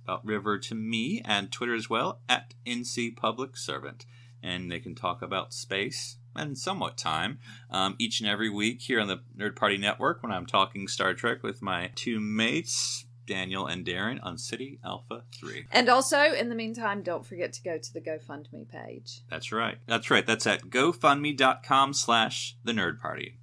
about 0.03 0.25
River 0.25 0.59
to 0.59 0.75
me 0.75 1.21
and 1.23 1.51
Twitter 1.51 1.73
as 1.73 1.89
well 1.89 2.19
at 2.27 2.53
NC 2.65 3.15
Public 3.15 3.55
Servant. 3.55 4.05
And 4.43 4.69
they 4.69 4.79
can 4.79 4.93
talk 4.95 5.21
about 5.21 5.53
space 5.53 6.17
and 6.35 6.57
somewhat 6.57 6.97
time 6.97 7.39
um, 7.69 7.95
each 7.97 8.19
and 8.19 8.29
every 8.29 8.49
week 8.49 8.81
here 8.81 8.99
on 8.99 9.07
the 9.07 9.21
Nerd 9.37 9.55
Party 9.55 9.77
Network 9.77 10.21
when 10.21 10.31
I'm 10.31 10.45
talking 10.45 10.87
Star 10.87 11.13
Trek 11.13 11.43
with 11.43 11.61
my 11.61 11.91
two 11.95 12.19
mates, 12.19 13.05
Daniel 13.29 13.67
and 13.67 13.85
Darren, 13.85 14.19
on 14.23 14.39
City 14.39 14.79
Alpha 14.83 15.23
3. 15.39 15.67
And 15.71 15.87
also, 15.87 16.33
in 16.33 16.49
the 16.49 16.55
meantime, 16.55 17.03
don't 17.03 17.23
forget 17.23 17.53
to 17.53 17.61
go 17.61 17.77
to 17.77 17.93
the 17.93 18.01
GoFundMe 18.01 18.67
page. 18.67 19.21
That's 19.29 19.51
right. 19.51 19.77
That's 19.85 20.09
right. 20.09 20.25
That's 20.25 20.47
at 20.47 20.63
gofundme.com 20.63 21.93
slash 21.93 22.57
the 22.63 22.71
nerd 22.71 22.99
party. 22.99 23.37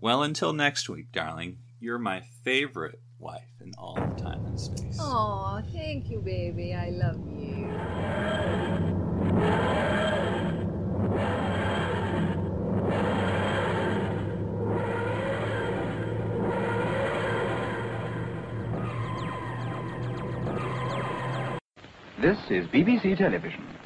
Well, 0.00 0.22
until 0.22 0.52
next 0.52 0.88
week, 0.88 1.10
darling, 1.10 1.58
you're 1.80 1.98
my 1.98 2.20
favorite 2.44 3.00
wife 3.18 3.42
in 3.60 3.72
all 3.76 3.98
of 3.98 4.16
time 4.16 4.46
and 4.46 4.60
space. 4.60 4.98
Aw, 5.00 5.62
thank 5.72 6.08
you, 6.08 6.20
baby. 6.20 6.72
I 6.72 6.90
love 6.90 7.18
you. 7.26 7.68
This 22.22 22.38
is 22.50 22.68
BBC 22.68 23.18
Television. 23.18 23.81